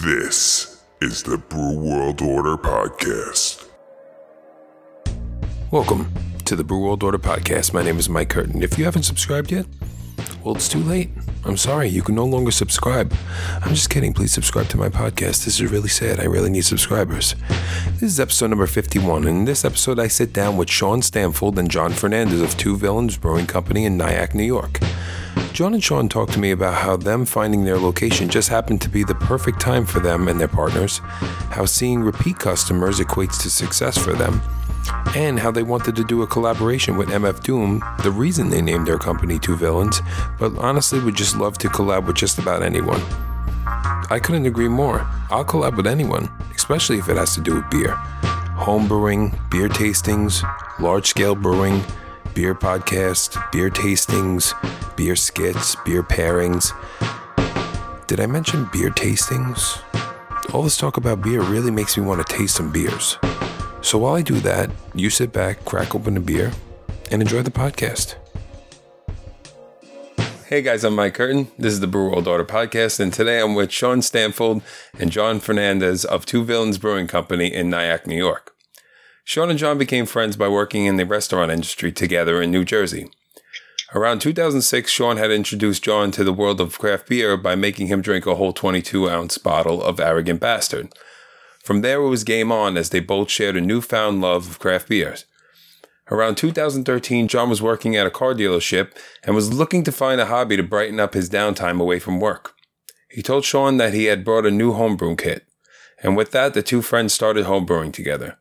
This 0.00 0.84
is 1.00 1.24
the 1.24 1.38
Brew 1.38 1.76
World 1.76 2.22
Order 2.22 2.56
Podcast. 2.56 3.66
Welcome 5.72 6.12
to 6.44 6.54
the 6.54 6.62
Brew 6.62 6.84
World 6.84 7.02
Order 7.02 7.18
Podcast. 7.18 7.74
My 7.74 7.82
name 7.82 7.98
is 7.98 8.08
Mike 8.08 8.28
Curtin. 8.28 8.62
If 8.62 8.78
you 8.78 8.84
haven't 8.84 9.02
subscribed 9.02 9.50
yet, 9.50 9.66
well, 10.44 10.54
it's 10.54 10.68
too 10.68 10.78
late. 10.78 11.10
I'm 11.44 11.56
sorry, 11.56 11.88
you 11.88 12.02
can 12.02 12.14
no 12.14 12.26
longer 12.26 12.52
subscribe. 12.52 13.12
I'm 13.60 13.74
just 13.74 13.90
kidding. 13.90 14.12
Please 14.12 14.32
subscribe 14.32 14.68
to 14.68 14.76
my 14.76 14.88
podcast. 14.88 15.44
This 15.44 15.58
is 15.60 15.64
really 15.64 15.88
sad. 15.88 16.20
I 16.20 16.26
really 16.26 16.50
need 16.50 16.64
subscribers. 16.64 17.34
This 17.94 18.04
is 18.04 18.20
episode 18.20 18.50
number 18.50 18.68
51. 18.68 19.26
and 19.26 19.38
In 19.38 19.44
this 19.46 19.64
episode, 19.64 19.98
I 19.98 20.06
sit 20.06 20.32
down 20.32 20.56
with 20.56 20.70
Sean 20.70 21.00
Stanfold 21.00 21.58
and 21.58 21.68
John 21.68 21.92
Fernandez 21.92 22.40
of 22.40 22.56
Two 22.56 22.76
Villains 22.76 23.16
Brewing 23.16 23.48
Company 23.48 23.84
in 23.84 23.96
Nyack, 23.96 24.32
New 24.32 24.44
York. 24.44 24.78
John 25.52 25.74
and 25.74 25.82
Sean 25.82 26.08
talked 26.08 26.32
to 26.34 26.38
me 26.38 26.52
about 26.52 26.74
how 26.74 26.96
them 26.96 27.24
finding 27.24 27.64
their 27.64 27.78
location 27.78 28.28
just 28.28 28.48
happened 28.48 28.80
to 28.82 28.88
be 28.88 29.02
the 29.02 29.14
perfect 29.14 29.60
time 29.60 29.84
for 29.84 29.98
them 29.98 30.28
and 30.28 30.38
their 30.38 30.48
partners, 30.48 30.98
how 31.50 31.64
seeing 31.64 32.00
repeat 32.00 32.38
customers 32.38 33.00
equates 33.00 33.42
to 33.42 33.50
success 33.50 33.98
for 33.98 34.12
them, 34.12 34.40
and 35.16 35.38
how 35.38 35.50
they 35.50 35.62
wanted 35.62 35.96
to 35.96 36.04
do 36.04 36.22
a 36.22 36.26
collaboration 36.26 36.96
with 36.96 37.08
MF 37.08 37.42
Doom, 37.42 37.82
the 38.02 38.10
reason 38.10 38.50
they 38.50 38.62
named 38.62 38.86
their 38.86 38.98
company 38.98 39.38
Two 39.38 39.56
Villains, 39.56 40.00
but 40.38 40.56
honestly 40.58 41.00
would 41.00 41.16
just 41.16 41.36
love 41.36 41.58
to 41.58 41.68
collab 41.68 42.06
with 42.06 42.16
just 42.16 42.38
about 42.38 42.62
anyone. 42.62 43.00
I 44.10 44.20
couldn't 44.22 44.46
agree 44.46 44.68
more. 44.68 45.06
I'll 45.30 45.44
collab 45.44 45.76
with 45.76 45.86
anyone, 45.86 46.30
especially 46.54 46.98
if 46.98 47.08
it 47.08 47.16
has 47.16 47.34
to 47.34 47.40
do 47.40 47.56
with 47.56 47.68
beer. 47.70 47.92
Home 48.56 48.88
brewing, 48.88 49.38
beer 49.50 49.68
tastings, 49.68 50.42
large 50.78 51.06
scale 51.06 51.34
brewing, 51.34 51.82
beer 52.38 52.54
podcast, 52.54 53.50
beer 53.50 53.68
tastings, 53.68 54.54
beer 54.96 55.16
skits, 55.16 55.74
beer 55.84 56.04
pairings. 56.04 56.70
Did 58.06 58.20
I 58.20 58.26
mention 58.26 58.68
beer 58.72 58.90
tastings? 58.90 59.82
All 60.54 60.62
this 60.62 60.76
talk 60.76 60.98
about 60.98 61.20
beer 61.20 61.42
really 61.42 61.72
makes 61.72 61.98
me 61.98 62.04
want 62.04 62.24
to 62.24 62.36
taste 62.36 62.54
some 62.54 62.70
beers. 62.72 63.18
So 63.80 63.98
while 63.98 64.14
I 64.14 64.22
do 64.22 64.38
that, 64.38 64.70
you 64.94 65.10
sit 65.10 65.32
back, 65.32 65.64
crack 65.64 65.96
open 65.96 66.16
a 66.16 66.20
beer, 66.20 66.52
and 67.10 67.20
enjoy 67.20 67.42
the 67.42 67.50
podcast. 67.50 68.14
Hey 70.46 70.62
guys, 70.62 70.84
I'm 70.84 70.94
Mike 70.94 71.14
Curtin. 71.14 71.48
This 71.58 71.72
is 71.72 71.80
the 71.80 71.88
Brew 71.88 72.08
World 72.08 72.28
Order 72.28 72.44
podcast, 72.44 73.00
and 73.00 73.12
today 73.12 73.40
I'm 73.40 73.56
with 73.56 73.72
Sean 73.72 73.98
Stanfold 73.98 74.62
and 74.96 75.10
John 75.10 75.40
Fernandez 75.40 76.04
of 76.04 76.24
Two 76.24 76.44
Villains 76.44 76.78
Brewing 76.78 77.08
Company 77.08 77.52
in 77.52 77.68
Nyack, 77.68 78.06
New 78.06 78.16
York. 78.16 78.54
Sean 79.28 79.50
and 79.50 79.58
John 79.58 79.76
became 79.76 80.06
friends 80.06 80.38
by 80.38 80.48
working 80.48 80.86
in 80.86 80.96
the 80.96 81.04
restaurant 81.04 81.52
industry 81.52 81.92
together 81.92 82.40
in 82.40 82.50
New 82.50 82.64
Jersey. 82.64 83.10
Around 83.94 84.22
2006, 84.22 84.90
Sean 84.90 85.18
had 85.18 85.30
introduced 85.30 85.84
John 85.84 86.10
to 86.12 86.24
the 86.24 86.32
world 86.32 86.62
of 86.62 86.78
craft 86.78 87.10
beer 87.10 87.36
by 87.36 87.54
making 87.54 87.88
him 87.88 88.00
drink 88.00 88.24
a 88.24 88.36
whole 88.36 88.54
22 88.54 89.06
ounce 89.06 89.36
bottle 89.36 89.82
of 89.82 90.00
Arrogant 90.00 90.40
Bastard. 90.40 90.94
From 91.62 91.82
there, 91.82 92.00
it 92.00 92.08
was 92.08 92.24
game 92.24 92.50
on 92.50 92.78
as 92.78 92.88
they 92.88 93.00
both 93.00 93.30
shared 93.30 93.54
a 93.54 93.60
newfound 93.60 94.22
love 94.22 94.48
of 94.48 94.58
craft 94.58 94.88
beers. 94.88 95.26
Around 96.10 96.36
2013, 96.36 97.28
John 97.28 97.50
was 97.50 97.60
working 97.60 97.96
at 97.96 98.06
a 98.06 98.10
car 98.10 98.32
dealership 98.32 98.96
and 99.22 99.36
was 99.36 99.52
looking 99.52 99.84
to 99.84 99.92
find 99.92 100.22
a 100.22 100.26
hobby 100.26 100.56
to 100.56 100.62
brighten 100.62 100.98
up 100.98 101.12
his 101.12 101.28
downtime 101.28 101.82
away 101.82 101.98
from 101.98 102.18
work. 102.18 102.54
He 103.10 103.20
told 103.20 103.44
Sean 103.44 103.76
that 103.76 103.92
he 103.92 104.06
had 104.06 104.24
brought 104.24 104.46
a 104.46 104.50
new 104.50 104.72
homebrew 104.72 105.16
kit, 105.16 105.46
and 106.02 106.16
with 106.16 106.30
that, 106.30 106.54
the 106.54 106.62
two 106.62 106.80
friends 106.80 107.12
started 107.12 107.44
homebrewing 107.44 107.92
together. 107.92 108.37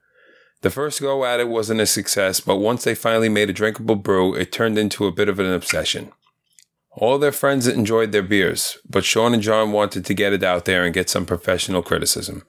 The 0.61 0.69
first 0.71 1.01
go 1.01 1.23
at 1.23 1.39
it 1.39 1.49
wasn't 1.49 1.81
a 1.81 1.85
success, 1.85 2.39
but 2.39 2.57
once 2.57 2.83
they 2.83 2.95
finally 2.95 3.29
made 3.29 3.49
a 3.49 3.53
drinkable 3.53 3.95
brew, 3.95 4.33
it 4.33 4.51
turned 4.51 4.77
into 4.77 5.05
a 5.05 5.11
bit 5.11 5.29
of 5.29 5.39
an 5.39 5.51
obsession. 5.51 6.11
All 6.91 7.19
their 7.19 7.31
friends 7.31 7.67
enjoyed 7.67 8.11
their 8.11 8.23
beers, 8.23 8.79
but 8.89 9.05
Sean 9.05 9.35
and 9.35 9.43
John 9.43 9.71
wanted 9.71 10.03
to 10.05 10.15
get 10.15 10.33
it 10.33 10.43
out 10.43 10.65
there 10.65 10.83
and 10.83 10.95
get 10.95 11.11
some 11.11 11.27
professional 11.27 11.83
criticism. 11.83 12.43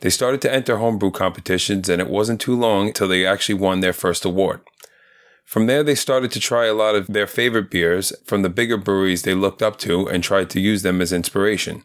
They 0.00 0.10
started 0.10 0.40
to 0.42 0.52
enter 0.52 0.76
homebrew 0.76 1.10
competitions, 1.10 1.88
and 1.88 2.00
it 2.00 2.08
wasn't 2.08 2.40
too 2.40 2.56
long 2.56 2.92
till 2.92 3.08
they 3.08 3.26
actually 3.26 3.56
won 3.56 3.80
their 3.80 3.92
first 3.92 4.24
award. 4.24 4.60
From 5.44 5.66
there, 5.66 5.82
they 5.82 5.96
started 5.96 6.30
to 6.32 6.40
try 6.40 6.66
a 6.66 6.74
lot 6.74 6.94
of 6.94 7.08
their 7.08 7.26
favorite 7.26 7.70
beers 7.70 8.12
from 8.24 8.42
the 8.42 8.48
bigger 8.48 8.76
breweries 8.76 9.22
they 9.22 9.34
looked 9.34 9.62
up 9.62 9.78
to 9.78 10.08
and 10.08 10.22
tried 10.22 10.48
to 10.50 10.60
use 10.60 10.82
them 10.82 11.00
as 11.00 11.12
inspiration. 11.12 11.82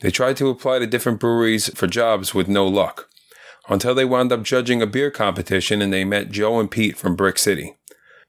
They 0.00 0.10
tried 0.10 0.36
to 0.38 0.48
apply 0.48 0.80
to 0.80 0.86
different 0.88 1.20
breweries 1.20 1.72
for 1.76 1.86
jobs 1.86 2.34
with 2.34 2.48
no 2.48 2.66
luck, 2.66 3.08
until 3.72 3.94
they 3.94 4.04
wound 4.04 4.30
up 4.32 4.42
judging 4.42 4.82
a 4.82 4.86
beer 4.86 5.10
competition 5.10 5.80
and 5.80 5.92
they 5.92 6.04
met 6.04 6.30
Joe 6.30 6.60
and 6.60 6.70
Pete 6.70 6.96
from 6.96 7.16
Brick 7.16 7.38
City. 7.38 7.76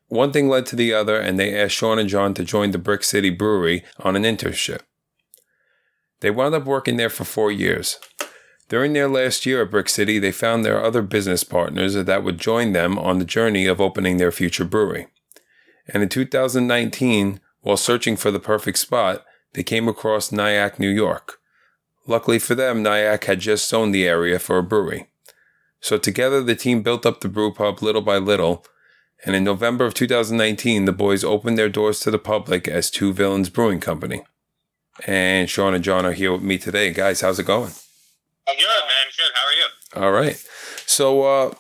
One 0.07 0.31
thing 0.31 0.47
led 0.47 0.65
to 0.67 0.75
the 0.75 0.93
other, 0.93 1.19
and 1.19 1.39
they 1.39 1.59
asked 1.59 1.75
Sean 1.75 1.99
and 1.99 2.07
John 2.07 2.33
to 2.35 2.43
join 2.43 2.71
the 2.71 2.77
Brick 2.77 3.03
City 3.03 3.29
Brewery 3.29 3.83
on 3.99 4.15
an 4.15 4.23
internship. 4.23 4.81
They 6.21 6.31
wound 6.31 6.55
up 6.55 6.65
working 6.65 6.97
there 6.97 7.09
for 7.09 7.25
four 7.25 7.51
years. 7.51 7.99
During 8.69 8.93
their 8.93 9.09
last 9.09 9.45
year 9.45 9.63
at 9.63 9.71
Brick 9.71 9.89
City, 9.89 10.19
they 10.19 10.31
found 10.31 10.63
their 10.63 10.81
other 10.81 11.01
business 11.01 11.43
partners 11.43 11.95
that 11.95 12.23
would 12.23 12.37
join 12.37 12.71
them 12.71 12.97
on 12.97 13.19
the 13.19 13.25
journey 13.25 13.65
of 13.65 13.81
opening 13.81 14.17
their 14.17 14.31
future 14.31 14.65
brewery. 14.65 15.07
And 15.87 16.01
in 16.01 16.09
2019, 16.09 17.41
while 17.61 17.77
searching 17.77 18.15
for 18.15 18.31
the 18.31 18.39
perfect 18.39 18.77
spot, 18.77 19.25
they 19.53 19.63
came 19.63 19.87
across 19.87 20.31
Nyack, 20.31 20.79
New 20.79 20.89
York. 20.89 21.39
Luckily 22.07 22.39
for 22.39 22.55
them, 22.55 22.83
Nyack 22.83 23.25
had 23.25 23.39
just 23.39 23.67
zoned 23.67 23.93
the 23.93 24.07
area 24.07 24.39
for 24.39 24.57
a 24.57 24.63
brewery. 24.63 25.09
So 25.83 25.97
together, 25.97 26.41
the 26.41 26.55
team 26.55 26.81
built 26.81 27.05
up 27.05 27.19
the 27.19 27.27
brew 27.27 27.53
pub 27.53 27.83
little 27.83 28.01
by 28.01 28.17
little, 28.17 28.65
and 29.25 29.35
in 29.35 29.43
November 29.43 29.83
of 29.83 29.93
2019, 29.93 30.85
the 30.85 30.93
boys 30.93 31.25
opened 31.25 31.57
their 31.57 31.67
doors 31.67 31.99
to 31.99 32.11
the 32.11 32.17
public 32.17 32.69
as 32.69 32.89
Two 32.89 33.11
Villains 33.11 33.49
Brewing 33.49 33.81
Company. 33.81 34.21
And 35.05 35.49
Sean 35.49 35.73
and 35.73 35.83
John 35.83 36.05
are 36.05 36.13
here 36.13 36.31
with 36.31 36.41
me 36.41 36.57
today. 36.57 36.93
Guys, 36.93 37.19
how's 37.19 37.37
it 37.37 37.45
going? 37.45 37.73
I'm 38.47 38.55
good, 38.55 38.65
man. 38.65 39.11
Good. 39.17 39.31
How 39.33 40.01
are 40.01 40.05
you? 40.05 40.07
All 40.07 40.11
right. 40.13 40.41
So, 40.85 41.23
uh, 41.23 41.53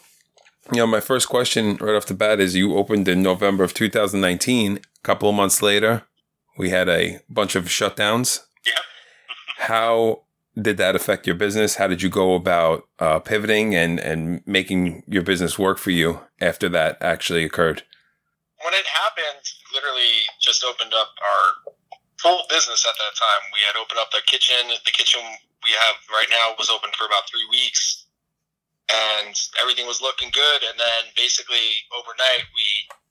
you 0.71 0.77
know, 0.77 0.87
my 0.87 1.01
first 1.01 1.27
question 1.27 1.75
right 1.81 1.93
off 1.93 2.05
the 2.05 2.13
bat 2.13 2.39
is 2.39 2.55
you 2.55 2.77
opened 2.77 3.09
in 3.09 3.23
November 3.23 3.65
of 3.65 3.73
2019. 3.73 4.77
A 4.77 4.79
couple 5.03 5.27
of 5.27 5.35
months 5.35 5.61
later, 5.61 6.03
we 6.57 6.69
had 6.69 6.87
a 6.87 7.19
bunch 7.29 7.55
of 7.55 7.65
shutdowns. 7.65 8.39
Yep. 8.65 8.75
How 9.57 10.22
did 10.59 10.77
that 10.77 10.95
affect 10.95 11.25
your 11.25 11.35
business? 11.35 11.75
How 11.75 11.87
did 11.87 12.01
you 12.01 12.09
go 12.09 12.35
about 12.35 12.87
uh, 12.99 13.19
pivoting 13.19 13.75
and, 13.75 13.99
and 13.99 14.41
making 14.45 15.03
your 15.07 15.23
business 15.23 15.57
work 15.57 15.77
for 15.77 15.91
you 15.91 16.21
after 16.39 16.69
that 16.69 16.97
actually 17.01 17.43
occurred? 17.43 17.83
When 18.63 18.73
it 18.73 18.85
happened, 18.85 19.43
literally 19.73 20.29
just 20.39 20.63
opened 20.63 20.93
up 20.93 21.09
our 21.19 21.73
full 22.21 22.45
business 22.49 22.85
at 22.85 22.95
that 22.95 23.17
time. 23.17 23.43
We 23.51 23.59
had 23.67 23.75
opened 23.75 23.99
up 23.99 24.11
the 24.11 24.21
kitchen. 24.25 24.69
The 24.85 24.95
kitchen 24.95 25.19
we 25.63 25.71
have 25.71 25.95
right 26.11 26.29
now 26.29 26.55
was 26.57 26.69
open 26.69 26.91
for 26.95 27.05
about 27.05 27.27
three 27.27 27.43
weeks, 27.49 28.05
and 28.87 29.35
everything 29.59 29.87
was 29.87 30.01
looking 30.01 30.29
good. 30.31 30.61
And 30.63 30.79
then 30.79 31.11
basically 31.17 31.83
overnight, 31.91 32.47
we 32.55 32.65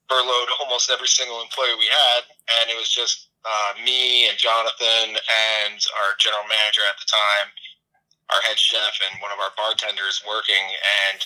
furloughed 0.09 0.49
almost 0.59 0.89
every 0.89 1.07
single 1.07 1.41
employee 1.41 1.77
we 1.77 1.91
had, 1.91 2.23
and 2.57 2.71
it 2.71 2.77
was 2.77 2.89
just 2.89 3.29
uh, 3.43 3.71
me 3.83 4.27
and 4.27 4.37
Jonathan 4.37 5.15
and 5.15 5.79
our 6.03 6.11
general 6.19 6.43
manager 6.47 6.83
at 6.87 6.97
the 6.99 7.07
time, 7.07 7.47
our 8.31 8.41
head 8.47 8.57
chef, 8.57 8.99
and 9.11 9.21
one 9.21 9.31
of 9.31 9.39
our 9.39 9.51
bartenders 9.55 10.23
working. 10.27 10.65
And 11.11 11.19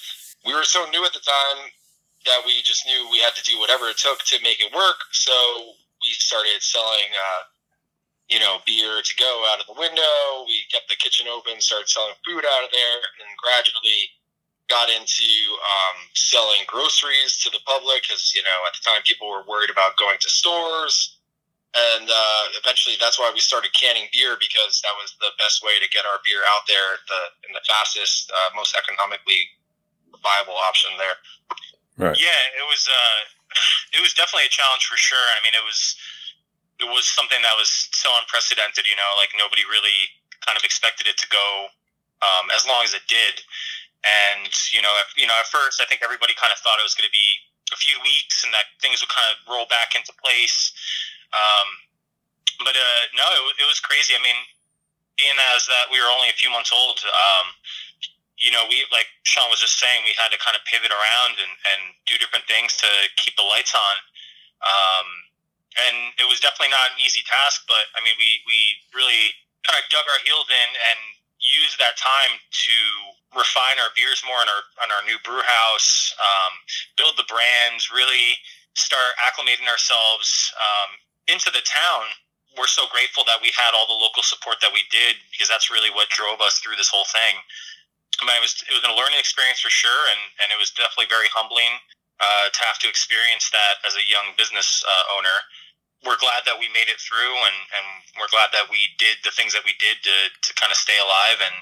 we 0.45 0.53
were 0.53 0.66
so 0.66 0.85
new 0.89 1.06
at 1.06 1.13
the 1.13 1.23
time 1.23 1.69
that 2.25 2.41
we 2.45 2.61
just 2.66 2.85
knew 2.85 3.07
we 3.09 3.22
had 3.22 3.38
to 3.38 3.45
do 3.45 3.59
whatever 3.59 3.88
it 3.88 3.97
took 3.97 4.19
to 4.33 4.41
make 4.41 4.59
it 4.59 4.73
work. 4.73 5.00
So 5.11 5.33
we 6.01 6.09
started 6.17 6.61
selling. 6.61 7.09
Uh, 7.13 7.44
you 8.27 8.39
know, 8.39 8.59
beer 8.67 9.00
to 9.01 9.13
go 9.16 9.47
out 9.47 9.59
of 9.63 9.67
the 9.67 9.79
window. 9.79 10.44
We 10.47 10.59
kept 10.72 10.89
the 10.89 11.00
kitchen 11.00 11.27
open, 11.31 11.61
started 11.61 11.88
selling 11.88 12.16
food 12.27 12.44
out 12.44 12.63
of 12.63 12.72
there, 12.72 13.00
and 13.23 13.31
gradually 13.39 14.11
got 14.67 14.89
into 14.89 15.31
um, 15.63 15.97
selling 16.13 16.59
groceries 16.67 17.38
to 17.44 17.50
the 17.50 17.59
public 17.66 18.03
because, 18.03 18.33
you 18.35 18.44
know, 18.44 18.59
at 18.67 18.75
the 18.75 18.83
time 18.83 19.01
people 19.03 19.29
were 19.29 19.47
worried 19.47 19.69
about 19.69 19.95
going 19.95 20.17
to 20.19 20.29
stores. 20.29 21.16
And 21.75 22.07
uh, 22.07 22.44
eventually 22.57 22.95
that's 22.95 23.19
why 23.19 23.29
we 23.29 23.44
started 23.44 23.75
canning 23.75 24.07
beer 24.16 24.39
because 24.39 24.79
that 24.81 24.95
was 24.97 25.13
the 25.19 25.35
best 25.35 25.61
way 25.61 25.78
to 25.78 25.88
get 25.91 26.07
our 26.07 26.23
beer 26.23 26.41
out 26.55 26.63
there 26.66 26.97
the, 27.06 27.21
in 27.45 27.51
the 27.53 27.62
fastest, 27.68 28.31
uh, 28.31 28.50
most 28.56 28.74
economically 28.74 29.51
viable 30.24 30.57
option 30.63 30.95
there. 30.97 31.18
Right. 31.97 32.18
Yeah, 32.18 32.41
it 32.56 32.65
was. 32.65 32.86
Uh, 32.88 33.19
it 33.97 34.01
was 34.01 34.13
definitely 34.13 34.45
a 34.45 34.53
challenge 34.53 34.86
for 34.86 34.97
sure. 34.97 35.27
I 35.33 35.41
mean, 35.41 35.57
it 35.57 35.65
was 35.65 35.97
it 36.77 36.89
was 36.89 37.09
something 37.09 37.41
that 37.41 37.57
was 37.57 37.89
so 37.91 38.09
unprecedented. 38.21 38.86
You 38.86 38.95
know, 38.95 39.12
like 39.18 39.33
nobody 39.33 39.65
really 39.65 40.13
kind 40.45 40.56
of 40.56 40.63
expected 40.63 41.09
it 41.09 41.18
to 41.18 41.27
go 41.27 41.74
um, 42.21 42.53
as 42.53 42.65
long 42.69 42.86
as 42.86 42.94
it 42.94 43.06
did. 43.09 43.41
And 44.06 44.50
you 44.71 44.81
know, 44.86 44.94
if, 45.01 45.09
you 45.18 45.25
know, 45.25 45.36
at 45.41 45.50
first, 45.50 45.81
I 45.81 45.89
think 45.89 46.06
everybody 46.06 46.38
kind 46.38 46.53
of 46.53 46.62
thought 46.62 46.77
it 46.77 46.86
was 46.86 46.94
going 46.94 47.09
to 47.09 47.18
be 47.18 47.30
a 47.74 47.77
few 47.77 47.97
weeks 48.06 48.45
and 48.45 48.53
that 48.53 48.69
things 48.80 49.01
would 49.01 49.12
kind 49.12 49.27
of 49.33 49.41
roll 49.50 49.68
back 49.68 49.97
into 49.97 50.13
place. 50.21 50.71
Um, 51.33 51.68
but 52.63 52.75
uh, 52.75 53.03
no, 53.13 53.27
it, 53.51 53.63
it 53.63 53.68
was 53.68 53.79
crazy. 53.79 54.15
I 54.15 54.21
mean, 54.24 54.39
being 55.18 55.38
as 55.56 55.65
that 55.65 55.89
we 55.89 55.97
were 56.00 56.09
only 56.13 56.29
a 56.29 56.38
few 56.38 56.50
months 56.50 56.69
old, 56.74 57.01
um, 57.03 57.47
you 58.38 58.53
know, 58.53 58.65
we 58.69 58.85
like 58.94 59.09
Sean 59.25 59.50
was 59.50 59.59
just 59.59 59.81
saying, 59.81 60.06
we 60.06 60.13
had 60.13 60.29
to 60.29 60.39
kind 60.39 60.53
of 60.53 60.62
pivot 60.69 60.94
around 60.94 61.41
and, 61.41 61.53
and 61.74 61.81
do 62.06 62.21
different 62.21 62.45
things 62.45 62.77
to 62.77 62.89
keep 63.18 63.33
the 63.33 63.45
lights 63.45 63.74
on. 63.74 63.95
Um, 64.62 65.07
and 65.77 65.97
it 66.18 66.25
was 66.25 66.41
definitely 66.41 66.74
not 66.74 66.94
an 66.94 67.01
easy 67.01 67.21
task, 67.25 67.65
but 67.69 67.89
I 67.94 68.01
mean, 68.01 68.18
we, 68.18 68.41
we 68.45 68.59
really 68.94 69.33
kind 69.65 69.77
of 69.77 69.85
dug 69.89 70.06
our 70.06 70.21
heels 70.25 70.50
in 70.50 70.69
and 70.74 71.00
used 71.41 71.77
that 71.77 71.97
time 71.97 72.38
to 72.38 72.77
refine 73.38 73.77
our 73.77 73.94
beers 73.94 74.21
more 74.25 74.41
on 74.41 74.50
our 74.50 74.63
on 74.81 74.89
our 74.89 75.03
new 75.06 75.18
brew 75.21 75.41
house, 75.41 76.13
um, 76.18 76.53
build 76.97 77.13
the 77.18 77.27
brands, 77.29 77.94
really 77.94 78.38
start 78.74 79.18
acclimating 79.25 79.65
ourselves 79.65 80.53
um, 80.57 80.89
into 81.27 81.51
the 81.51 81.63
town. 81.63 82.03
We're 82.57 82.71
so 82.71 82.89
grateful 82.89 83.21
that 83.29 83.38
we 83.44 83.53
had 83.53 83.77
all 83.77 83.85
the 83.85 84.00
local 84.01 84.25
support 84.25 84.57
that 84.65 84.74
we 84.74 84.81
did 84.89 85.21
because 85.29 85.45
that's 85.45 85.69
really 85.69 85.94
what 85.94 86.09
drove 86.09 86.41
us 86.41 86.57
through 86.57 86.75
this 86.75 86.89
whole 86.89 87.06
thing. 87.06 87.38
I 88.18 88.25
mean, 88.25 88.33
it 88.33 88.41
was 88.41 88.57
it 88.65 88.74
was 88.74 88.81
a 88.81 88.97
learning 88.97 89.21
experience 89.21 89.62
for 89.62 89.69
sure, 89.69 90.09
and 90.09 90.21
and 90.41 90.50
it 90.50 90.57
was 90.57 90.74
definitely 90.74 91.06
very 91.06 91.29
humbling 91.29 91.77
uh, 92.18 92.50
to 92.50 92.59
have 92.65 92.81
to 92.81 92.89
experience 92.89 93.50
that 93.53 93.77
as 93.85 93.94
a 93.94 94.03
young 94.09 94.33
business 94.38 94.81
uh, 94.81 95.15
owner. 95.18 95.38
We're 96.06 96.18
glad 96.21 96.45
that 96.45 96.57
we 96.62 96.69
made 96.77 96.94
it 96.94 97.01
through, 97.01 97.33
and, 97.45 97.57
and 97.74 97.88
we're 98.21 98.29
glad 98.29 98.53
that 98.53 98.69
we 98.69 98.77
did 99.01 99.18
the 99.25 99.33
things 99.33 99.53
that 99.57 99.65
we 99.65 99.74
did 99.81 99.97
to, 100.06 100.18
to 100.29 100.51
kind 100.53 100.69
of 100.69 100.77
stay 100.77 100.97
alive. 101.01 101.41
And, 101.41 101.57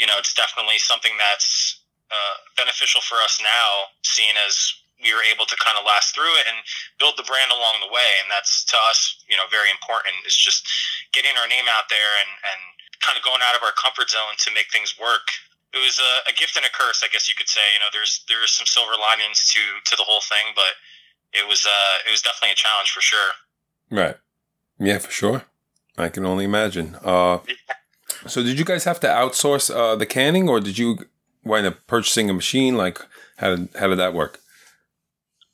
you 0.00 0.08
know, 0.08 0.16
it's 0.16 0.32
definitely 0.32 0.80
something 0.80 1.12
that's 1.20 1.84
uh, 2.08 2.36
beneficial 2.56 3.04
for 3.04 3.20
us 3.20 3.40
now, 3.44 3.92
seeing 4.08 4.32
as 4.40 4.56
we 5.02 5.12
were 5.12 5.26
able 5.26 5.44
to 5.44 5.56
kind 5.58 5.76
of 5.76 5.84
last 5.84 6.14
through 6.14 6.32
it 6.38 6.46
and 6.46 6.62
build 7.02 7.18
the 7.18 7.26
brand 7.26 7.50
along 7.50 7.82
the 7.82 7.90
way. 7.90 8.10
And 8.22 8.30
that's 8.30 8.62
to 8.70 8.76
us, 8.88 9.20
you 9.26 9.36
know, 9.36 9.50
very 9.50 9.68
important. 9.68 10.14
It's 10.24 10.38
just 10.38 10.64
getting 11.12 11.34
our 11.36 11.50
name 11.50 11.66
out 11.66 11.90
there 11.90 12.12
and, 12.22 12.30
and 12.46 12.60
kind 13.02 13.18
of 13.18 13.26
going 13.26 13.42
out 13.42 13.58
of 13.58 13.66
our 13.66 13.74
comfort 13.74 14.08
zone 14.08 14.38
to 14.46 14.54
make 14.54 14.70
things 14.70 14.94
work 14.96 15.26
it 15.72 15.80
was 15.80 15.98
a, 15.98 16.30
a, 16.30 16.32
gift 16.34 16.56
and 16.56 16.66
a 16.66 16.68
curse, 16.68 17.02
I 17.02 17.08
guess 17.08 17.28
you 17.28 17.34
could 17.34 17.48
say. 17.48 17.60
You 17.74 17.80
know, 17.80 17.90
there's 17.92 18.24
there's 18.28 18.52
some 18.52 18.66
silver 18.66 18.92
linings 19.00 19.48
to 19.52 19.60
to 19.90 19.96
the 19.96 20.04
whole 20.04 20.20
thing, 20.20 20.52
but 20.54 20.76
it 21.32 21.48
was 21.48 21.66
uh 21.66 21.96
it 22.06 22.10
was 22.10 22.22
definitely 22.22 22.52
a 22.52 22.56
challenge 22.56 22.90
for 22.90 23.00
sure. 23.00 23.30
Right. 23.90 24.16
Yeah, 24.78 24.98
for 24.98 25.10
sure. 25.10 25.44
I 25.96 26.08
can 26.08 26.24
only 26.24 26.44
imagine. 26.44 26.96
Uh, 27.02 27.38
so 28.26 28.42
did 28.42 28.58
you 28.58 28.64
guys 28.64 28.84
have 28.84 29.00
to 29.00 29.06
outsource 29.06 29.74
uh, 29.74 29.94
the 29.96 30.06
canning, 30.06 30.48
or 30.48 30.60
did 30.60 30.78
you 30.78 30.98
wind 31.44 31.66
up 31.66 31.86
purchasing 31.86 32.30
a 32.30 32.34
machine? 32.34 32.76
Like, 32.76 32.98
how 33.36 33.56
did 33.56 33.68
how 33.78 33.88
did 33.88 33.98
that 33.98 34.14
work? 34.14 34.40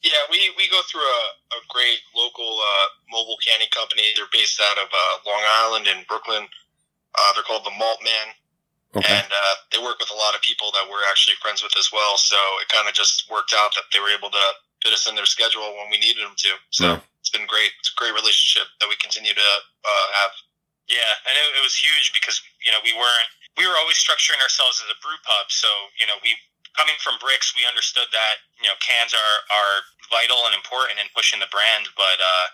Yeah, 0.03 0.23
we, 0.31 0.55
we 0.55 0.71
go 0.71 0.79
through 0.87 1.03
a, 1.03 1.23
a 1.59 1.61
great 1.69 1.99
local 2.15 2.61
uh, 2.63 2.87
mobile 3.11 3.39
canning 3.43 3.67
company. 3.75 4.15
They're 4.15 4.31
based 4.31 4.63
out 4.63 4.79
of 4.79 4.87
uh, 4.87 5.15
Long 5.27 5.43
Island 5.43 5.87
and 5.91 6.07
Brooklyn. 6.07 6.47
Uh, 7.19 7.31
they're 7.35 7.43
called 7.43 7.67
the 7.67 7.75
Malt 7.75 7.99
Man 8.05 8.31
Okay. 8.97 9.05
And 9.05 9.29
uh, 9.29 9.55
they 9.69 9.77
work 9.85 10.01
with 10.01 10.09
a 10.09 10.17
lot 10.17 10.33
of 10.33 10.41
people 10.41 10.73
that 10.73 10.89
we're 10.89 11.05
actually 11.05 11.37
friends 11.45 11.61
with 11.61 11.77
as 11.77 11.93
well. 11.93 12.17
So 12.17 12.41
it 12.65 12.73
kind 12.73 12.89
of 12.89 12.97
just 12.97 13.29
worked 13.29 13.53
out 13.53 13.77
that 13.77 13.85
they 13.93 14.01
were 14.01 14.09
able 14.09 14.33
to 14.33 14.45
fit 14.81 14.97
us 14.97 15.05
in 15.05 15.13
their 15.13 15.29
schedule 15.29 15.77
when 15.77 15.93
we 15.93 16.01
needed 16.01 16.25
them 16.25 16.33
to. 16.41 16.51
So 16.73 16.85
yeah. 16.97 17.01
it's 17.21 17.29
been 17.29 17.45
great. 17.45 17.77
It's 17.85 17.93
a 17.93 17.99
great 18.01 18.17
relationship 18.17 18.65
that 18.81 18.89
we 18.89 18.97
continue 18.97 19.37
to 19.37 19.51
uh, 19.85 20.07
have. 20.25 20.33
Yeah, 20.89 21.29
and 21.29 21.37
it, 21.37 21.61
it 21.61 21.63
was 21.63 21.77
huge 21.77 22.17
because 22.17 22.41
you 22.65 22.73
know 22.73 22.81
we 22.81 22.97
weren't 22.97 23.29
we 23.61 23.69
were 23.69 23.77
always 23.77 24.01
structuring 24.01 24.41
ourselves 24.41 24.81
as 24.81 24.89
a 24.89 24.97
brew 25.05 25.21
pub. 25.21 25.53
So 25.53 25.69
you 26.01 26.09
know 26.09 26.17
we 26.25 26.33
coming 26.79 26.95
from 27.03 27.19
bricks, 27.19 27.51
we 27.59 27.67
understood 27.67 28.07
that 28.15 28.47
you 28.63 28.71
know 28.71 28.79
cans 28.79 29.11
are 29.11 29.37
are 29.51 29.75
vital 30.15 30.47
and 30.47 30.55
important 30.55 31.03
in 31.03 31.11
pushing 31.13 31.43
the 31.43 31.51
brand, 31.51 31.91
but 31.99 32.23
uh, 32.23 32.47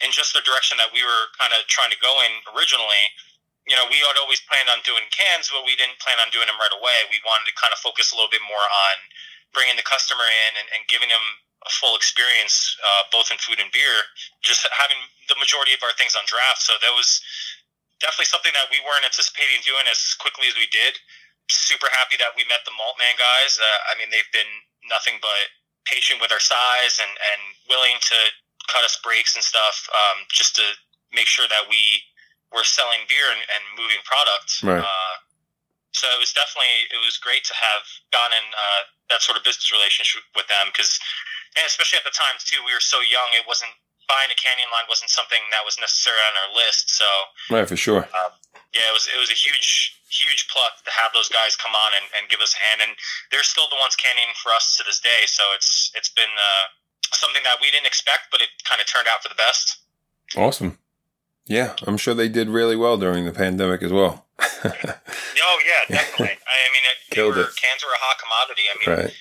in 0.00 0.10
just 0.10 0.32
the 0.32 0.40
direction 0.42 0.80
that 0.80 0.88
we 0.90 1.04
were 1.04 1.28
kind 1.36 1.52
of 1.52 1.62
trying 1.68 1.92
to 1.92 2.00
go 2.00 2.10
in 2.24 2.32
originally 2.56 3.04
you 3.66 3.78
know, 3.78 3.86
we 3.86 4.02
had 4.02 4.18
always 4.18 4.42
planned 4.50 4.66
on 4.74 4.82
doing 4.82 5.06
cans, 5.14 5.50
but 5.54 5.62
we 5.62 5.78
didn't 5.78 5.98
plan 6.02 6.18
on 6.18 6.34
doing 6.34 6.50
them 6.50 6.58
right 6.58 6.74
away. 6.74 6.98
We 7.10 7.22
wanted 7.22 7.46
to 7.46 7.54
kind 7.54 7.70
of 7.70 7.78
focus 7.78 8.10
a 8.10 8.18
little 8.18 8.32
bit 8.32 8.42
more 8.42 8.62
on 8.62 8.96
bringing 9.54 9.78
the 9.78 9.86
customer 9.86 10.26
in 10.26 10.52
and, 10.58 10.68
and 10.74 10.82
giving 10.90 11.12
them 11.12 11.22
a 11.62 11.70
full 11.70 11.94
experience, 11.94 12.74
uh, 12.82 13.06
both 13.14 13.30
in 13.30 13.38
food 13.38 13.62
and 13.62 13.70
beer, 13.70 14.02
just 14.42 14.66
having 14.74 14.98
the 15.30 15.38
majority 15.38 15.70
of 15.70 15.82
our 15.86 15.94
things 15.94 16.18
on 16.18 16.26
draft. 16.26 16.58
So 16.58 16.74
that 16.82 16.90
was 16.90 17.22
definitely 18.02 18.34
something 18.34 18.50
that 18.58 18.66
we 18.74 18.82
weren't 18.82 19.06
anticipating 19.06 19.62
doing 19.62 19.86
as 19.86 20.18
quickly 20.18 20.50
as 20.50 20.58
we 20.58 20.66
did. 20.74 20.98
Super 21.52 21.92
happy 21.92 22.16
that 22.16 22.32
we 22.32 22.48
met 22.48 22.64
the 22.64 22.72
Malt 22.72 22.96
Man 22.96 23.12
guys. 23.20 23.60
Uh, 23.60 23.92
I 23.92 23.98
mean, 24.00 24.08
they've 24.08 24.32
been 24.32 24.48
nothing 24.88 25.20
but 25.20 25.52
patient 25.84 26.22
with 26.22 26.32
our 26.32 26.40
size 26.40 26.96
and, 27.02 27.10
and 27.10 27.40
willing 27.68 27.98
to 28.00 28.18
cut 28.70 28.86
us 28.86 28.96
breaks 29.02 29.34
and 29.34 29.42
stuff 29.42 29.84
um, 29.92 30.24
just 30.30 30.54
to 30.56 30.64
make 31.12 31.26
sure 31.26 31.44
that 31.50 31.66
we 31.68 32.00
were 32.54 32.64
selling 32.64 33.04
beer 33.08 33.28
and, 33.28 33.42
and 33.42 33.62
moving 33.76 34.00
product. 34.06 34.48
Right. 34.64 34.80
Uh, 34.80 35.14
so 35.92 36.08
it 36.08 36.20
was 36.20 36.32
definitely 36.32 36.88
it 36.88 37.00
was 37.04 37.20
great 37.20 37.44
to 37.44 37.54
have 37.54 37.84
gotten 38.16 38.32
in 38.40 38.46
uh, 38.56 38.82
that 39.12 39.20
sort 39.20 39.36
of 39.36 39.44
business 39.44 39.68
relationship 39.68 40.24
with 40.32 40.48
them 40.48 40.72
because, 40.72 40.96
and 41.52 41.68
especially 41.68 42.00
at 42.00 42.06
the 42.08 42.16
time 42.16 42.40
too, 42.40 42.64
we 42.64 42.72
were 42.72 42.80
so 42.80 43.04
young. 43.04 43.28
It 43.36 43.44
wasn't 43.44 43.76
buying 44.08 44.32
a 44.32 44.38
canning 44.40 44.66
line 44.72 44.84
wasn't 44.88 45.08
something 45.12 45.40
that 45.52 45.62
was 45.64 45.78
necessarily 45.78 46.24
on 46.32 46.34
our 46.36 46.50
list. 46.56 46.96
So 46.96 47.06
right 47.52 47.68
for 47.68 47.76
sure. 47.76 48.08
Um, 48.08 48.32
yeah, 48.72 48.88
it 48.88 48.94
was 48.96 49.04
it 49.08 49.20
was 49.20 49.28
a 49.28 49.36
huge 49.36 50.00
huge 50.12 50.46
pluck 50.52 50.84
to 50.84 50.92
have 50.92 51.10
those 51.16 51.32
guys 51.32 51.56
come 51.56 51.72
on 51.72 51.90
and, 51.96 52.06
and 52.20 52.28
give 52.28 52.44
us 52.44 52.52
a 52.52 52.60
hand, 52.60 52.84
and 52.84 52.92
they're 53.32 53.46
still 53.46 53.66
the 53.72 53.80
ones 53.80 53.96
canning 53.96 54.28
for 54.36 54.52
us 54.52 54.76
to 54.76 54.84
this 54.84 55.00
day. 55.00 55.24
So 55.26 55.42
it's 55.56 55.90
it's 55.96 56.12
been 56.12 56.30
uh, 56.36 56.64
something 57.16 57.42
that 57.48 57.56
we 57.64 57.72
didn't 57.72 57.88
expect, 57.88 58.28
but 58.28 58.44
it 58.44 58.52
kind 58.68 58.80
of 58.80 58.86
turned 58.86 59.08
out 59.08 59.24
for 59.24 59.32
the 59.32 59.40
best. 59.40 59.80
Awesome. 60.36 60.78
Yeah, 61.48 61.74
I'm 61.88 61.98
sure 61.98 62.14
they 62.14 62.28
did 62.28 62.48
really 62.48 62.76
well 62.76 62.96
during 62.96 63.26
the 63.26 63.34
pandemic 63.34 63.82
as 63.82 63.90
well. 63.90 64.26
oh 64.38 65.58
yeah, 65.66 65.82
definitely. 65.88 66.38
I 66.38 66.66
mean, 66.70 66.84
it, 66.86 66.98
Killed 67.10 67.34
were, 67.34 67.50
it. 67.50 67.58
cans 67.58 67.82
were 67.82 67.92
a 67.92 68.02
hot 68.02 68.20
commodity. 68.22 68.64
I 68.70 68.74
mean, 68.78 68.90
right. 68.94 69.12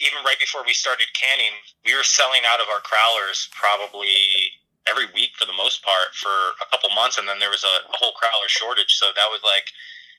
even 0.00 0.24
right 0.24 0.40
before 0.40 0.64
we 0.64 0.72
started 0.72 1.12
canning, 1.12 1.52
we 1.84 1.92
were 1.92 2.06
selling 2.06 2.42
out 2.48 2.60
of 2.60 2.72
our 2.72 2.80
crowlers 2.80 3.52
probably 3.52 4.56
every 4.88 5.04
week 5.12 5.36
for 5.36 5.44
the 5.44 5.52
most 5.52 5.84
part 5.84 6.16
for 6.16 6.32
a 6.64 6.66
couple 6.72 6.88
months, 6.96 7.20
and 7.20 7.28
then 7.28 7.38
there 7.38 7.52
was 7.52 7.64
a, 7.64 7.74
a 7.92 7.96
whole 8.00 8.16
crowler 8.16 8.48
shortage. 8.48 8.96
So 8.96 9.12
that 9.12 9.28
was 9.28 9.44
like, 9.44 9.68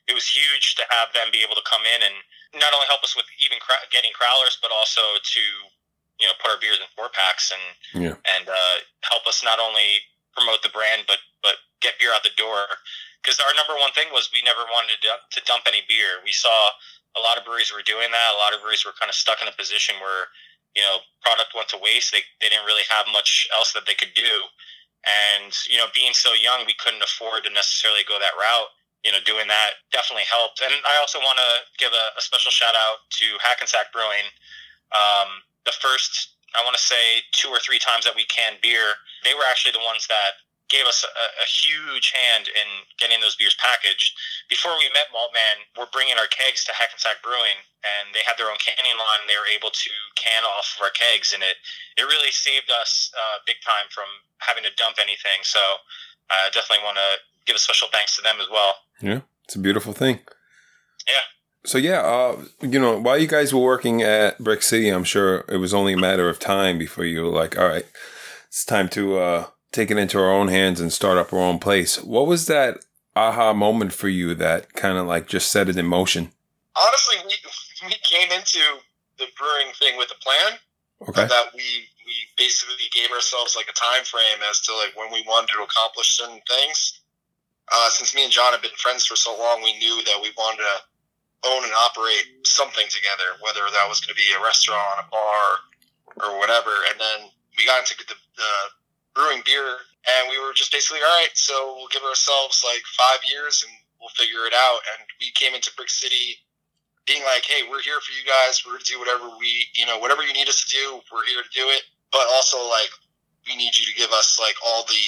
it 0.07 0.13
was 0.13 0.25
huge 0.25 0.75
to 0.79 0.83
have 0.89 1.11
them 1.11 1.33
be 1.33 1.43
able 1.43 1.57
to 1.59 1.65
come 1.67 1.83
in 1.83 1.99
and 2.05 2.15
not 2.55 2.73
only 2.73 2.87
help 2.89 3.03
us 3.03 3.13
with 3.13 3.27
even 3.43 3.59
cr- 3.61 3.83
getting 3.93 4.13
crowlers, 4.15 4.57
but 4.61 4.71
also 4.73 5.01
to 5.21 5.43
you 6.19 6.27
know 6.27 6.35
put 6.39 6.51
our 6.51 6.59
beers 6.59 6.79
in 6.79 6.87
four 6.95 7.09
packs 7.11 7.51
and 7.51 7.65
yeah. 7.95 8.15
and 8.37 8.49
uh, 8.49 8.75
help 9.07 9.25
us 9.27 9.43
not 9.43 9.59
only 9.59 10.03
promote 10.35 10.61
the 10.61 10.73
brand, 10.73 11.05
but 11.05 11.21
but 11.41 11.59
get 11.81 11.97
beer 11.97 12.13
out 12.13 12.23
the 12.23 12.35
door. 12.35 12.67
Because 13.19 13.39
our 13.43 13.51
number 13.55 13.75
one 13.75 13.91
thing 13.91 14.07
was 14.15 14.31
we 14.31 14.39
never 14.47 14.63
wanted 14.71 14.95
to, 15.03 15.11
to 15.19 15.39
dump 15.43 15.67
any 15.67 15.83
beer. 15.91 16.23
We 16.23 16.31
saw 16.31 16.71
a 17.19 17.21
lot 17.21 17.35
of 17.35 17.43
breweries 17.43 17.67
were 17.67 17.83
doing 17.83 18.07
that. 18.15 18.29
A 18.31 18.39
lot 18.39 18.55
of 18.55 18.63
breweries 18.63 18.87
were 18.87 18.95
kind 18.95 19.11
of 19.11 19.17
stuck 19.17 19.43
in 19.43 19.51
a 19.51 19.55
position 19.55 19.99
where 19.99 20.31
you 20.75 20.83
know 20.83 21.03
product 21.21 21.53
went 21.53 21.69
to 21.75 21.79
waste. 21.81 22.11
They 22.11 22.23
they 22.41 22.49
didn't 22.49 22.65
really 22.65 22.87
have 22.89 23.05
much 23.11 23.47
else 23.55 23.73
that 23.73 23.85
they 23.85 23.95
could 23.95 24.13
do. 24.15 24.47
And 25.07 25.55
you 25.69 25.79
know, 25.79 25.87
being 25.95 26.13
so 26.13 26.33
young, 26.35 26.67
we 26.67 26.75
couldn't 26.75 27.03
afford 27.03 27.47
to 27.47 27.51
necessarily 27.51 28.03
go 28.03 28.19
that 28.19 28.35
route. 28.35 28.71
You 29.03 29.15
know, 29.15 29.23
doing 29.23 29.47
that 29.47 29.79
definitely 29.95 30.27
helped. 30.27 30.59
And 30.59 30.75
I 30.83 30.99
also 30.99 31.23
want 31.23 31.39
to 31.39 31.51
give 31.79 31.95
a, 31.95 32.05
a, 32.19 32.21
special 32.21 32.51
shout 32.51 32.75
out 32.75 33.07
to 33.23 33.25
Hackensack 33.39 33.95
Brewing. 33.95 34.27
Um, 34.91 35.39
the 35.63 35.71
first 35.71 36.35
I 36.57 36.65
want 36.65 36.75
to 36.75 36.81
say 36.81 37.23
two 37.31 37.49
or 37.49 37.63
three 37.63 37.79
times 37.79 38.05
that 38.05 38.15
we 38.17 38.25
canned 38.25 38.59
beer, 38.61 38.97
they 39.23 39.37
were 39.37 39.45
actually 39.47 39.71
the 39.71 39.85
ones 39.85 40.07
that 40.09 40.41
gave 40.69 40.85
us 40.85 41.01
a, 41.01 41.25
a, 41.41 41.47
huge 41.49 42.13
hand 42.13 42.45
in 42.45 42.69
getting 43.01 43.17
those 43.17 43.33
beers 43.33 43.57
packaged. 43.57 44.13
Before 44.53 44.77
we 44.77 44.85
met 44.93 45.09
Maltman, 45.09 45.65
we're 45.73 45.89
bringing 45.89 46.21
our 46.21 46.29
kegs 46.29 46.61
to 46.69 46.71
Hackensack 46.77 47.25
Brewing, 47.25 47.57
and 47.81 48.13
they 48.13 48.21
had 48.21 48.37
their 48.37 48.53
own 48.53 48.61
canning 48.61 48.93
line. 48.93 49.25
They 49.25 49.37
were 49.37 49.49
able 49.49 49.73
to 49.73 49.93
can 50.13 50.45
off 50.45 50.77
of 50.77 50.85
our 50.85 50.93
kegs, 50.93 51.33
and 51.33 51.41
it 51.41 51.57
it 51.97 52.05
really 52.05 52.29
saved 52.29 52.69
us 52.69 53.09
uh, 53.17 53.41
big 53.49 53.57
time 53.65 53.89
from 53.89 54.07
having 54.45 54.61
to 54.61 54.73
dump 54.77 55.01
anything. 55.01 55.41
So 55.41 55.59
I 56.31 56.47
uh, 56.47 56.49
definitely 56.53 56.83
want 56.83 56.97
to 56.97 57.45
give 57.45 57.55
a 57.55 57.59
special 57.59 57.87
thanks 57.91 58.15
to 58.17 58.21
them 58.21 58.35
as 58.39 58.47
well. 58.51 58.75
Yeah, 59.01 59.21
it's 59.45 59.55
a 59.55 59.59
beautiful 59.59 59.93
thing. 59.93 60.19
Yeah 61.07 61.25
so 61.65 61.77
yeah, 61.77 62.01
uh, 62.01 62.41
you 62.61 62.79
know, 62.79 62.99
while 62.99 63.17
you 63.17 63.27
guys 63.27 63.53
were 63.53 63.61
working 63.61 64.01
at 64.01 64.39
Brick 64.39 64.61
City, 64.61 64.89
I'm 64.89 65.03
sure 65.03 65.45
it 65.49 65.57
was 65.57 65.73
only 65.73 65.93
a 65.93 65.97
matter 65.97 66.29
of 66.29 66.39
time 66.39 66.77
before 66.77 67.05
you 67.05 67.21
were 67.21 67.29
like, 67.29 67.57
all 67.57 67.67
right, 67.67 67.85
it's 68.47 68.63
time 68.63 68.87
to 68.89 69.17
uh, 69.17 69.45
take 69.71 69.91
it 69.91 69.97
into 69.97 70.19
our 70.19 70.31
own 70.31 70.47
hands 70.47 70.79
and 70.79 70.91
start 70.91 71.17
up 71.17 71.33
our 71.33 71.39
own 71.39 71.59
place. 71.59 72.01
What 72.01 72.27
was 72.27 72.47
that 72.47 72.79
aha 73.15 73.53
moment 73.53 73.91
for 73.91 74.07
you 74.07 74.33
that 74.35 74.73
kind 74.73 74.97
of 74.97 75.05
like 75.05 75.27
just 75.27 75.51
set 75.51 75.67
it 75.67 75.77
in 75.77 75.85
motion? 75.85 76.31
Honestly, 76.75 77.17
we 77.25 77.35
we 77.87 77.95
came 78.03 78.31
into 78.31 78.59
the 79.17 79.25
brewing 79.37 79.73
thing 79.77 79.97
with 79.97 80.11
a 80.11 80.23
plan. 80.23 80.59
Okay. 81.09 81.27
That 81.27 81.51
we 81.53 81.61
we 81.61 81.88
basically 82.39 82.87
gave 82.95 83.11
ourselves 83.11 83.53
like 83.59 83.67
a 83.67 83.75
time 83.75 84.07
frame 84.07 84.39
as 84.49 84.63
to 84.63 84.71
like 84.79 84.95
when 84.95 85.11
we 85.11 85.21
wanted 85.27 85.51
to 85.51 85.61
accomplish 85.61 86.15
certain 86.15 86.39
things. 86.47 87.03
Uh, 87.69 87.91
since 87.91 88.15
me 88.15 88.23
and 88.23 88.33
John 88.33 88.55
have 88.55 88.63
been 88.63 88.73
friends 88.79 89.05
for 89.05 89.19
so 89.19 89.37
long, 89.37 89.61
we 89.61 89.77
knew 89.77 90.01
that 90.07 90.17
we 90.23 90.31
wanted 90.39 90.63
to 90.63 90.75
own 91.45 91.63
and 91.63 91.75
operate 91.85 92.25
something 92.47 92.87
together, 92.89 93.37
whether 93.43 93.61
that 93.61 93.85
was 93.85 94.01
going 94.01 94.15
to 94.15 94.17
be 94.17 94.31
a 94.33 94.41
restaurant, 94.41 95.03
a 95.03 95.07
bar, 95.11 95.45
or 96.25 96.39
whatever. 96.39 96.73
And 96.89 96.97
then 96.97 97.29
we 97.59 97.67
got 97.67 97.85
into 97.85 97.93
the, 98.07 98.17
the 98.35 98.53
brewing 99.13 99.43
beer, 99.45 99.85
and 100.07 100.31
we 100.31 100.41
were 100.41 100.55
just 100.55 100.71
basically 100.71 101.03
all 101.05 101.13
right. 101.21 101.35
So 101.35 101.77
we'll 101.77 101.93
give 101.93 102.03
ourselves 102.03 102.63
like 102.65 102.81
five 102.97 103.21
years, 103.27 103.61
and 103.61 103.71
we'll 104.01 104.15
figure 104.17 104.49
it 104.49 104.55
out. 104.55 104.81
And 104.95 105.05
we 105.21 105.29
came 105.37 105.53
into 105.53 105.69
Brick 105.77 105.93
City 105.93 106.41
being 107.05 107.21
like, 107.23 107.45
hey, 107.45 107.69
we're 107.69 107.85
here 107.85 108.01
for 108.01 108.11
you 108.17 108.25
guys. 108.25 108.65
We're 108.65 108.81
going 108.81 108.85
to 108.85 108.91
do 108.91 108.99
whatever 108.99 109.29
we, 109.37 109.69
you 109.77 109.85
know, 109.85 109.99
whatever 109.99 110.23
you 110.23 110.33
need 110.33 110.49
us 110.49 110.65
to 110.65 110.69
do. 110.73 110.99
We're 111.13 111.25
here 111.29 111.45
to 111.45 111.53
do 111.53 111.69
it. 111.69 111.85
But 112.11 112.25
also 112.33 112.57
like, 112.69 112.89
we 113.47 113.55
need 113.55 113.75
you 113.77 113.85
to 113.85 113.95
give 113.97 114.11
us 114.11 114.37
like 114.39 114.55
all 114.65 114.83
the 114.85 115.05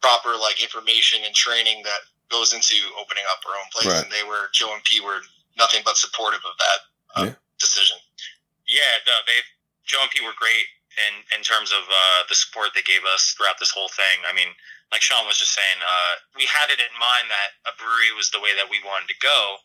proper 0.00 0.36
like 0.38 0.62
information 0.62 1.20
and 1.24 1.34
training 1.34 1.82
that 1.84 2.00
goes 2.30 2.54
into 2.54 2.76
opening 2.98 3.24
up 3.30 3.42
our 3.46 3.54
own 3.58 3.68
place, 3.74 3.86
Right. 3.90 4.04
and 4.04 4.12
they 4.12 4.22
were 4.22 4.48
Joe 4.54 4.72
and 4.72 4.82
P 4.84 5.00
were 5.00 5.20
nothing 5.58 5.82
but 5.84 5.96
supportive 5.96 6.40
of 6.46 6.54
that 6.58 6.78
uh, 7.16 7.24
Yeah. 7.26 7.34
decision. 7.58 7.98
Yeah, 8.66 9.02
no, 9.06 9.14
they 9.26 9.38
Joe 9.84 9.98
and 10.02 10.10
Pete 10.10 10.22
were 10.22 10.36
great 10.38 10.66
in 11.10 11.14
in 11.36 11.42
terms 11.42 11.72
of 11.74 11.82
uh, 11.90 12.22
the 12.28 12.34
support 12.38 12.70
they 12.74 12.82
gave 12.86 13.04
us 13.04 13.34
throughout 13.36 13.58
this 13.58 13.70
whole 13.74 13.88
thing. 13.90 14.22
I 14.28 14.32
mean, 14.32 14.54
like 14.94 15.02
Sean 15.02 15.26
was 15.26 15.38
just 15.38 15.52
saying, 15.54 15.78
uh, 15.82 16.12
we 16.38 16.46
had 16.46 16.70
it 16.70 16.78
in 16.78 16.92
mind 16.98 17.26
that 17.30 17.58
a 17.66 17.74
brewery 17.76 18.14
was 18.14 18.30
the 18.30 18.40
way 18.40 18.54
that 18.54 18.70
we 18.70 18.78
wanted 18.86 19.08
to 19.10 19.18
go. 19.22 19.58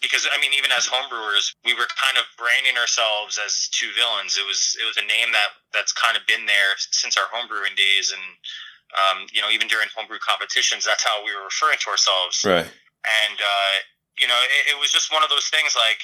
Because 0.00 0.26
I 0.30 0.38
mean, 0.40 0.54
even 0.54 0.70
as 0.70 0.86
homebrewers, 0.86 1.52
we 1.64 1.74
were 1.74 1.86
kind 1.98 2.16
of 2.16 2.24
branding 2.38 2.78
ourselves 2.78 3.38
as 3.38 3.68
two 3.74 3.90
villains. 3.98 4.38
It 4.38 4.46
was 4.46 4.76
it 4.78 4.86
was 4.86 4.96
a 4.96 5.06
name 5.06 5.32
that 5.32 5.58
that's 5.74 5.92
kind 5.92 6.16
of 6.16 6.22
been 6.26 6.46
there 6.46 6.78
since 6.78 7.16
our 7.18 7.26
homebrewing 7.34 7.74
days, 7.76 8.14
and 8.14 8.24
um, 8.96 9.26
you 9.32 9.42
know, 9.42 9.50
even 9.50 9.68
during 9.68 9.88
homebrew 9.92 10.18
competitions, 10.22 10.84
that's 10.86 11.04
how 11.04 11.20
we 11.24 11.34
were 11.34 11.44
referring 11.44 11.76
to 11.84 11.88
ourselves 11.92 12.40
Right. 12.46 12.64
and 13.04 13.36
uh, 13.38 13.74
you 14.18 14.26
know 14.26 14.38
it, 14.64 14.74
it 14.74 14.76
was 14.80 14.90
just 14.90 15.12
one 15.12 15.22
of 15.22 15.30
those 15.30 15.46
things 15.52 15.76
like 15.78 16.00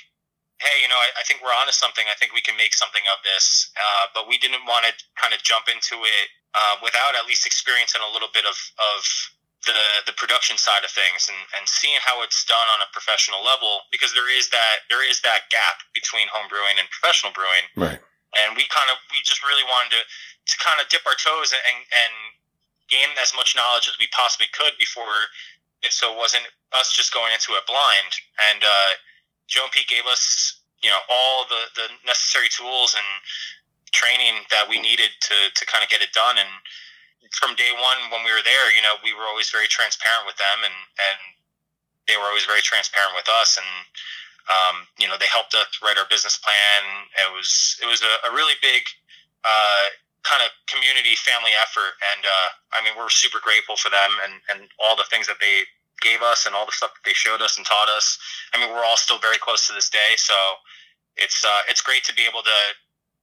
hey 0.62 0.76
you 0.82 0.86
know 0.86 0.94
I, 0.94 1.08
I 1.18 1.22
think 1.26 1.42
we're 1.42 1.50
onto 1.50 1.74
something 1.74 2.06
i 2.06 2.14
think 2.14 2.30
we 2.30 2.38
can 2.40 2.54
make 2.54 2.70
something 2.76 3.02
of 3.10 3.18
this 3.26 3.74
uh, 3.74 4.06
but 4.14 4.30
we 4.30 4.38
didn't 4.38 4.62
want 4.70 4.86
to 4.86 4.92
kind 5.18 5.34
of 5.34 5.42
jump 5.42 5.66
into 5.66 5.98
it 6.06 6.26
uh, 6.54 6.78
without 6.78 7.18
at 7.18 7.26
least 7.26 7.42
experiencing 7.42 7.98
a 8.06 8.10
little 8.14 8.30
bit 8.30 8.46
of, 8.46 8.54
of 8.78 9.02
the 9.72 10.10
the 10.10 10.16
production 10.16 10.56
side 10.60 10.84
of 10.84 10.92
things 10.92 11.28
and, 11.28 11.40
and 11.56 11.64
seeing 11.64 11.98
how 12.04 12.20
it's 12.22 12.44
done 12.44 12.68
on 12.76 12.84
a 12.84 12.88
professional 12.92 13.40
level 13.40 13.88
because 13.90 14.12
there 14.12 14.28
is 14.28 14.50
that 14.50 14.84
there 14.92 15.04
is 15.04 15.20
that 15.24 15.48
gap 15.48 15.80
between 15.96 16.28
home 16.28 16.46
brewing 16.48 16.76
and 16.76 16.86
professional 16.90 17.32
brewing. 17.32 17.64
Right. 17.76 18.00
and 18.34 18.58
we 18.58 18.66
kind 18.68 18.90
of 18.90 18.98
we 19.10 19.22
just 19.24 19.42
really 19.42 19.64
wanted 19.64 19.96
to 19.98 20.02
to 20.04 20.54
kind 20.60 20.78
of 20.78 20.88
dip 20.92 21.04
our 21.08 21.16
toes 21.16 21.52
and 21.54 21.80
and 21.84 22.14
gain 22.92 23.10
as 23.16 23.32
much 23.32 23.56
knowledge 23.56 23.88
as 23.88 23.96
we 23.96 24.06
possibly 24.12 24.48
could 24.52 24.76
before 24.76 25.32
it 25.80 25.92
so 25.92 26.12
it 26.12 26.18
wasn't 26.20 26.44
us 26.76 26.92
just 26.92 27.12
going 27.12 27.32
into 27.32 27.56
it 27.56 27.64
blind. 27.64 28.12
And 28.52 28.60
uh 28.62 28.90
joe 29.48 29.68
and 29.68 29.72
pete 29.72 29.88
gave 29.88 30.04
us 30.08 30.60
you 30.82 30.90
know 30.90 31.00
all 31.08 31.48
the 31.48 31.62
the 31.76 31.86
necessary 32.04 32.52
tools 32.52 32.92
and 32.92 33.08
training 33.94 34.42
that 34.50 34.66
we 34.68 34.82
needed 34.82 35.14
to 35.22 35.36
to 35.54 35.62
kind 35.64 35.86
of 35.86 35.88
get 35.88 36.02
it 36.02 36.12
done. 36.12 36.36
And 36.36 36.50
from 37.32 37.56
day 37.56 37.72
one 37.72 38.10
when 38.12 38.20
we 38.26 38.32
were 38.32 38.44
there 38.44 38.68
you 38.74 38.82
know 38.82 39.00
we 39.00 39.16
were 39.16 39.24
always 39.24 39.48
very 39.48 39.68
transparent 39.68 40.26
with 40.28 40.36
them 40.36 40.64
and 40.64 40.76
and 40.98 41.18
they 42.08 42.16
were 42.20 42.28
always 42.28 42.44
very 42.44 42.60
transparent 42.60 43.16
with 43.16 43.28
us 43.40 43.56
and 43.56 43.70
um, 44.48 44.84
you 45.00 45.08
know 45.08 45.16
they 45.16 45.28
helped 45.32 45.54
us 45.56 45.80
write 45.80 45.96
our 45.96 46.04
business 46.12 46.36
plan. 46.36 47.08
It 47.16 47.32
was 47.32 47.80
it 47.80 47.88
was 47.88 48.04
a, 48.04 48.28
a 48.28 48.30
really 48.36 48.52
big 48.60 48.84
uh, 49.40 49.88
kind 50.24 50.44
of 50.44 50.52
community 50.68 51.16
family 51.20 51.52
effort 51.60 52.00
and 52.00 52.24
uh, 52.24 52.48
i 52.72 52.80
mean 52.80 52.96
we're 52.96 53.12
super 53.12 53.44
grateful 53.44 53.76
for 53.76 53.92
them 53.92 54.08
and 54.24 54.40
and 54.48 54.72
all 54.80 54.96
the 54.96 55.04
things 55.12 55.28
that 55.28 55.36
they 55.36 55.68
gave 56.00 56.24
us 56.24 56.48
and 56.48 56.56
all 56.56 56.64
the 56.64 56.72
stuff 56.72 56.92
that 56.96 57.04
they 57.04 57.12
showed 57.12 57.40
us 57.40 57.56
and 57.56 57.64
taught 57.64 57.88
us. 57.88 58.18
I 58.52 58.60
mean 58.60 58.72
we're 58.72 58.84
all 58.84 58.96
still 58.96 59.20
very 59.20 59.38
close 59.38 59.68
to 59.68 59.72
this 59.72 59.88
day 59.88 60.16
so 60.16 60.34
it's 61.16 61.44
uh, 61.44 61.62
it's 61.68 61.80
great 61.80 62.04
to 62.04 62.14
be 62.16 62.24
able 62.24 62.42
to 62.42 62.58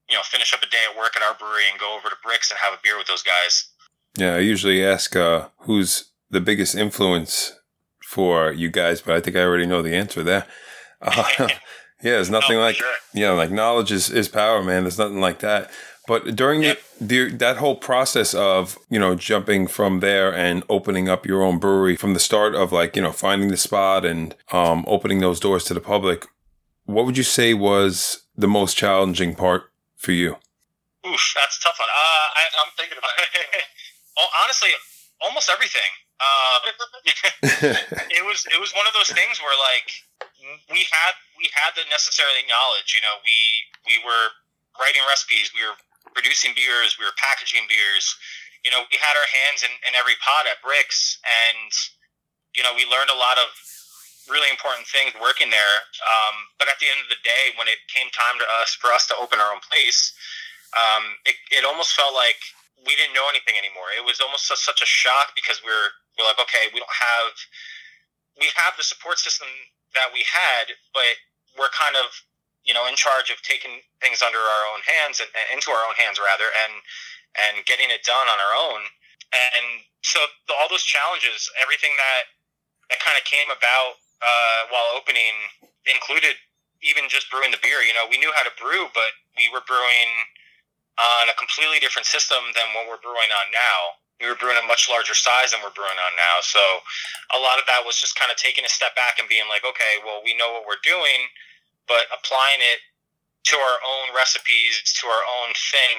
you 0.10 0.16
know 0.16 0.24
finish 0.24 0.54
up 0.54 0.62
a 0.64 0.70
day 0.70 0.86
at 0.90 0.94
work 0.98 1.18
at 1.18 1.26
our 1.26 1.34
brewery 1.34 1.66
and 1.70 1.78
go 1.82 1.94
over 1.98 2.10
to 2.10 2.18
bricks 2.24 2.50
and 2.54 2.58
have 2.62 2.74
a 2.74 2.82
beer 2.82 2.98
with 2.98 3.10
those 3.10 3.26
guys 3.26 3.74
Yeah, 4.18 4.36
I 4.36 4.40
usually 4.40 4.84
ask 4.84 5.16
uh, 5.16 5.48
who's 5.60 6.06
the 6.30 6.42
biggest 6.42 6.76
influence 6.76 7.54
for 8.04 8.52
you 8.52 8.70
guys, 8.70 9.02
but 9.02 9.16
I 9.16 9.22
think 9.22 9.36
I 9.38 9.42
already 9.42 9.66
know 9.66 9.82
the 9.82 9.96
answer 9.96 10.24
there. 10.24 10.46
Uh, 11.04 11.24
yeah, 11.40 11.48
there's 12.04 12.30
nothing 12.30 12.58
for 12.58 12.62
like 12.62 12.76
sure. 12.76 12.94
yeah, 13.12 13.32
like 13.32 13.50
knowledge 13.50 13.92
is, 13.92 14.12
is 14.12 14.30
power, 14.30 14.62
man. 14.62 14.84
There's 14.84 15.00
nothing 15.00 15.20
like 15.20 15.40
that. 15.40 15.72
But 16.08 16.36
during 16.36 16.62
Yep. 16.62 16.80
the, 17.00 17.30
the 17.30 17.36
that 17.38 17.58
whole 17.58 17.76
process 17.76 18.36
of 18.36 18.78
you 18.92 19.00
know 19.00 19.16
jumping 19.16 19.66
from 19.66 20.00
there 20.00 20.32
and 20.32 20.64
opening 20.70 21.10
up 21.10 21.26
your 21.26 21.42
own 21.42 21.58
brewery 21.58 21.96
from 21.96 22.14
the 22.14 22.20
start 22.20 22.54
of 22.54 22.72
like 22.72 22.96
you 22.96 23.02
know 23.02 23.12
finding 23.12 23.50
the 23.50 23.58
spot 23.58 24.06
and 24.06 24.36
um, 24.52 24.86
opening 24.88 25.22
those 25.22 25.40
doors 25.40 25.64
to 25.66 25.74
the 25.74 25.80
public, 25.82 26.28
what 26.86 27.08
would 27.08 27.18
you 27.18 27.24
say 27.24 27.56
was 27.56 28.22
the 28.38 28.48
most 28.48 28.78
challenging 28.78 29.34
part 29.34 29.64
for 29.98 30.12
you? 30.12 30.34
Oof, 31.08 31.34
that's 31.36 31.58
a 31.58 31.62
tough 31.64 31.78
one. 31.80 31.90
Uh, 31.90 32.28
I, 32.36 32.44
I'm 32.64 32.72
thinking 32.78 33.00
about 33.00 33.10
it. 33.18 33.64
Honestly, 34.44 34.70
almost 35.22 35.50
everything. 35.50 35.92
Uh, 36.22 36.58
it 38.14 38.22
was 38.22 38.46
it 38.54 38.60
was 38.62 38.74
one 38.78 38.86
of 38.86 38.94
those 38.94 39.10
things 39.10 39.42
where 39.42 39.58
like 39.58 39.90
we 40.70 40.86
had 40.86 41.14
we 41.38 41.50
had 41.54 41.74
the 41.74 41.86
necessary 41.90 42.46
knowledge. 42.46 42.94
You 42.94 43.02
know, 43.02 43.16
we 43.26 43.38
we 43.90 43.96
were 44.06 44.34
writing 44.78 45.02
recipes, 45.10 45.50
we 45.54 45.66
were 45.66 45.78
producing 46.14 46.54
beers, 46.54 46.98
we 47.02 47.06
were 47.06 47.16
packaging 47.18 47.66
beers. 47.66 48.06
You 48.62 48.70
know, 48.70 48.86
we 48.94 48.98
had 49.02 49.18
our 49.18 49.30
hands 49.42 49.66
in, 49.66 49.74
in 49.90 49.98
every 49.98 50.14
pot 50.22 50.46
at 50.46 50.62
Bricks, 50.62 51.18
and 51.26 51.74
you 52.54 52.62
know, 52.62 52.78
we 52.78 52.86
learned 52.86 53.10
a 53.10 53.18
lot 53.18 53.42
of 53.42 53.50
really 54.30 54.54
important 54.54 54.86
things 54.86 55.18
working 55.18 55.50
there. 55.50 55.78
Um, 56.06 56.36
but 56.62 56.70
at 56.70 56.78
the 56.78 56.86
end 56.86 57.02
of 57.02 57.10
the 57.10 57.18
day, 57.26 57.58
when 57.58 57.66
it 57.66 57.82
came 57.90 58.14
time 58.14 58.38
to 58.38 58.46
us 58.62 58.78
for 58.78 58.94
us 58.94 59.10
to 59.10 59.18
open 59.18 59.42
our 59.42 59.50
own 59.50 59.64
place, 59.66 60.14
um, 60.78 61.18
it, 61.26 61.36
it 61.50 61.66
almost 61.66 61.98
felt 61.98 62.14
like 62.14 62.38
we 62.86 62.98
didn't 62.98 63.14
know 63.14 63.30
anything 63.30 63.58
anymore. 63.58 63.94
It 63.94 64.02
was 64.02 64.18
almost 64.22 64.50
su- 64.50 64.58
such 64.58 64.82
a 64.82 64.90
shock 64.90 65.34
because 65.38 65.62
we're 65.62 65.90
we're 66.18 66.28
like, 66.28 66.42
okay, 66.42 66.70
we 66.74 66.82
don't 66.82 66.98
have 66.98 67.34
we 68.40 68.50
have 68.58 68.74
the 68.78 68.86
support 68.86 69.20
system 69.22 69.48
that 69.94 70.10
we 70.16 70.24
had, 70.26 70.74
but 70.96 71.16
we're 71.58 71.72
kind 71.74 71.96
of 72.00 72.10
you 72.66 72.74
know 72.74 72.88
in 72.90 72.98
charge 72.98 73.30
of 73.30 73.42
taking 73.46 73.82
things 74.02 74.22
under 74.26 74.40
our 74.40 74.64
own 74.74 74.82
hands 74.86 75.22
and, 75.22 75.30
and 75.34 75.46
into 75.54 75.70
our 75.70 75.84
own 75.86 75.96
hands 75.98 76.18
rather, 76.18 76.50
and 76.66 76.74
and 77.38 77.66
getting 77.70 77.90
it 77.90 78.04
done 78.04 78.28
on 78.28 78.38
our 78.38 78.54
own. 78.58 78.82
And 79.32 79.88
so 80.04 80.20
the, 80.50 80.54
all 80.60 80.68
those 80.68 80.84
challenges, 80.84 81.48
everything 81.62 81.94
that 81.96 82.24
that 82.92 83.00
kind 83.00 83.16
of 83.16 83.24
came 83.24 83.48
about 83.54 84.02
uh, 84.20 84.62
while 84.74 84.92
opening 84.98 85.34
included 85.88 86.36
even 86.82 87.06
just 87.08 87.30
brewing 87.30 87.54
the 87.54 87.62
beer. 87.62 87.86
You 87.86 87.94
know, 87.94 88.10
we 88.10 88.18
knew 88.18 88.34
how 88.34 88.44
to 88.44 88.54
brew, 88.58 88.90
but 88.92 89.12
we 89.38 89.48
were 89.54 89.62
brewing 89.64 90.10
on 91.02 91.34
a 91.34 91.36
completely 91.36 91.82
different 91.82 92.06
system 92.06 92.40
than 92.54 92.70
what 92.78 92.86
we're 92.86 93.02
brewing 93.02 93.32
on 93.42 93.48
now. 93.50 93.80
We 94.22 94.30
were 94.30 94.38
brewing 94.38 94.62
a 94.62 94.66
much 94.70 94.86
larger 94.86 95.18
size 95.18 95.50
than 95.50 95.66
we're 95.66 95.74
brewing 95.74 95.98
on 95.98 96.14
now. 96.14 96.46
So 96.46 96.62
a 97.34 97.42
lot 97.42 97.58
of 97.58 97.66
that 97.66 97.82
was 97.82 97.98
just 97.98 98.14
kind 98.14 98.30
of 98.30 98.38
taking 98.38 98.62
a 98.62 98.70
step 98.70 98.94
back 98.94 99.18
and 99.18 99.26
being 99.26 99.50
like, 99.50 99.66
okay, 99.66 99.98
well, 100.06 100.22
we 100.22 100.38
know 100.38 100.54
what 100.54 100.70
we're 100.70 100.82
doing, 100.86 101.26
but 101.90 102.06
applying 102.14 102.62
it 102.62 102.86
to 103.50 103.58
our 103.58 103.78
own 103.82 104.14
recipes, 104.14 104.78
to 105.02 105.10
our 105.10 105.26
own 105.42 105.50
thing, 105.58 105.98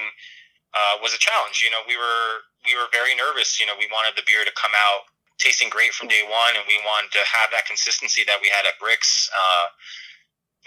uh, 0.71 1.03
was 1.03 1.11
a 1.11 1.19
challenge. 1.19 1.59
You 1.59 1.69
know, 1.69 1.83
we 1.83 1.99
were 1.99 2.47
we 2.63 2.73
were 2.79 2.87
very 2.95 3.11
nervous. 3.13 3.59
You 3.59 3.67
know, 3.67 3.75
we 3.75 3.91
wanted 3.91 4.15
the 4.15 4.23
beer 4.23 4.47
to 4.47 4.53
come 4.55 4.71
out 4.71 5.11
tasting 5.37 5.67
great 5.67 5.91
from 5.91 6.07
day 6.07 6.23
one, 6.23 6.55
and 6.55 6.63
we 6.65 6.79
wanted 6.87 7.11
to 7.11 7.21
have 7.27 7.51
that 7.51 7.67
consistency 7.67 8.23
that 8.23 8.39
we 8.39 8.47
had 8.47 8.63
at 8.63 8.79
Bricks. 8.79 9.27
Uh, 9.35 9.67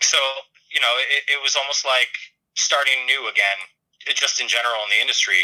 so 0.05 0.21
you 0.69 0.81
know, 0.85 0.93
it, 1.09 1.38
it 1.38 1.40
was 1.40 1.57
almost 1.57 1.88
like 1.88 2.12
starting 2.55 3.07
new 3.09 3.28
again, 3.33 3.59
just 4.14 4.38
in 4.38 4.46
general 4.46 4.78
in 4.86 4.90
the 4.94 5.02
industry. 5.02 5.42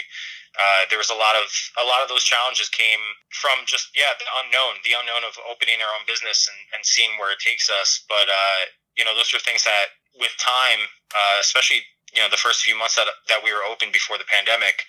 Uh, 0.52 0.84
there 0.92 1.00
was 1.00 1.08
a 1.08 1.16
lot 1.16 1.32
of 1.32 1.48
a 1.80 1.86
lot 1.88 2.04
of 2.04 2.12
those 2.12 2.22
challenges 2.22 2.68
came 2.68 3.00
from 3.32 3.64
just 3.64 3.88
yeah 3.96 4.12
the 4.20 4.28
unknown, 4.44 4.76
the 4.84 4.92
unknown 4.92 5.24
of 5.24 5.34
opening 5.48 5.80
our 5.80 5.92
own 5.96 6.04
business 6.04 6.44
and, 6.44 6.60
and 6.76 6.84
seeing 6.84 7.16
where 7.16 7.32
it 7.32 7.40
takes 7.40 7.72
us. 7.72 8.04
But 8.04 8.28
uh, 8.28 8.60
you 8.94 9.04
know, 9.04 9.16
those 9.16 9.32
are 9.32 9.40
things 9.40 9.64
that 9.64 9.96
with 10.20 10.32
time, 10.36 10.84
uh, 11.16 11.40
especially 11.40 11.80
you 12.12 12.20
know 12.20 12.28
the 12.28 12.40
first 12.40 12.60
few 12.60 12.76
months 12.76 13.00
that 13.00 13.08
that 13.32 13.40
we 13.40 13.48
were 13.48 13.64
open 13.64 13.88
before 13.88 14.20
the 14.20 14.28
pandemic, 14.28 14.84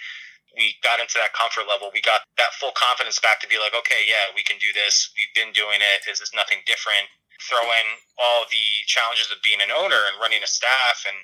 we 0.56 0.76
got 0.84 1.00
into 1.00 1.16
that 1.18 1.34
comfort 1.34 1.66
level. 1.66 1.90
We 1.96 2.04
got 2.04 2.28
that 2.38 2.54
full 2.60 2.76
confidence 2.76 3.18
back 3.24 3.42
to 3.42 3.48
be 3.48 3.58
like, 3.58 3.74
okay, 3.74 4.06
yeah, 4.06 4.36
we 4.36 4.44
can 4.44 4.60
do 4.60 4.70
this. 4.76 5.16
We've 5.18 5.32
been 5.32 5.56
doing 5.56 5.82
it. 5.82 6.06
This 6.06 6.22
is 6.22 6.32
nothing 6.36 6.62
different. 6.68 7.08
Throw 7.50 7.64
in 7.66 7.88
all 8.22 8.46
the 8.50 8.66
challenges 8.88 9.28
of 9.34 9.42
being 9.44 9.60
an 9.62 9.72
owner 9.74 10.00
and 10.12 10.16
running 10.22 10.42
a 10.44 10.48
staff 10.50 11.04
and 11.08 11.18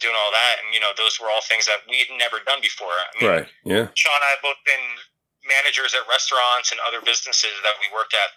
doing 0.00 0.16
all 0.18 0.30
that, 0.34 0.60
and 0.64 0.74
you 0.74 0.80
know, 0.82 0.90
those 0.98 1.20
were 1.22 1.30
all 1.30 1.40
things 1.46 1.64
that 1.70 1.86
we'd 1.88 2.10
never 2.18 2.42
done 2.44 2.58
before. 2.60 2.92
I 2.92 3.08
mean, 3.16 3.26
Right. 3.30 3.48
Yeah. 3.64 3.86
Sean 3.94 4.12
and 4.18 4.26
I 4.26 4.30
have 4.34 4.42
both 4.44 4.58
been 4.66 4.82
managers 5.46 5.94
at 5.94 6.02
restaurants 6.10 6.70
and 6.74 6.78
other 6.86 7.00
businesses 7.02 7.54
that 7.62 7.74
we 7.82 7.86
worked 7.94 8.14
at, 8.14 8.30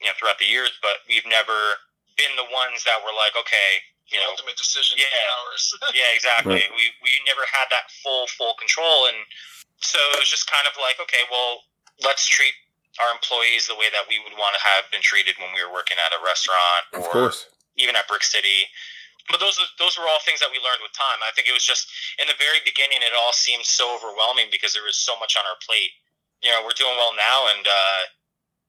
you 0.00 0.08
know, 0.08 0.14
throughout 0.16 0.40
the 0.40 0.48
years, 0.48 0.72
but 0.80 1.04
we've 1.08 1.24
never 1.28 1.76
been 2.16 2.32
the 2.36 2.48
ones 2.52 2.84
that 2.84 3.00
were 3.04 3.12
like, 3.16 3.32
okay, 3.36 3.70
you 4.12 4.20
know, 4.20 4.28
ultimate 4.32 4.56
decision 4.60 5.00
Yeah. 5.00 5.08
hours. 5.32 5.62
yeah, 5.96 6.10
exactly. 6.12 6.60
Right. 6.64 6.72
We 6.76 6.92
we 7.04 7.12
never 7.28 7.44
had 7.48 7.68
that 7.72 7.88
full 8.04 8.26
full 8.36 8.54
control, 8.60 9.06
and 9.12 9.16
so 9.80 9.98
it 10.16 10.20
was 10.20 10.28
just 10.28 10.48
kind 10.50 10.64
of 10.68 10.76
like, 10.80 11.00
okay, 11.00 11.24
well, 11.30 11.64
let's 12.04 12.24
treat 12.28 12.52
our 13.00 13.10
employees 13.14 13.64
the 13.66 13.76
way 13.78 13.88
that 13.92 14.04
we 14.08 14.20
would 14.20 14.36
want 14.36 14.52
to 14.56 14.60
have 14.60 14.84
been 14.92 15.00
treated 15.00 15.36
when 15.40 15.48
we 15.56 15.64
were 15.64 15.72
working 15.72 15.96
at 15.96 16.12
a 16.12 16.20
restaurant 16.20 16.82
Of 16.92 17.08
or 17.08 17.32
course. 17.32 17.48
even 17.76 17.96
at 17.96 18.04
Brick 18.08 18.22
City. 18.24 18.68
But 19.30 19.38
those 19.40 19.56
are- 19.58 19.70
those 19.78 19.96
were 19.96 20.08
all 20.08 20.18
things 20.26 20.40
that 20.40 20.50
we 20.50 20.58
learned 20.58 20.82
with 20.82 20.92
time. 20.92 21.22
I 21.22 21.30
think 21.32 21.46
it 21.48 21.52
was 21.56 21.64
just 21.64 21.88
in 22.18 22.26
the 22.26 22.34
very 22.34 22.60
beginning, 22.60 23.00
it 23.02 23.14
all 23.14 23.32
seemed 23.32 23.64
so 23.64 23.94
overwhelming 23.94 24.50
because 24.50 24.72
there 24.74 24.82
was 24.82 24.98
so 24.98 25.16
much 25.16 25.36
on 25.36 25.46
our 25.46 25.56
plate. 25.64 25.92
You 26.42 26.50
know, 26.50 26.60
we're 26.66 26.74
doing 26.76 26.96
well 26.98 27.14
now, 27.14 27.46
and 27.46 27.66
uh, 27.66 28.02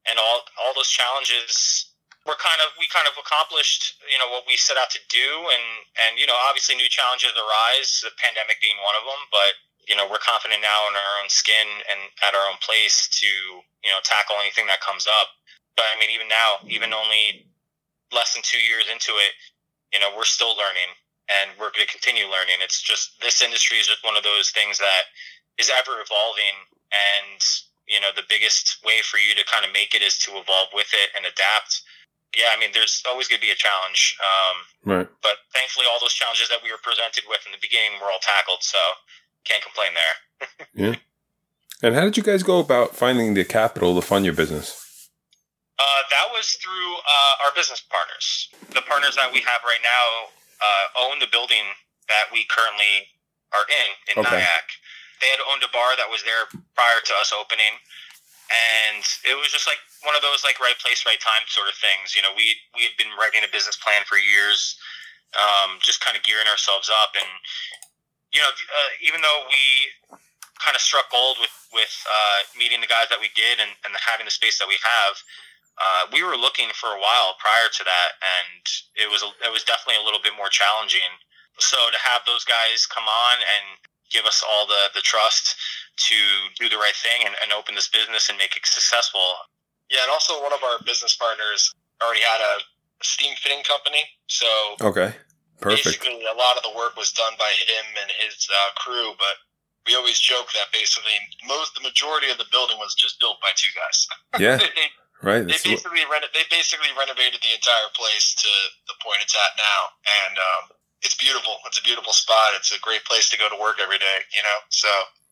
and 0.06 0.20
all 0.20 0.46
all 0.62 0.74
those 0.76 0.90
challenges 0.90 1.90
were 2.26 2.36
kind 2.36 2.62
of 2.62 2.72
we 2.78 2.86
kind 2.88 3.08
of 3.08 3.18
accomplished. 3.18 3.96
You 4.12 4.20
know 4.20 4.30
what 4.30 4.46
we 4.46 4.56
set 4.56 4.78
out 4.78 4.92
to 4.92 5.00
do, 5.10 5.50
and 5.50 5.64
and 6.06 6.20
you 6.20 6.28
know 6.28 6.36
obviously 6.36 6.76
new 6.76 6.88
challenges 6.88 7.34
arise, 7.36 8.02
the 8.02 8.12
pandemic 8.22 8.62
being 8.62 8.78
one 8.84 8.96
of 8.96 9.04
them. 9.04 9.26
But 9.32 9.56
you 9.88 9.96
know 9.96 10.08
we're 10.10 10.22
confident 10.24 10.62
now 10.62 10.88
in 10.90 10.96
our 10.96 11.14
own 11.22 11.30
skin 11.30 11.68
and 11.92 12.00
at 12.26 12.34
our 12.36 12.46
own 12.50 12.58
place 12.62 13.08
to 13.20 13.28
you 13.28 13.92
know 13.92 14.00
tackle 14.04 14.36
anything 14.42 14.68
that 14.68 14.82
comes 14.82 15.06
up. 15.22 15.30
but 15.76 15.86
I 15.90 16.00
mean, 16.00 16.10
even 16.14 16.28
now, 16.30 16.62
even 16.70 16.94
only 16.94 17.50
less 18.14 18.34
than 18.38 18.44
two 18.46 18.62
years 18.62 18.86
into 18.94 19.10
it, 19.18 19.34
you 19.92 20.00
know, 20.00 20.14
we're 20.14 20.30
still 20.30 20.54
learning 20.54 20.94
and 21.32 21.50
we're 21.58 21.74
going 21.74 21.82
to 21.88 21.90
continue 21.92 22.30
learning. 22.30 22.62
It's 22.62 22.82
just 22.82 23.18
this 23.26 23.42
industry 23.42 23.80
is 23.82 23.88
just 23.88 24.04
one 24.06 24.14
of 24.16 24.24
those 24.24 24.52
things 24.52 24.78
that 24.78 25.10
is 25.58 25.72
ever 25.74 25.98
evolving, 26.02 26.56
and 26.94 27.40
you 27.88 28.00
know, 28.00 28.12
the 28.16 28.24
biggest 28.30 28.80
way 28.86 29.02
for 29.04 29.18
you 29.20 29.36
to 29.36 29.44
kind 29.50 29.66
of 29.66 29.72
make 29.74 29.92
it 29.96 30.02
is 30.02 30.18
to 30.24 30.32
evolve 30.40 30.72
with 30.74 30.88
it 30.94 31.10
and 31.18 31.26
adapt. 31.26 31.84
Yeah, 32.34 32.50
I 32.50 32.58
mean, 32.58 32.72
there's 32.74 33.04
always 33.06 33.28
going 33.30 33.38
to 33.38 33.46
be 33.46 33.54
a 33.54 33.60
challenge, 33.60 34.18
um, 34.18 34.58
Right. 34.98 35.08
but 35.22 35.38
thankfully, 35.54 35.86
all 35.86 36.00
those 36.02 36.14
challenges 36.18 36.50
that 36.50 36.64
we 36.64 36.72
were 36.74 36.82
presented 36.82 37.24
with 37.30 37.46
in 37.46 37.52
the 37.54 37.62
beginning 37.62 38.00
were 38.02 38.10
all 38.10 38.24
tackled. 38.24 38.64
So 38.66 38.80
can't 39.46 39.64
complain 39.64 39.92
there. 39.94 40.16
Yeah. 40.76 40.96
And 41.84 41.96
how 41.96 42.04
did 42.08 42.16
you 42.16 42.24
guys 42.24 42.44
go 42.44 42.60
about 42.60 42.96
finding 42.96 43.34
the 43.36 43.44
capital 43.44 43.94
to 43.96 44.02
fund 44.02 44.24
your 44.24 44.34
business? 44.34 44.72
Uh, 45.80 46.02
that 46.16 46.32
was 46.32 46.56
through 46.64 46.90
uh, 47.04 47.34
our 47.44 47.52
business 47.56 47.84
partners. 47.84 48.48
The 48.72 48.82
partners 48.88 49.16
that 49.20 49.32
we 49.32 49.40
have 49.44 49.62
right 49.68 49.84
now 49.84 50.32
uh, 50.64 50.86
own 51.08 51.20
the 51.20 51.28
building 51.28 51.64
that 52.08 52.32
we 52.32 52.48
currently 52.48 53.08
are 53.52 53.68
in 53.68 53.88
in 54.12 54.16
Okay. 54.24 54.40
Nyack. 54.40 54.68
They 55.20 55.28
had 55.32 55.44
owned 55.52 55.64
a 55.64 55.72
bar 55.76 55.96
that 56.00 56.08
was 56.08 56.24
there 56.24 56.48
prior 56.76 57.00
to 57.04 57.14
us 57.20 57.32
opening, 57.36 57.76
and 58.52 59.04
it 59.24 59.36
was 59.40 59.52
just 59.52 59.68
like 59.68 59.80
one 60.04 60.16
of 60.16 60.24
those 60.24 60.44
like 60.44 60.60
right 60.60 60.76
place, 60.84 61.04
right 61.08 61.20
time 61.20 61.44
sort 61.48 61.68
of 61.72 61.76
things. 61.80 62.16
You 62.16 62.24
know, 62.24 62.32
we 62.36 62.56
we 62.76 62.84
had 62.84 62.96
been 63.00 63.12
writing 63.16 63.44
a 63.44 63.52
business 63.52 63.76
plan 63.80 64.04
for 64.08 64.16
years, 64.20 64.76
um, 65.36 65.80
just 65.84 66.00
kind 66.04 66.16
of 66.16 66.24
gearing 66.28 66.48
ourselves 66.48 66.88
up, 66.92 67.16
and 67.16 67.30
you 68.34 68.42
know, 68.42 68.50
uh, 68.50 68.92
even 69.06 69.22
though 69.22 69.46
we 69.48 69.64
kind 70.60 70.76
of 70.76 70.82
struck 70.82 71.10
gold 71.10 71.38
with 71.40 71.54
with 71.74 71.94
uh, 72.06 72.40
meeting 72.58 72.82
the 72.82 72.90
guys 72.90 73.10
that 73.10 73.22
we 73.22 73.30
did 73.34 73.62
and, 73.62 73.72
and 73.86 73.94
having 73.98 74.26
the 74.26 74.34
space 74.34 74.60
that 74.60 74.68
we 74.68 74.78
have 74.82 75.16
uh, 75.78 76.06
we 76.14 76.22
were 76.22 76.38
looking 76.38 76.70
for 76.78 76.94
a 76.94 77.00
while 77.00 77.34
prior 77.42 77.70
to 77.74 77.84
that, 77.84 78.10
and 78.22 78.64
it 78.94 79.10
was 79.10 79.26
a, 79.26 79.30
it 79.42 79.52
was 79.52 79.64
definitely 79.64 79.98
a 80.02 80.06
little 80.06 80.22
bit 80.22 80.34
more 80.38 80.50
challenging. 80.50 81.10
So 81.58 81.78
to 81.78 82.00
have 82.14 82.22
those 82.26 82.46
guys 82.46 82.86
come 82.86 83.06
on 83.06 83.36
and 83.42 83.66
give 84.12 84.26
us 84.26 84.44
all 84.46 84.68
the 84.68 84.94
the 84.94 85.02
trust 85.02 85.56
to 86.10 86.18
do 86.58 86.70
the 86.70 86.78
right 86.78 86.96
thing 86.96 87.26
and, 87.26 87.34
and 87.42 87.54
open 87.54 87.74
this 87.74 87.90
business 87.90 88.30
and 88.30 88.38
make 88.38 88.56
it 88.58 88.66
successful. 88.66 89.50
Yeah, 89.90 90.06
and 90.06 90.12
also 90.12 90.42
one 90.42 90.54
of 90.54 90.62
our 90.62 90.78
business 90.86 91.16
partners 91.18 91.74
already 92.02 92.22
had 92.22 92.42
a 92.42 92.62
steam 93.02 93.34
fitting 93.38 93.64
company, 93.66 94.06
so 94.28 94.48
Okay. 94.82 95.14
Perfect. 95.62 95.86
basically 95.86 96.24
a 96.26 96.36
lot 96.38 96.58
of 96.58 96.64
the 96.64 96.74
work 96.76 96.96
was 96.98 97.12
done 97.12 97.34
by 97.40 97.52
him 97.52 97.86
and 98.02 98.10
his 98.24 98.48
uh, 98.50 98.72
crew. 98.80 99.14
But 99.18 99.36
we 99.88 99.96
always 99.96 100.20
joke 100.20 100.48
that 100.56 100.72
basically 100.72 101.16
most 101.48 101.74
the 101.76 101.82
majority 101.84 102.30
of 102.32 102.38
the 102.38 102.48
building 102.52 102.78
was 102.80 102.96
just 102.96 103.20
built 103.20 103.40
by 103.42 103.52
two 103.56 103.72
guys. 103.76 104.08
Yeah. 104.42 104.58
they, 104.58 104.70
Right. 105.24 105.40
they 105.48 105.56
That's 105.56 105.64
what- 105.64 105.80
basically 105.80 106.04
reno- 106.12 106.28
they 106.34 106.44
basically 106.52 106.90
renovated 107.00 107.40
the 107.42 107.54
entire 107.56 107.88
place 107.96 108.36
to 108.44 108.50
the 108.92 108.96
point 109.00 109.20
it's 109.24 109.36
at 109.36 109.56
now, 109.56 109.82
and 110.28 110.36
um, 110.38 110.64
it's 111.02 111.16
beautiful. 111.16 111.56
It's 111.66 111.80
a 111.80 111.84
beautiful 111.84 112.12
spot. 112.12 112.52
It's 112.60 112.76
a 112.76 112.80
great 112.82 113.06
place 113.06 113.30
to 113.30 113.38
go 113.38 113.48
to 113.48 113.56
work 113.56 113.80
every 113.82 114.00
day. 114.00 114.18
You 114.36 114.44
know, 114.44 114.58
so 114.68 114.90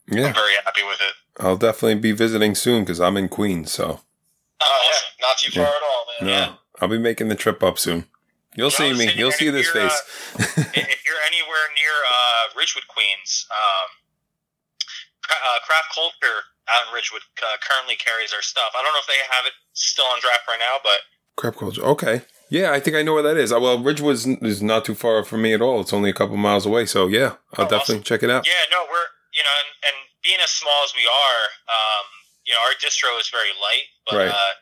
yeah. 0.07 0.27
I'm 0.27 0.33
very 0.33 0.55
happy 0.63 0.83
with 0.87 1.01
it. 1.01 1.13
I'll 1.43 1.57
definitely 1.57 1.95
be 1.99 2.13
visiting 2.13 2.55
soon 2.55 2.83
because 2.83 3.01
I'm 3.01 3.17
in 3.17 3.27
Queens. 3.27 3.73
So 3.73 3.99
Oh 4.61 4.81
yeah, 4.91 5.27
not 5.27 5.37
too 5.39 5.51
far 5.51 5.63
Yeah. 5.63 5.69
at 5.75 5.83
all, 5.83 6.05
man. 6.07 6.27
no, 6.27 6.31
Yeah. 6.33 6.53
I'll 6.79 6.87
be 6.87 6.97
making 6.97 7.27
the 7.27 7.35
trip 7.35 7.61
up 7.61 7.77
soon. 7.77 8.05
You'll 8.55 8.71
see 8.71 8.93
me. 8.93 9.11
You'll 9.15 9.31
see 9.31 9.49
this 9.49 9.69
face. 9.69 10.01
if 10.37 10.87
if 10.89 11.05
you're 11.05 11.23
anywhere 11.27 11.65
near 11.75 11.95
uh, 12.09 12.57
Ridgewood, 12.57 12.87
Queens, 12.87 13.47
um, 13.51 13.87
uh, 15.31 15.59
Craft 15.65 15.93
Culture 15.95 16.39
out 16.69 16.87
in 16.87 16.93
Ridgewood 16.93 17.21
uh, 17.41 17.57
currently 17.63 17.95
carries 17.95 18.33
our 18.33 18.41
stuff. 18.41 18.71
I 18.77 18.83
don't 18.83 18.93
know 18.93 18.99
if 18.99 19.07
they 19.07 19.19
have 19.31 19.45
it 19.45 19.53
still 19.73 20.05
on 20.05 20.19
draft 20.21 20.47
right 20.47 20.59
now, 20.59 20.77
but 20.83 20.99
Craft 21.37 21.57
culture. 21.59 21.81
Okay. 21.83 22.21
Yeah, 22.49 22.71
I 22.75 22.79
think 22.81 22.97
I 22.97 23.01
know 23.01 23.13
where 23.15 23.23
that 23.23 23.37
is. 23.37 23.53
Uh, 23.53 23.59
Well, 23.59 23.79
Ridgewood 23.79 24.19
is 24.43 24.61
not 24.61 24.83
too 24.83 24.93
far 24.95 25.23
from 25.23 25.41
me 25.41 25.53
at 25.53 25.61
all. 25.61 25.79
It's 25.79 25.93
only 25.93 26.09
a 26.09 26.13
couple 26.13 26.35
miles 26.35 26.65
away. 26.65 26.85
So 26.85 27.07
yeah, 27.07 27.39
I'll 27.55 27.65
Oh, 27.65 27.69
definitely 27.69 28.03
check 28.03 28.23
it 28.23 28.29
out. 28.29 28.45
Yeah, 28.45 28.67
no, 28.69 28.83
we're 28.83 29.07
you 29.31 29.39
know, 29.47 29.55
and, 29.63 29.69
and 29.87 29.97
being 30.21 30.39
as 30.43 30.51
small 30.51 30.75
as 30.83 30.91
we 30.93 31.07
are, 31.07 31.41
um, 31.71 32.05
you 32.43 32.51
know, 32.51 32.59
our 32.67 32.75
distro 32.83 33.15
is 33.15 33.31
very 33.31 33.55
light, 33.55 33.87
but 34.05 34.15
Right. 34.19 34.27
uh, 34.35 34.53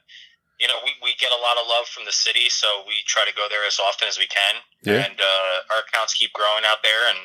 you 0.60 0.67
know, 0.67 0.76
we, 0.84 0.91
we 1.02 1.15
get 1.15 1.32
a 1.32 1.39
lot 1.39 1.56
of 1.56 1.65
love 1.67 1.88
from 1.88 2.04
the 2.04 2.12
city, 2.12 2.52
so 2.52 2.67
we 2.88 3.00
try 3.08 3.24
to 3.24 3.34
go 3.34 3.48
there 3.50 3.63
as 3.65 3.80
often 3.80 4.08
as 4.08 4.19
we 4.19 4.28
can. 4.28 4.56
Yeah. 4.84 5.08
And 5.08 5.15
uh, 5.19 5.74
our 5.76 5.82
accounts 5.88 6.13
keep 6.13 6.32
growing 6.36 6.67
out 6.67 6.84
there, 6.84 7.08
and 7.10 7.19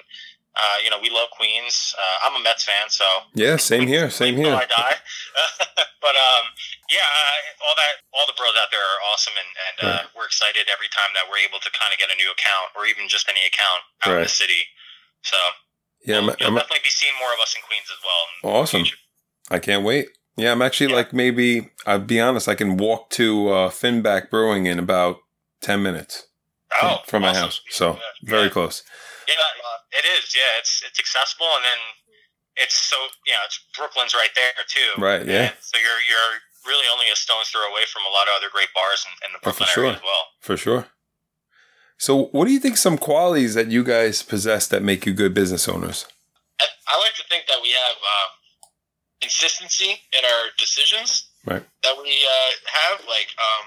uh, 0.54 0.78
you 0.86 0.90
know, 0.90 1.02
we 1.02 1.10
love 1.10 1.26
Queens. 1.34 1.94
Uh, 1.98 2.30
I'm 2.30 2.38
a 2.38 2.42
Mets 2.42 2.62
fan, 2.62 2.86
so 2.86 3.02
Yeah, 3.34 3.58
same 3.58 3.90
here. 3.90 4.06
Same 4.06 4.38
here. 4.38 4.54
I 4.54 4.66
die. 4.70 4.96
but 5.98 6.14
um, 6.14 6.44
yeah, 6.86 7.02
uh, 7.02 7.66
all 7.66 7.74
that, 7.74 7.94
all 8.14 8.26
the 8.30 8.38
bros 8.38 8.54
out 8.54 8.70
there 8.70 8.78
are 8.78 9.00
awesome, 9.10 9.34
and, 9.34 9.50
and 9.66 9.76
uh, 9.82 10.02
we're 10.14 10.30
excited 10.30 10.70
every 10.70 10.86
time 10.94 11.10
that 11.18 11.26
we're 11.26 11.42
able 11.42 11.58
to 11.58 11.70
kind 11.74 11.90
of 11.90 11.98
get 11.98 12.06
a 12.06 12.16
new 12.22 12.30
account 12.30 12.70
or 12.78 12.86
even 12.86 13.10
just 13.10 13.26
any 13.26 13.42
account 13.50 13.82
out 14.06 14.14
in 14.14 14.22
the 14.22 14.30
city. 14.30 14.62
So 15.26 15.34
Yeah, 16.06 16.22
I'm, 16.22 16.30
you'll 16.38 16.54
I'm 16.54 16.54
definitely 16.54 16.86
be 16.86 16.94
seeing 16.94 17.18
more 17.18 17.34
of 17.34 17.42
us 17.42 17.58
in 17.58 17.62
Queens 17.66 17.90
as 17.90 17.98
well. 18.06 18.22
awesome. 18.54 18.86
I 19.50 19.58
can't 19.58 19.82
wait. 19.82 20.06
Yeah, 20.36 20.52
I'm 20.52 20.62
actually 20.62 20.90
Yeah. 20.90 20.96
like 20.96 21.12
maybe. 21.12 21.70
I'll 21.86 21.98
be 22.00 22.20
honest. 22.20 22.48
I 22.48 22.54
can 22.54 22.76
walk 22.76 23.10
to 23.10 23.48
uh, 23.50 23.70
Finback 23.70 24.30
Brewing 24.30 24.66
in 24.66 24.78
about 24.78 25.18
ten 25.60 25.82
minutes 25.82 26.26
from, 26.80 26.90
Oh, 26.90 26.98
from 27.06 27.22
my 27.22 27.28
awesome. 27.28 27.42
house. 27.42 27.60
So 27.70 28.00
very 28.22 28.44
Yeah. 28.44 28.48
close. 28.50 28.82
Yeah, 29.28 29.34
it 29.98 30.04
is. 30.04 30.34
Yeah, 30.34 30.58
it's 30.58 30.82
it's 30.86 30.98
accessible, 30.98 31.46
and 31.56 31.64
then 31.64 31.78
it's 32.56 32.74
so 32.74 32.96
yeah, 33.26 33.36
it's 33.44 33.58
Brooklyn's 33.76 34.14
right 34.14 34.34
there 34.34 34.52
too. 34.68 35.00
Right, 35.00 35.24
yeah. 35.24 35.42
And 35.50 35.56
so 35.60 35.78
you're 35.78 36.00
you're 36.08 36.40
really 36.66 36.88
only 36.92 37.10
a 37.10 37.16
stone's 37.16 37.48
throw 37.48 37.62
away 37.70 37.84
from 37.92 38.02
a 38.04 38.08
lot 38.10 38.26
of 38.26 38.34
other 38.36 38.48
great 38.50 38.72
bars 38.74 39.04
in, 39.06 39.28
in 39.28 39.32
the 39.34 39.38
Oh, 39.38 39.52
for 39.52 39.58
Brooklyn 39.58 39.68
sure. 39.74 39.84
area 39.84 39.96
as 39.96 40.02
well. 40.02 40.24
For 40.40 40.56
sure. 40.56 40.86
So, 41.96 42.24
what 42.32 42.46
do 42.46 42.52
you 42.52 42.58
think 42.58 42.76
some 42.76 42.98
qualities 42.98 43.54
that 43.54 43.68
you 43.70 43.84
guys 43.84 44.22
possess 44.22 44.66
that 44.68 44.82
make 44.82 45.06
you 45.06 45.12
good 45.14 45.32
business 45.32 45.68
owners? 45.68 46.06
I, 46.60 46.66
I 46.88 46.98
like 46.98 47.14
to 47.16 47.24
think 47.30 47.46
that 47.46 47.60
we 47.62 47.70
have 47.70 47.94
um, 47.96 48.30
consistency 49.24 49.96
in 50.12 50.22
our 50.24 50.52
decisions 50.60 51.32
Right. 51.48 51.64
that 51.82 51.96
we 51.96 52.12
uh, 52.12 52.50
have. 52.68 53.00
Like, 53.08 53.32
um, 53.40 53.64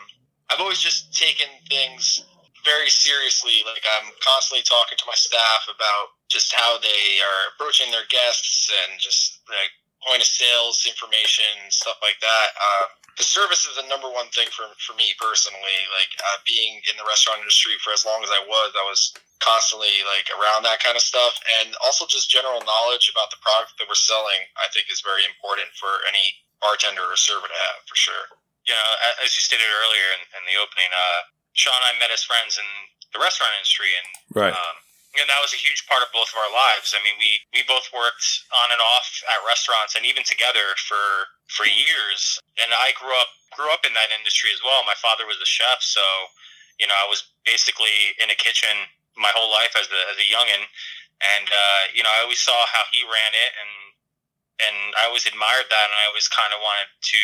I've 0.50 0.62
always 0.62 0.80
just 0.80 1.13
taken 1.17 1.50
things 1.70 2.26
very 2.65 2.89
seriously. 2.89 3.65
Like, 3.65 3.82
I'm 3.98 4.10
constantly 4.22 4.62
talking 4.62 4.98
to 4.98 5.06
my 5.10 5.17
staff 5.17 5.65
about 5.65 6.13
just 6.30 6.54
how 6.54 6.78
they 6.78 7.17
are 7.22 7.41
approaching 7.54 7.89
their 7.89 8.06
guests 8.10 8.70
and 8.70 9.00
just 9.02 9.41
like 9.50 9.74
point 10.06 10.22
of 10.22 10.30
sales 10.30 10.86
information, 10.86 11.50
stuff 11.70 11.98
like 12.02 12.22
that. 12.22 12.50
Uh, 12.54 12.86
the 13.18 13.26
service 13.26 13.66
is 13.66 13.76
the 13.78 13.86
number 13.90 14.10
one 14.10 14.30
thing 14.30 14.48
for, 14.54 14.70
for 14.78 14.94
me 14.94 15.14
personally. 15.18 15.78
Like, 15.94 16.12
uh, 16.22 16.38
being 16.46 16.78
in 16.86 16.96
the 16.98 17.06
restaurant 17.06 17.42
industry 17.42 17.74
for 17.82 17.92
as 17.94 18.06
long 18.06 18.22
as 18.22 18.30
I 18.30 18.42
was, 18.46 18.70
I 18.78 18.86
was 18.86 19.14
constantly 19.42 20.02
like 20.10 20.26
around 20.34 20.66
that 20.66 20.82
kind 20.82 20.98
of 20.98 21.04
stuff 21.06 21.38
and 21.62 21.70
also 21.86 22.10
just 22.10 22.26
general 22.30 22.58
knowledge 22.66 23.06
about 23.14 23.30
the 23.30 23.38
product 23.38 23.78
that 23.78 23.86
we're 23.86 23.94
selling 23.94 24.42
i 24.58 24.66
think 24.74 24.90
is 24.90 24.98
very 25.06 25.22
important 25.30 25.70
for 25.78 26.02
any 26.10 26.34
bartender 26.58 27.06
or 27.06 27.14
server 27.14 27.46
to 27.46 27.54
have 27.70 27.80
for 27.86 27.94
sure 27.94 28.34
You 28.66 28.74
know, 28.74 28.90
as 29.24 29.32
you 29.38 29.42
stated 29.46 29.70
earlier 29.70 30.08
in, 30.18 30.22
in 30.36 30.44
the 30.50 30.58
opening, 30.60 30.90
uh, 30.92 31.22
Sean 31.54 31.72
and 31.72 31.86
I 31.86 31.92
met 32.02 32.12
as 32.12 32.26
friends 32.26 32.58
in 32.60 32.68
the 33.16 33.22
restaurant 33.24 33.54
industry, 33.56 33.94
and 33.96 34.08
Right. 34.36 34.52
um, 34.52 34.76
you 35.18 35.26
know, 35.26 35.34
that 35.34 35.42
was 35.42 35.58
a 35.58 35.58
huge 35.58 35.82
part 35.90 36.06
of 36.06 36.14
both 36.14 36.30
of 36.30 36.38
our 36.38 36.54
lives. 36.54 36.94
I 36.94 37.02
mean, 37.02 37.18
we, 37.18 37.42
we 37.50 37.66
both 37.66 37.90
worked 37.90 38.46
on 38.54 38.70
and 38.70 38.78
off 38.78 39.10
at 39.34 39.42
restaurants 39.50 39.98
and 39.98 40.06
even 40.06 40.22
together 40.22 40.78
for 40.86 41.02
for 41.50 41.66
years. 41.66 42.38
And 42.62 42.70
I 42.70 42.94
grew 43.02 43.18
up 43.18 43.34
grew 43.58 43.74
up 43.74 43.82
in 43.82 43.98
that 43.98 44.14
industry 44.14 44.54
as 44.54 44.62
well. 44.62 44.86
My 44.86 44.98
father 45.02 45.26
was 45.26 45.42
a 45.42 45.50
chef, 45.50 45.82
so 45.82 46.06
you 46.78 46.86
know, 46.86 46.94
I 46.94 47.10
was 47.10 47.26
basically 47.50 48.14
in 48.22 48.30
a 48.30 48.38
kitchen 48.38 48.86
my 49.18 49.34
whole 49.34 49.50
life 49.50 49.74
as 49.74 49.90
a 49.90 50.02
as 50.14 50.18
a 50.22 50.28
youngin. 50.30 50.62
And 51.18 51.50
uh, 51.50 51.84
you 51.98 52.06
know, 52.06 52.14
I 52.14 52.22
always 52.22 52.38
saw 52.38 52.54
how 52.70 52.86
he 52.94 53.02
ran 53.02 53.34
it, 53.34 53.52
and 53.58 53.74
and 54.70 54.78
I 55.02 55.10
always 55.10 55.26
admired 55.26 55.66
that, 55.70 55.86
and 55.90 55.98
I 55.98 56.06
always 56.14 56.30
kind 56.30 56.54
of 56.54 56.62
wanted 56.62 56.94
to 56.94 57.22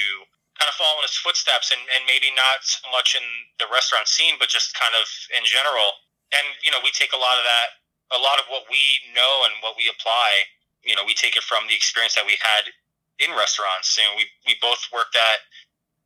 kind 0.57 0.69
of 0.69 0.77
follow 0.77 1.01
in 1.01 1.05
his 1.05 1.17
footsteps, 1.17 1.73
and, 1.73 1.81
and 1.97 2.05
maybe 2.05 2.29
not 2.33 2.61
so 2.61 2.85
much 2.93 3.17
in 3.17 3.25
the 3.57 3.69
restaurant 3.73 4.05
scene, 4.05 4.37
but 4.37 4.49
just 4.49 4.73
kind 4.77 4.93
of 4.93 5.05
in 5.33 5.45
general. 5.45 5.93
And 6.33 6.45
you 6.65 6.73
know, 6.73 6.81
we 6.81 6.89
take 6.89 7.13
a 7.13 7.21
lot 7.21 7.37
of 7.37 7.45
that, 7.45 7.82
a 8.11 8.19
lot 8.19 8.41
of 8.41 8.49
what 8.51 8.67
we 8.67 8.83
know 9.15 9.33
and 9.47 9.55
what 9.63 9.79
we 9.79 9.87
apply. 9.87 10.49
You 10.83 10.99
know, 10.99 11.07
we 11.07 11.15
take 11.15 11.39
it 11.39 11.47
from 11.47 11.63
the 11.71 11.77
experience 11.77 12.15
that 12.19 12.27
we 12.27 12.35
had 12.43 12.67
in 13.23 13.31
restaurants. 13.37 13.95
You 13.95 14.03
know, 14.03 14.15
we 14.19 14.25
we 14.43 14.59
both 14.59 14.83
worked 14.91 15.15
at 15.15 15.39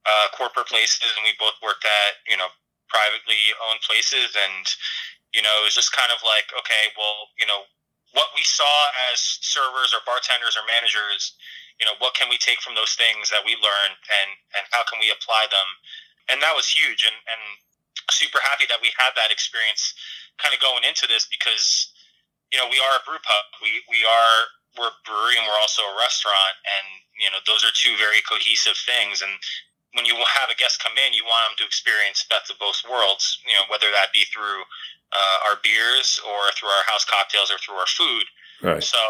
uh, 0.06 0.28
corporate 0.38 0.70
places, 0.70 1.10
and 1.18 1.26
we 1.26 1.34
both 1.42 1.58
worked 1.66 1.88
at 1.88 2.22
you 2.30 2.38
know 2.38 2.54
privately 2.88 3.52
owned 3.68 3.82
places, 3.82 4.38
and 4.38 4.64
you 5.36 5.44
know, 5.44 5.52
it 5.60 5.66
was 5.68 5.76
just 5.76 5.92
kind 5.92 6.12
of 6.14 6.24
like, 6.24 6.48
okay, 6.56 6.90
well, 6.96 7.30
you 7.36 7.48
know, 7.48 7.68
what 8.16 8.32
we 8.34 8.44
saw 8.48 8.76
as 9.12 9.20
servers 9.44 9.92
or 9.92 10.00
bartenders 10.08 10.56
or 10.56 10.64
managers, 10.66 11.36
you 11.78 11.86
know, 11.86 11.94
what 12.00 12.16
can 12.16 12.32
we 12.32 12.40
take 12.40 12.64
from 12.64 12.74
those 12.74 12.96
things 12.96 13.30
that 13.30 13.44
we 13.44 13.54
learned 13.60 14.00
and, 14.24 14.30
and 14.56 14.64
how 14.72 14.88
can 14.88 14.98
we 15.04 15.12
apply 15.12 15.46
them? 15.52 15.70
And 16.32 16.40
that 16.42 16.56
was 16.56 16.72
huge. 16.72 17.04
And, 17.04 17.14
and 17.14 17.44
super 18.12 18.40
happy 18.44 18.66
that 18.70 18.82
we 18.82 18.94
had 18.98 19.14
that 19.16 19.32
experience 19.32 19.94
kind 20.38 20.54
of 20.54 20.62
going 20.62 20.86
into 20.86 21.06
this 21.10 21.26
because, 21.28 21.90
you 22.54 22.58
know, 22.62 22.70
we 22.70 22.78
are 22.78 22.94
a 23.00 23.04
brew 23.06 23.20
pub. 23.22 23.46
We, 23.62 23.82
we 23.90 24.06
are, 24.06 24.38
we're 24.78 24.94
a 24.94 25.00
brewery 25.06 25.38
and 25.38 25.46
we're 25.50 25.58
also 25.58 25.82
a 25.86 25.96
restaurant. 25.98 26.56
And, 26.64 26.86
you 27.18 27.30
know, 27.34 27.42
those 27.50 27.66
are 27.66 27.74
two 27.74 27.98
very 27.98 28.22
cohesive 28.26 28.78
things. 28.86 29.26
And 29.26 29.34
when 29.98 30.06
you 30.06 30.14
have 30.14 30.54
a 30.54 30.58
guest 30.58 30.84
come 30.84 30.94
in, 31.02 31.18
you 31.18 31.26
want 31.26 31.50
them 31.50 31.58
to 31.62 31.66
experience 31.66 32.26
best 32.30 32.54
of 32.54 32.62
both 32.62 32.78
worlds. 32.86 33.42
You 33.48 33.58
know, 33.58 33.66
whether 33.74 33.90
that 33.90 34.14
be 34.14 34.26
through 34.30 34.62
uh, 35.14 35.38
our 35.50 35.58
beers 35.64 36.22
or 36.22 36.54
through 36.54 36.70
our 36.70 36.86
house 36.86 37.06
cocktails 37.06 37.50
or 37.50 37.58
through 37.58 37.80
our 37.80 37.90
food. 37.90 38.26
Right. 38.62 38.84
So, 38.84 39.02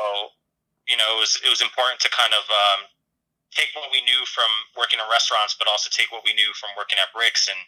you 0.88 0.96
know, 0.96 1.18
it 1.18 1.20
was 1.20 1.36
it 1.44 1.52
was 1.52 1.60
important 1.60 2.00
to 2.06 2.10
kind 2.16 2.32
of 2.32 2.46
um, 2.48 2.80
take 3.56 3.72
what 3.74 3.90
we 3.92 4.04
knew 4.04 4.22
from 4.28 4.50
working 4.76 5.00
in 5.00 5.08
restaurants, 5.08 5.56
but 5.56 5.68
also 5.72 5.88
take 5.90 6.12
what 6.12 6.24
we 6.28 6.34
knew 6.36 6.52
from 6.60 6.72
working 6.76 7.00
at 7.00 7.12
Bricks 7.16 7.48
and 7.48 7.60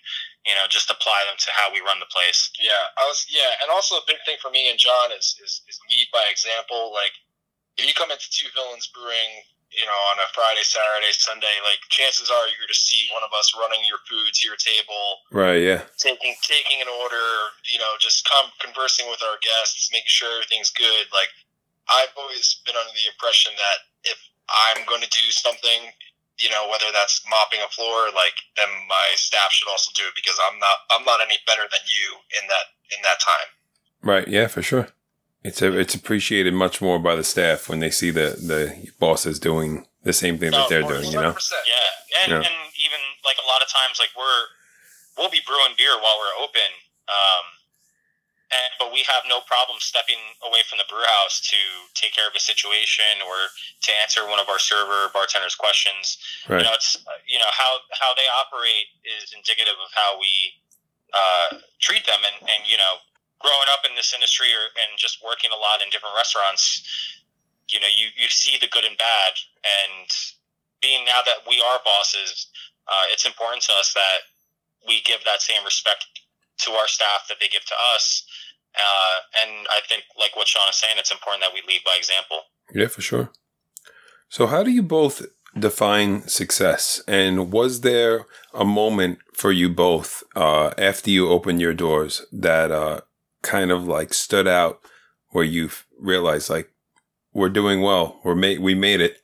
you 0.45 0.53
know 0.55 0.67
just 0.67 0.91
apply 0.91 1.23
them 1.27 1.39
to 1.39 1.49
how 1.55 1.71
we 1.71 1.79
run 1.83 1.99
the 2.03 2.09
place. 2.11 2.51
Yeah, 2.59 2.75
I 2.99 3.07
was. 3.07 3.23
Yeah, 3.29 3.63
and 3.63 3.71
also 3.71 3.97
a 3.99 4.05
big 4.07 4.19
thing 4.27 4.37
for 4.41 4.51
me 4.51 4.67
and 4.69 4.77
John 4.79 5.11
is 5.15 5.35
is, 5.39 5.61
is 5.67 5.79
lead 5.89 6.07
by 6.11 6.27
example. 6.27 6.91
Like, 6.91 7.15
if 7.79 7.87
you 7.87 7.93
come 7.95 8.11
into 8.11 8.27
Two 8.31 8.51
Villains 8.53 8.91
Brewing, 8.91 9.43
you 9.71 9.85
know, 9.85 9.99
on 10.11 10.17
a 10.19 10.27
Friday, 10.33 10.65
Saturday, 10.65 11.13
Sunday, 11.13 11.55
like 11.61 11.77
chances 11.93 12.27
are 12.33 12.43
you're 12.49 12.59
going 12.61 12.73
to 12.73 12.77
see 12.89 13.05
one 13.13 13.21
of 13.21 13.29
us 13.37 13.53
running 13.53 13.85
your 13.85 14.01
food 14.09 14.33
to 14.33 14.41
your 14.49 14.57
table, 14.57 15.21
Right. 15.29 15.61
Yeah. 15.61 15.85
taking 16.01 16.33
taking 16.41 16.81
an 16.81 16.89
order, 16.89 17.53
you 17.69 17.77
know, 17.77 17.93
just 18.01 18.25
come 18.25 18.49
conversing 18.59 19.05
with 19.07 19.21
our 19.21 19.37
guests, 19.45 19.89
making 19.93 20.09
sure 20.09 20.29
everything's 20.41 20.73
good. 20.73 21.05
Like, 21.13 21.29
I've 21.89 22.13
always 22.17 22.61
been 22.65 22.77
under 22.77 22.93
the 22.93 23.09
impression 23.09 23.53
that 23.57 23.77
if 24.09 24.17
I'm 24.67 24.85
going 24.85 25.01
to 25.01 25.09
do 25.09 25.25
something, 25.31 25.91
you 26.39 26.49
know, 26.49 26.67
whether 26.69 26.91
that's 26.91 27.21
mopping 27.29 27.59
a 27.65 27.69
floor, 27.69 28.09
like 28.15 28.35
then 28.57 28.69
my 28.87 29.07
staff 29.15 29.51
should 29.51 29.69
also 29.69 29.91
do 29.95 30.03
it 30.07 30.13
because 30.15 30.37
I'm 30.49 30.59
not 30.59 30.77
I'm 30.91 31.05
not 31.05 31.21
any 31.21 31.37
better 31.45 31.63
than 31.69 31.83
you 31.85 32.17
in 32.41 32.47
that 32.47 32.65
in 32.95 32.99
that 33.03 33.19
time. 33.19 33.49
Right. 34.01 34.27
Yeah. 34.27 34.47
For 34.47 34.61
sure. 34.61 34.87
It's 35.41 35.61
a, 35.61 35.71
it's 35.77 35.95
appreciated 35.95 36.53
much 36.53 36.81
more 36.81 36.99
by 36.99 37.15
the 37.15 37.23
staff 37.23 37.69
when 37.69 37.79
they 37.79 37.89
see 37.91 38.11
the 38.11 38.35
the 38.35 38.91
bosses 38.99 39.39
doing 39.39 39.85
the 40.03 40.11
same 40.13 40.37
thing 40.37 40.51
that 40.51 40.67
they're 40.67 40.81
of 40.81 40.87
course, 40.87 41.01
doing. 41.01 41.13
You 41.13 41.21
know. 41.21 41.35
Yeah, 41.67 42.23
and 42.23 42.31
Yeah. 42.31 42.43
and 42.43 42.57
even 42.75 42.99
like 43.23 43.37
a 43.39 43.47
lot 43.47 43.61
of 43.63 43.69
times, 43.71 43.99
like 43.99 44.11
we're 44.17 44.43
we'll 45.17 45.29
be 45.31 45.39
brewing 45.47 45.75
beer 45.77 45.95
while 45.95 46.15
we're 46.19 46.43
open, 46.43 46.69
um, 47.07 47.45
and 48.49 48.69
but 48.81 48.89
we 48.89 49.05
have 49.05 49.21
no 49.29 49.45
problem 49.45 49.77
stepping 49.77 50.17
away 50.41 50.65
from 50.65 50.81
the 50.81 50.87
brew 50.89 51.05
house 51.21 51.37
to 51.53 51.59
take 51.93 52.17
care 52.17 52.25
of 52.25 52.33
a 52.33 52.41
situation 52.41 53.21
or 53.21 53.53
to 53.85 53.91
answer 54.01 54.25
one 54.25 54.41
of 54.41 54.49
our 54.49 54.57
server 54.57 55.13
bartenders' 55.13 55.53
questions. 55.53 56.17
Right. 56.49 56.61
You 56.61 56.65
know, 56.65 56.73
it's 56.73 56.97
you 57.29 57.37
know 57.37 57.51
how 57.53 57.85
how 57.93 58.17
they 58.17 58.25
operate 58.41 58.89
is 59.05 59.37
indicative 59.37 59.77
of 59.77 59.89
how 59.93 60.17
we 60.17 60.33
uh, 61.13 61.61
treat 61.77 62.05
them, 62.09 62.21
and 62.25 62.37
and 62.49 62.65
you 62.65 62.77
know, 62.77 63.05
growing 63.37 63.69
up 63.69 63.85
in 63.85 63.93
this 63.93 64.17
industry 64.17 64.49
or 64.49 64.65
and 64.81 64.97
just 64.97 65.21
working 65.21 65.53
a 65.53 65.59
lot 65.59 65.85
in 65.85 65.93
different 65.93 66.17
restaurants, 66.17 66.81
you 67.69 67.77
know, 67.77 67.89
you 67.89 68.09
you 68.17 68.33
see 68.33 68.57
the 68.57 68.69
good 68.73 68.85
and 68.85 68.97
bad, 68.97 69.37
and 69.61 70.09
being 70.81 71.05
now 71.05 71.21
that 71.21 71.45
we 71.45 71.61
are 71.61 71.77
bosses, 71.85 72.49
uh, 72.89 73.05
it's 73.13 73.29
important 73.29 73.61
to 73.69 73.73
us 73.77 73.93
that 73.93 74.25
we 74.89 75.05
give 75.05 75.21
that 75.29 75.37
same 75.37 75.61
respect 75.61 76.09
to 76.59 76.71
our 76.71 76.87
staff 76.87 77.27
that 77.29 77.37
they 77.39 77.47
give 77.47 77.65
to 77.65 77.75
us. 77.95 78.23
Uh, 78.75 79.17
and 79.43 79.67
I 79.71 79.79
think, 79.87 80.03
like 80.17 80.35
what 80.35 80.47
Sean 80.47 80.69
is 80.69 80.75
saying, 80.75 80.95
it's 80.97 81.11
important 81.11 81.43
that 81.43 81.53
we 81.53 81.61
lead 81.67 81.81
by 81.83 81.95
example. 81.97 82.41
Yeah, 82.73 82.87
for 82.87 83.01
sure. 83.01 83.31
So, 84.29 84.45
how 84.45 84.61
do 84.63 84.69
you 84.71 84.83
both 84.83 85.25
define 85.57 86.27
success? 86.27 87.01
And 87.07 87.51
was 87.51 87.81
there 87.81 88.25
a 88.53 88.63
moment 88.63 89.19
for 89.33 89.51
you 89.51 89.69
both 89.69 90.23
uh, 90.35 90.71
after 90.77 91.09
you 91.09 91.29
opened 91.29 91.61
your 91.61 91.73
doors 91.73 92.25
that 92.31 92.71
uh, 92.71 93.01
kind 93.41 93.71
of 93.71 93.87
like 93.87 94.13
stood 94.13 94.47
out 94.47 94.79
where 95.29 95.43
you 95.45 95.69
realized 95.99 96.49
like 96.49 96.69
we're 97.33 97.49
doing 97.49 97.81
well, 97.81 98.19
we're 98.23 98.35
made, 98.35 98.59
we 98.59 98.75
made 98.75 99.01
it? 99.01 99.17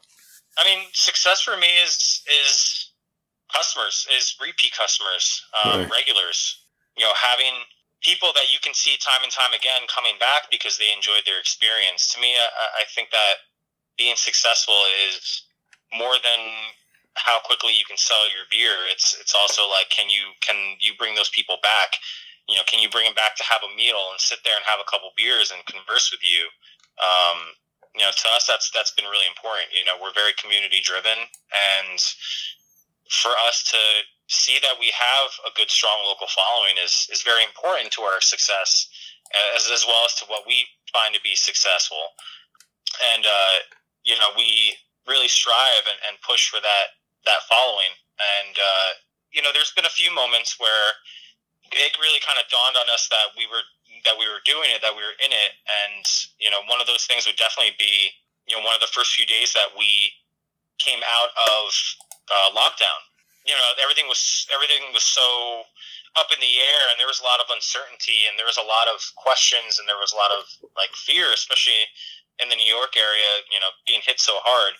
I 0.57 0.63
mean, 0.65 0.85
success 0.93 1.41
for 1.41 1.55
me 1.57 1.67
is 1.83 2.23
is 2.43 2.91
customers, 3.53 4.07
is 4.17 4.35
repeat 4.41 4.73
customers, 4.73 5.43
um, 5.63 5.81
Right. 5.81 5.91
regulars. 5.91 6.61
You 6.97 7.03
know, 7.03 7.13
having 7.15 7.53
people 8.03 8.29
that 8.37 8.53
you 8.53 8.59
can 8.61 8.73
see 8.73 8.95
time 9.01 9.25
and 9.25 9.33
time 9.33 9.51
again 9.51 9.89
coming 9.89 10.15
back 10.19 10.47
because 10.51 10.77
they 10.77 10.93
enjoyed 10.93 11.25
their 11.25 11.39
experience. 11.39 12.13
To 12.13 12.21
me, 12.21 12.35
I, 12.37 12.81
I 12.81 12.89
think 12.93 13.09
that 13.11 13.49
being 13.97 14.15
successful 14.15 14.77
is 15.07 15.43
more 15.95 16.15
than 16.21 16.41
how 17.15 17.39
quickly 17.41 17.71
you 17.71 17.87
can 17.87 17.97
sell 17.97 18.27
your 18.29 18.45
beer. 18.51 18.75
It's 18.91 19.15
it's 19.19 19.33
also 19.33 19.67
like 19.67 19.89
can 19.89 20.09
you 20.09 20.35
can 20.43 20.77
you 20.79 20.93
bring 20.99 21.15
those 21.15 21.31
people 21.31 21.57
back? 21.63 21.95
You 22.47 22.55
know, 22.55 22.65
can 22.67 22.79
you 22.79 22.89
bring 22.91 23.09
them 23.09 23.17
back 23.17 23.35
to 23.41 23.43
have 23.49 23.65
a 23.65 23.71
meal 23.73 24.13
and 24.13 24.21
sit 24.21 24.45
there 24.45 24.53
and 24.53 24.65
have 24.69 24.77
a 24.77 24.85
couple 24.85 25.09
beers 25.17 25.49
and 25.49 25.65
converse 25.65 26.13
with 26.13 26.21
you? 26.21 26.45
Um, 27.01 27.57
you 27.95 28.03
know, 28.03 28.11
to 28.11 28.27
us, 28.35 28.45
that's 28.45 28.69
that's 28.75 28.91
been 28.91 29.07
really 29.07 29.25
important. 29.25 29.71
You 29.71 29.87
know, 29.87 29.95
we're 29.97 30.13
very 30.13 30.35
community 30.35 30.83
driven, 30.83 31.15
and 31.15 31.97
for 33.09 33.31
us 33.47 33.63
to 33.71 33.79
see 34.27 34.57
that 34.61 34.79
we 34.79 34.89
have 34.89 35.29
a 35.45 35.51
good, 35.53 35.69
strong 35.69 36.01
local 36.05 36.27
following 36.27 36.75
is 36.81 37.07
is 37.11 37.21
very 37.21 37.43
important 37.43 37.91
to 37.93 38.01
our 38.01 38.21
success, 38.21 38.87
as 39.55 39.69
as 39.69 39.85
well 39.85 40.05
as 40.05 40.15
to 40.21 40.25
what 40.25 40.47
we 40.47 40.65
find 40.93 41.13
to 41.13 41.21
be 41.21 41.35
successful. 41.35 42.15
And 43.13 43.25
uh, 43.25 43.55
you 44.03 44.15
know, 44.15 44.33
we 44.37 44.77
really 45.07 45.27
strive 45.27 45.85
and, 45.85 45.99
and 46.09 46.21
push 46.25 46.49
for 46.49 46.61
that 46.61 46.97
that 47.25 47.45
following. 47.49 47.93
And 48.17 48.55
uh, 48.55 48.89
you 49.33 49.41
know, 49.41 49.51
there's 49.53 49.73
been 49.75 49.85
a 49.85 49.93
few 49.93 50.13
moments 50.13 50.57
where 50.57 50.95
it 51.73 51.97
really 51.97 52.21
kind 52.21 52.37
of 52.37 52.45
dawned 52.47 52.77
on 52.77 52.87
us 52.93 53.09
that 53.09 53.33
we 53.37 53.45
were 53.49 53.65
that 54.05 54.17
we 54.17 54.29
were 54.29 54.41
doing 54.45 54.69
it, 54.69 54.81
that 54.85 54.93
we 54.93 55.01
were 55.01 55.17
in 55.21 55.33
it, 55.33 55.51
and 55.65 56.05
you 56.39 56.49
know, 56.49 56.61
one 56.69 56.81
of 56.81 56.87
those 56.87 57.05
things 57.05 57.25
would 57.25 57.37
definitely 57.37 57.77
be 57.77 58.13
you 58.45 58.57
know 58.57 58.63
one 58.63 58.73
of 58.73 58.81
the 58.81 58.89
first 58.89 59.13
few 59.13 59.25
days 59.25 59.53
that 59.53 59.73
we 59.77 60.13
came 60.77 61.01
out 61.01 61.31
of 61.35 61.65
uh, 62.29 62.49
lockdown. 62.53 62.99
You 63.45 63.53
know, 63.53 63.67
everything 63.81 64.09
was 64.09 64.49
everything 64.49 64.81
was 64.91 65.05
so 65.05 65.63
up 66.17 66.33
in 66.33 66.39
the 66.41 66.55
air, 66.57 66.83
and 66.89 66.97
there 66.97 67.09
was 67.09 67.21
a 67.21 67.27
lot 67.27 67.39
of 67.39 67.47
uncertainty, 67.53 68.25
and 68.25 68.39
there 68.39 68.49
was 68.49 68.57
a 68.57 68.65
lot 68.65 68.89
of 68.89 68.99
questions, 69.15 69.77
and 69.77 69.85
there 69.85 69.99
was 69.99 70.11
a 70.11 70.19
lot 70.19 70.33
of 70.33 70.49
like 70.73 70.91
fear, 70.97 71.29
especially 71.29 71.85
in 72.41 72.49
the 72.49 72.57
New 72.57 72.67
York 72.67 72.97
area. 72.97 73.45
You 73.53 73.61
know, 73.61 73.69
being 73.85 74.01
hit 74.01 74.17
so 74.17 74.41
hard, 74.41 74.73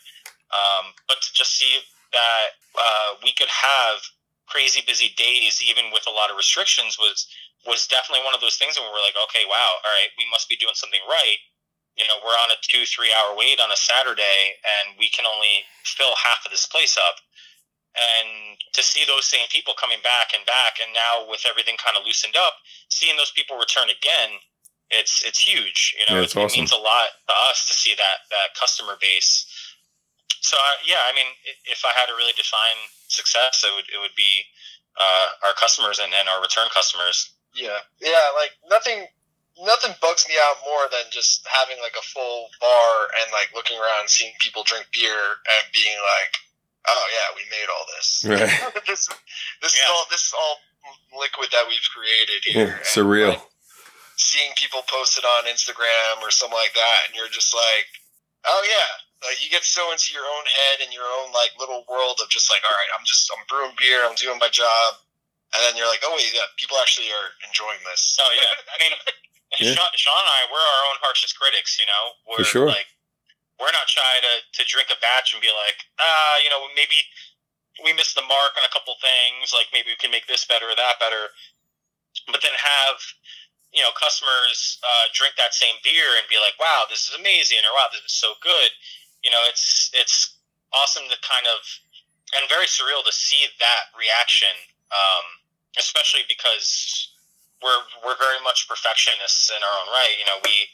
um, 0.49 0.97
but 1.05 1.21
to 1.21 1.29
just 1.33 1.53
see 1.53 1.85
that 2.11 2.57
uh, 2.73 3.09
we 3.21 3.35
could 3.37 3.51
have 3.51 4.01
crazy 4.47 4.81
busy 4.85 5.13
days, 5.17 5.61
even 5.61 5.89
with 5.91 6.05
a 6.07 6.13
lot 6.13 6.29
of 6.29 6.37
restrictions, 6.37 6.97
was 6.97 7.27
was 7.65 7.89
definitely 7.89 8.23
one 8.23 8.37
of 8.37 8.41
those 8.41 8.61
things 8.61 8.77
when 8.77 8.85
we're 8.93 9.01
like, 9.01 9.17
okay, 9.29 9.41
wow, 9.49 9.81
all 9.81 9.93
right, 9.97 10.13
we 10.21 10.25
must 10.29 10.45
be 10.47 10.55
doing 10.55 10.77
something 10.77 11.01
right. 11.09 11.41
You 11.97 12.05
know, 12.05 12.21
we're 12.21 12.37
on 12.37 12.53
a 12.53 12.59
two, 12.61 12.85
three 12.85 13.09
hour 13.09 13.33
wait 13.33 13.57
on 13.57 13.73
a 13.73 13.79
Saturday, 13.79 14.61
and 14.61 14.93
we 14.99 15.09
can 15.09 15.25
only 15.25 15.65
fill 15.83 16.13
half 16.15 16.45
of 16.45 16.51
this 16.53 16.65
place 16.69 16.97
up. 16.97 17.17
And 17.95 18.59
to 18.75 18.83
see 18.83 19.07
those 19.07 19.23
same 19.23 19.47
people 19.47 19.73
coming 19.79 20.03
back 20.03 20.35
and 20.35 20.43
back, 20.45 20.83
and 20.83 20.91
now 20.91 21.23
with 21.31 21.47
everything 21.47 21.79
kind 21.79 21.95
of 21.95 22.03
loosened 22.03 22.35
up, 22.35 22.59
seeing 22.91 23.15
those 23.15 23.31
people 23.31 23.55
return 23.55 23.87
again, 23.87 24.35
it's 24.91 25.23
it's 25.23 25.39
huge. 25.39 25.95
You 25.95 26.03
know, 26.11 26.19
Yeah, 26.19 26.27
it's 26.27 26.35
it, 26.35 26.43
awesome. 26.43 26.59
it 26.59 26.59
means 26.67 26.73
a 26.75 26.81
lot 26.81 27.07
to 27.27 27.33
us 27.49 27.65
to 27.67 27.73
see 27.73 27.95
that 27.95 28.27
that 28.35 28.51
customer 28.59 28.99
base. 28.99 29.47
So 30.43 30.57
uh, 30.59 30.77
yeah, 30.85 31.01
I 31.07 31.15
mean, 31.15 31.25
if 31.65 31.81
I 31.87 31.95
had 31.97 32.05
to 32.11 32.15
really 32.19 32.35
define 32.35 32.77
success, 33.07 33.63
it 33.65 33.71
would 33.73 33.87
it 33.89 33.99
would 34.03 34.13
be 34.19 34.43
uh, 34.99 35.27
our 35.47 35.53
customers 35.55 35.97
and, 35.99 36.13
and 36.13 36.27
our 36.29 36.41
return 36.43 36.67
customers. 36.75 37.31
Yeah, 37.55 37.79
yeah. 38.03 38.27
Like 38.35 38.51
nothing, 38.69 39.07
nothing 39.63 39.95
bugs 40.03 40.27
me 40.27 40.35
out 40.35 40.59
more 40.67 40.85
than 40.91 41.07
just 41.11 41.47
having 41.47 41.79
like 41.81 41.95
a 41.97 42.03
full 42.03 42.51
bar 42.59 43.07
and 43.23 43.31
like 43.31 43.55
looking 43.55 43.79
around, 43.79 44.11
seeing 44.11 44.33
people 44.39 44.63
drink 44.63 44.85
beer 44.93 45.15
and 45.15 45.63
being 45.73 45.95
like, 45.97 46.33
"Oh 46.87 47.05
yeah, 47.13 47.27
we 47.35 47.43
made 47.49 47.67
all 47.69 47.85
this. 47.97 48.07
Right. 48.29 48.83
this, 48.89 49.09
this 49.61 49.73
is 49.73 49.83
all 49.89 50.05
this 50.09 50.23
is 50.29 50.33
all 50.33 50.55
liquid 51.19 51.49
that 51.51 51.65
we've 51.67 51.85
created 51.93 52.41
Yeah, 52.45 52.53
here." 52.53 52.75
And, 52.77 52.85
surreal. 52.85 53.29
like, 53.37 53.45
seeing 54.17 54.51
people 54.55 54.81
post 54.87 55.17
it 55.17 55.25
on 55.25 55.45
Instagram 55.51 56.23
or 56.23 56.31
something 56.31 56.55
like 56.55 56.73
that, 56.73 56.99
and 57.07 57.15
you're 57.15 57.31
just 57.31 57.53
like, 57.53 57.87
"Oh 58.45 58.61
yeah." 58.67 59.01
Like 59.23 59.41
you 59.41 59.49
get 59.49 59.63
so 59.65 59.89
into 59.89 60.13
your 60.13 60.27
own 60.27 60.45
head 60.45 60.85
and 60.85 60.93
your 60.93 61.07
own 61.17 61.33
like 61.33 61.49
little 61.57 61.81
world 61.89 62.21
of 62.21 62.29
just 62.29 62.45
like, 62.51 62.61
all 62.61 62.75
right, 62.77 62.91
I'm 62.93 63.01
just 63.09 63.25
I'm 63.33 63.41
brewing 63.49 63.73
beer, 63.79 64.05
I'm 64.05 64.13
doing 64.13 64.37
my 64.37 64.51
job, 64.53 65.01
and 65.55 65.65
then 65.65 65.73
you're 65.73 65.87
like, 65.89 66.03
oh 66.05 66.13
wait, 66.13 66.29
yeah, 66.29 66.45
people 66.61 66.77
actually 66.77 67.09
are 67.09 67.33
enjoying 67.47 67.81
this. 67.89 68.19
Oh 68.21 68.29
yeah, 68.37 68.53
I 68.69 68.75
mean, 68.77 68.93
Yeah. 69.57 69.73
Sean, 69.81 69.89
Sean 69.97 70.19
and 70.21 70.29
I, 70.29 70.39
we're 70.53 70.61
our 70.61 70.83
own 70.93 70.97
harshest 71.01 71.39
critics. 71.41 71.79
You 71.81 71.87
know, 71.89 72.03
we're 72.29 72.43
For 72.45 72.53
sure. 72.53 72.67
like 72.69 72.85
we're 73.59 73.71
not 73.71 73.87
shy 73.87 74.13
to 74.21 74.33
to 74.59 74.61
drink 74.67 74.91
a 74.91 74.99
batch 74.99 75.31
and 75.31 75.41
be 75.41 75.51
like, 75.51 75.79
ah, 75.99 76.35
you 76.43 76.49
know, 76.51 76.67
maybe 76.75 76.99
we 77.83 77.91
missed 77.95 78.15
the 78.15 78.23
mark 78.27 78.55
on 78.55 78.63
a 78.63 78.71
couple 78.71 78.95
things. 78.99 79.51
Like 79.51 79.67
maybe 79.71 79.91
we 79.91 79.99
can 79.99 80.11
make 80.11 80.27
this 80.27 80.47
better 80.47 80.67
or 80.67 80.75
that 80.75 80.99
better. 80.99 81.31
But 82.31 82.39
then 82.39 82.55
have 82.55 82.99
you 83.75 83.83
know 83.83 83.91
customers 83.95 84.79
uh, 84.83 85.11
drink 85.11 85.35
that 85.35 85.55
same 85.55 85.75
beer 85.83 86.15
and 86.15 86.27
be 86.31 86.39
like, 86.39 86.55
wow, 86.59 86.87
this 86.87 87.07
is 87.07 87.15
amazing, 87.15 87.63
or 87.67 87.75
wow, 87.75 87.91
this 87.91 88.03
is 88.03 88.15
so 88.15 88.39
good. 88.39 88.71
You 89.23 89.31
know, 89.31 89.43
it's 89.47 89.91
it's 89.91 90.35
awesome 90.71 91.07
to 91.07 91.17
kind 91.23 91.47
of 91.47 91.59
and 92.33 92.49
very 92.49 92.65
surreal 92.65 93.03
to 93.05 93.13
see 93.13 93.47
that 93.59 93.93
reaction, 93.93 94.51
um, 94.91 95.25
especially 95.77 96.25
because 96.27 97.11
we're 97.63 97.83
we're 98.03 98.19
very 98.19 98.41
much 98.43 98.67
perfectionists 98.67 99.51
in 99.51 99.59
our 99.59 99.75
own 99.83 99.89
right. 99.91 100.15
You 100.19 100.27
know, 100.27 100.39
we 100.43 100.67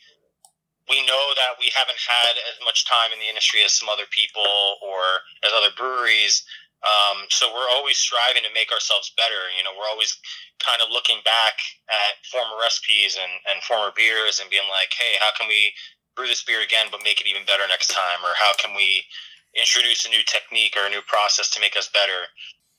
we 0.91 0.99
know 1.08 1.25
that 1.39 1.56
we 1.56 1.71
haven't 1.71 1.97
had 2.04 2.36
as 2.51 2.60
much 2.67 2.84
time 2.84 3.15
in 3.15 3.19
the 3.23 3.32
industry 3.32 3.63
as 3.63 3.71
some 3.71 3.88
other 3.88 4.06
people 4.12 4.75
or 4.84 5.23
as 5.47 5.56
other 5.56 5.71
breweries. 5.80 6.43
Um, 6.84 7.32
so 7.32 7.47
we're 7.47 7.71
always 7.71 7.95
striving 7.95 8.43
to 8.43 8.51
make 8.51 8.75
ourselves 8.75 9.15
better. 9.15 9.47
You 9.56 9.63
know, 9.63 9.71
we're 9.71 9.88
always 9.88 10.12
kind 10.60 10.84
of 10.84 10.91
looking 10.91 11.23
back 11.23 11.56
at 11.88 12.19
former 12.27 12.60
recipes 12.60 13.15
and, 13.15 13.32
and 13.47 13.63
former 13.63 13.95
beers 13.95 14.43
and 14.43 14.51
being 14.51 14.67
like, 14.67 14.91
hey, 14.91 15.15
how 15.23 15.32
can 15.39 15.47
we 15.47 15.71
brew 16.19 16.27
this 16.27 16.43
beer 16.43 16.60
again 16.60 16.91
but 16.91 17.06
make 17.08 17.23
it 17.23 17.30
even 17.32 17.47
better 17.47 17.63
next 17.71 17.95
time? 17.95 18.19
Or 18.27 18.36
how 18.36 18.51
can 18.60 18.75
we 18.75 19.08
introduce 19.56 20.04
a 20.04 20.12
new 20.12 20.25
technique 20.27 20.75
or 20.75 20.89
a 20.89 20.93
new 20.93 21.06
process 21.08 21.47
to 21.56 21.63
make 21.63 21.80
us 21.80 21.88
better? 21.88 22.27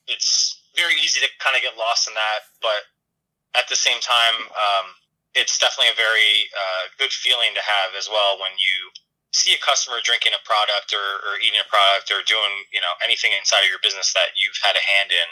It's 0.05 0.61
very 0.77 1.01
easy 1.01 1.25
to 1.25 1.31
kind 1.40 1.57
of 1.57 1.64
get 1.64 1.81
lost 1.81 2.11
in 2.11 2.14
that, 2.18 2.44
but 2.61 2.85
at 3.57 3.68
the 3.68 3.77
same 3.77 4.01
time, 4.05 4.37
um, 4.53 4.87
it's 5.35 5.57
definitely 5.57 5.92
a 5.92 5.99
very 5.99 6.49
uh, 6.53 6.85
good 7.01 7.12
feeling 7.12 7.57
to 7.57 7.62
have 7.64 7.97
as 7.97 8.09
well 8.09 8.37
when 8.37 8.53
you 8.61 8.92
see 9.33 9.57
a 9.57 9.61
customer 9.64 9.97
drinking 10.05 10.37
a 10.37 10.42
product 10.45 10.92
or, 10.92 11.25
or 11.25 11.40
eating 11.40 11.61
a 11.61 11.68
product 11.73 12.12
or 12.12 12.21
doing 12.29 12.53
you 12.68 12.81
know 12.81 12.92
anything 13.01 13.33
inside 13.33 13.64
of 13.64 13.73
your 13.73 13.81
business 13.81 14.12
that 14.12 14.37
you've 14.37 14.61
had 14.61 14.77
a 14.77 14.85
hand 14.85 15.11
in. 15.11 15.29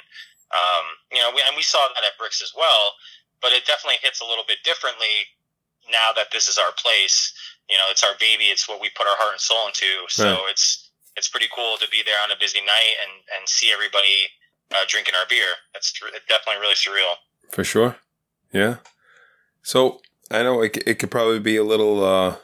Um, 0.50 0.84
you 1.14 1.20
know, 1.22 1.30
we, 1.30 1.44
and 1.46 1.54
we 1.54 1.62
saw 1.62 1.78
that 1.94 2.02
at 2.02 2.18
Bricks 2.18 2.42
as 2.42 2.50
well, 2.56 2.98
but 3.38 3.54
it 3.54 3.68
definitely 3.68 4.02
hits 4.02 4.18
a 4.18 4.26
little 4.26 4.42
bit 4.42 4.66
differently 4.66 5.30
now 5.86 6.10
that 6.16 6.34
this 6.34 6.48
is 6.50 6.58
our 6.58 6.74
place. 6.74 7.30
You 7.70 7.78
know, 7.78 7.86
it's 7.86 8.02
our 8.02 8.18
baby. 8.18 8.50
It's 8.50 8.66
what 8.66 8.82
we 8.82 8.90
put 8.96 9.06
our 9.06 9.14
heart 9.20 9.38
and 9.38 9.40
soul 9.40 9.70
into. 9.70 10.08
So 10.08 10.26
right. 10.26 10.50
it's 10.50 10.90
it's 11.14 11.28
pretty 11.28 11.46
cool 11.54 11.76
to 11.78 11.86
be 11.92 12.02
there 12.02 12.18
on 12.24 12.32
a 12.32 12.40
busy 12.40 12.64
night 12.64 12.96
and 13.04 13.12
and 13.36 13.44
see 13.46 13.70
everybody 13.70 14.32
uh, 14.72 14.88
drinking 14.88 15.14
our 15.14 15.28
beer. 15.28 15.60
It's 15.76 15.92
definitely 16.26 16.60
really 16.64 16.74
surreal. 16.74 17.20
For 17.52 17.64
sure. 17.64 17.96
Yeah. 18.52 18.80
So 19.62 20.00
I 20.30 20.42
know 20.42 20.62
it, 20.62 20.76
it 20.86 20.98
could 20.98 21.10
probably 21.10 21.40
be 21.40 21.56
a 21.56 21.64
little 21.64 22.04
uh, 22.04 22.36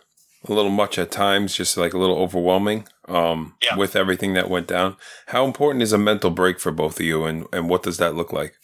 a 0.48 0.52
little 0.52 0.70
much 0.70 0.98
at 0.98 1.10
times, 1.10 1.54
just 1.54 1.76
like 1.76 1.94
a 1.94 1.98
little 1.98 2.18
overwhelming 2.18 2.86
um, 3.08 3.54
yeah. 3.62 3.76
with 3.76 3.96
everything 3.96 4.34
that 4.34 4.50
went 4.50 4.66
down. 4.66 4.96
How 5.26 5.44
important 5.44 5.82
is 5.82 5.92
a 5.92 5.98
mental 5.98 6.30
break 6.30 6.60
for 6.60 6.72
both 6.72 7.00
of 7.00 7.06
you, 7.06 7.24
and, 7.24 7.46
and 7.52 7.68
what 7.68 7.82
does 7.82 7.98
that 7.98 8.14
look 8.14 8.32
like? 8.32 8.54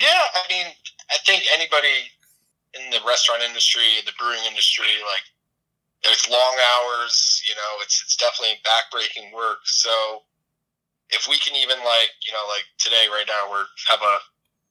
Yeah, 0.00 0.24
I 0.34 0.42
mean, 0.52 0.66
I 1.10 1.16
think 1.26 1.44
anybody 1.54 2.10
in 2.74 2.90
the 2.90 2.98
restaurant 3.06 3.42
industry, 3.42 4.02
the 4.04 4.12
brewing 4.18 4.42
industry, 4.48 4.90
like 5.06 5.22
it's 6.02 6.28
long 6.28 6.56
hours. 6.74 7.42
You 7.46 7.54
know, 7.54 7.82
it's 7.82 8.02
it's 8.02 8.16
definitely 8.16 8.58
backbreaking 8.66 9.32
work. 9.32 9.58
So 9.64 10.22
if 11.10 11.28
we 11.28 11.38
can 11.38 11.54
even 11.56 11.78
like 11.78 12.10
you 12.26 12.32
know 12.32 12.44
like 12.48 12.64
today 12.78 13.06
right 13.10 13.28
now 13.28 13.50
we're 13.50 13.66
have 13.88 14.00
a 14.02 14.18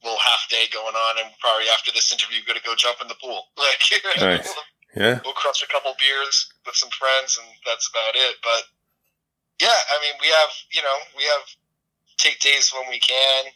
little 0.04 0.20
half 0.20 0.46
day 0.52 0.68
going 0.72 0.94
on, 0.94 1.24
and 1.24 1.32
probably 1.39 1.72
after 1.72 1.92
this 1.96 2.12
interview, 2.12 2.44
going 2.44 2.60
to 2.60 2.66
go 2.66 2.76
jump 2.76 3.00
in 3.02 3.08
the 3.08 3.18
pool. 3.18 3.50
Like, 3.58 3.80
nice. 4.20 4.52
yeah, 4.96 5.20
we'll 5.24 5.34
crush 5.34 5.63
a 5.63 5.70
couple 5.72 5.96
beers 5.98 6.52
with 6.68 6.76
some 6.76 6.92
friends, 6.92 7.39
and 7.39 7.48
that's 7.66 7.89
about 7.89 8.13
it. 8.13 8.38
But 8.44 8.68
yeah, 9.62 9.74
I 9.74 9.96
mean, 10.04 10.13
we 10.20 10.28
have 10.28 10.52
you 10.72 10.84
know 10.84 10.98
we 11.16 11.24
have 11.24 11.46
take 12.18 12.39
days 12.39 12.72
when 12.76 12.86
we 12.89 13.00
can. 13.00 13.50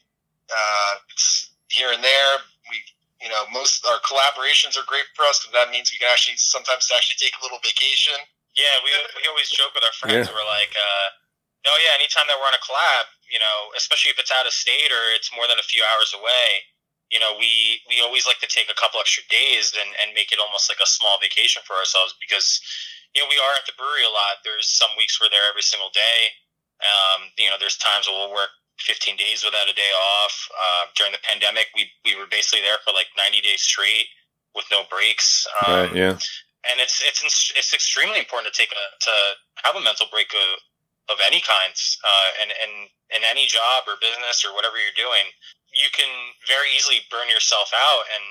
Uh, 0.47 0.93
it's 1.11 1.51
here 1.69 1.91
and 1.91 2.03
there. 2.03 2.33
We 2.71 2.77
you 3.21 3.29
know 3.29 3.43
most 3.51 3.85
our 3.85 3.99
collaborations 4.07 4.79
are 4.79 4.87
great 4.87 5.05
for 5.13 5.27
us 5.27 5.43
because 5.43 5.53
that 5.53 5.69
means 5.69 5.91
we 5.91 5.99
can 5.99 6.09
actually 6.09 6.39
sometimes 6.39 6.89
actually 6.89 7.19
take 7.19 7.35
a 7.37 7.43
little 7.43 7.59
vacation. 7.61 8.15
Yeah, 8.55 8.73
we 8.81 8.89
we 9.19 9.27
always 9.29 9.51
joke 9.51 9.75
with 9.75 9.83
our 9.83 9.95
friends. 9.99 10.27
Yeah. 10.27 10.33
We're 10.33 10.47
like. 10.47 10.73
Uh, 10.73 11.26
no, 11.67 11.73
yeah. 11.83 11.99
Anytime 11.99 12.31
that 12.31 12.39
we're 12.39 12.47
on 12.47 12.55
a 12.55 12.63
collab, 12.63 13.11
you 13.27 13.43
know, 13.43 13.75
especially 13.75 14.15
if 14.15 14.17
it's 14.17 14.31
out 14.31 14.47
of 14.47 14.55
state 14.55 14.87
or 14.87 15.03
it's 15.11 15.35
more 15.35 15.43
than 15.51 15.59
a 15.59 15.67
few 15.67 15.83
hours 15.83 16.15
away, 16.15 16.63
you 17.11 17.19
know, 17.19 17.35
we 17.35 17.83
we 17.91 17.99
always 17.99 18.23
like 18.23 18.39
to 18.39 18.47
take 18.47 18.71
a 18.71 18.79
couple 18.79 19.03
extra 19.03 19.27
days 19.27 19.75
and 19.75 19.91
and 19.99 20.15
make 20.15 20.31
it 20.31 20.39
almost 20.39 20.71
like 20.71 20.79
a 20.79 20.87
small 20.87 21.19
vacation 21.19 21.59
for 21.67 21.75
ourselves 21.75 22.15
because, 22.23 22.63
you 23.11 23.19
know, 23.19 23.27
we 23.27 23.35
are 23.35 23.53
at 23.59 23.67
the 23.67 23.75
brewery 23.75 24.07
a 24.07 24.11
lot. 24.11 24.39
There's 24.47 24.71
some 24.71 24.91
weeks 24.95 25.19
we're 25.19 25.31
there 25.31 25.43
every 25.51 25.63
single 25.63 25.91
day. 25.91 26.19
Um, 26.79 27.31
you 27.35 27.51
know, 27.51 27.59
there's 27.59 27.79
times 27.79 28.07
where 28.07 28.15
we'll 28.15 28.35
work 28.35 28.53
15 28.79 29.17
days 29.17 29.41
without 29.41 29.71
a 29.71 29.73
day 29.73 29.91
off. 30.21 30.35
Uh, 30.53 30.83
during 30.95 31.11
the 31.11 31.23
pandemic, 31.23 31.67
we 31.75 31.91
we 32.03 32.15
were 32.15 32.27
basically 32.27 32.63
there 32.63 32.79
for 32.83 32.95
like 32.95 33.11
90 33.15 33.43
days 33.43 33.63
straight 33.63 34.07
with 34.55 34.67
no 34.71 34.83
breaks. 34.91 35.47
Um, 35.63 35.87
right. 35.87 35.95
Yeah. 35.95 36.15
And 36.67 36.83
it's 36.83 36.99
it's 37.03 37.23
it's 37.55 37.71
extremely 37.71 38.19
important 38.19 38.51
to 38.51 38.55
take 38.55 38.71
a 38.71 38.85
to 39.07 39.13
have 39.63 39.75
a 39.75 39.83
mental 39.83 40.07
break 40.11 40.27
of, 40.35 40.59
of 41.07 41.17
any 41.23 41.39
kinds, 41.39 41.97
uh, 42.03 42.29
and 42.43 42.49
and 42.51 42.73
in 43.15 43.21
any 43.23 43.47
job 43.47 43.87
or 43.87 43.95
business 44.03 44.43
or 44.43 44.51
whatever 44.51 44.75
you're 44.75 44.95
doing, 44.95 45.31
you 45.71 45.87
can 45.95 46.09
very 46.47 46.67
easily 46.75 47.03
burn 47.07 47.31
yourself 47.31 47.71
out. 47.71 48.03
And 48.11 48.25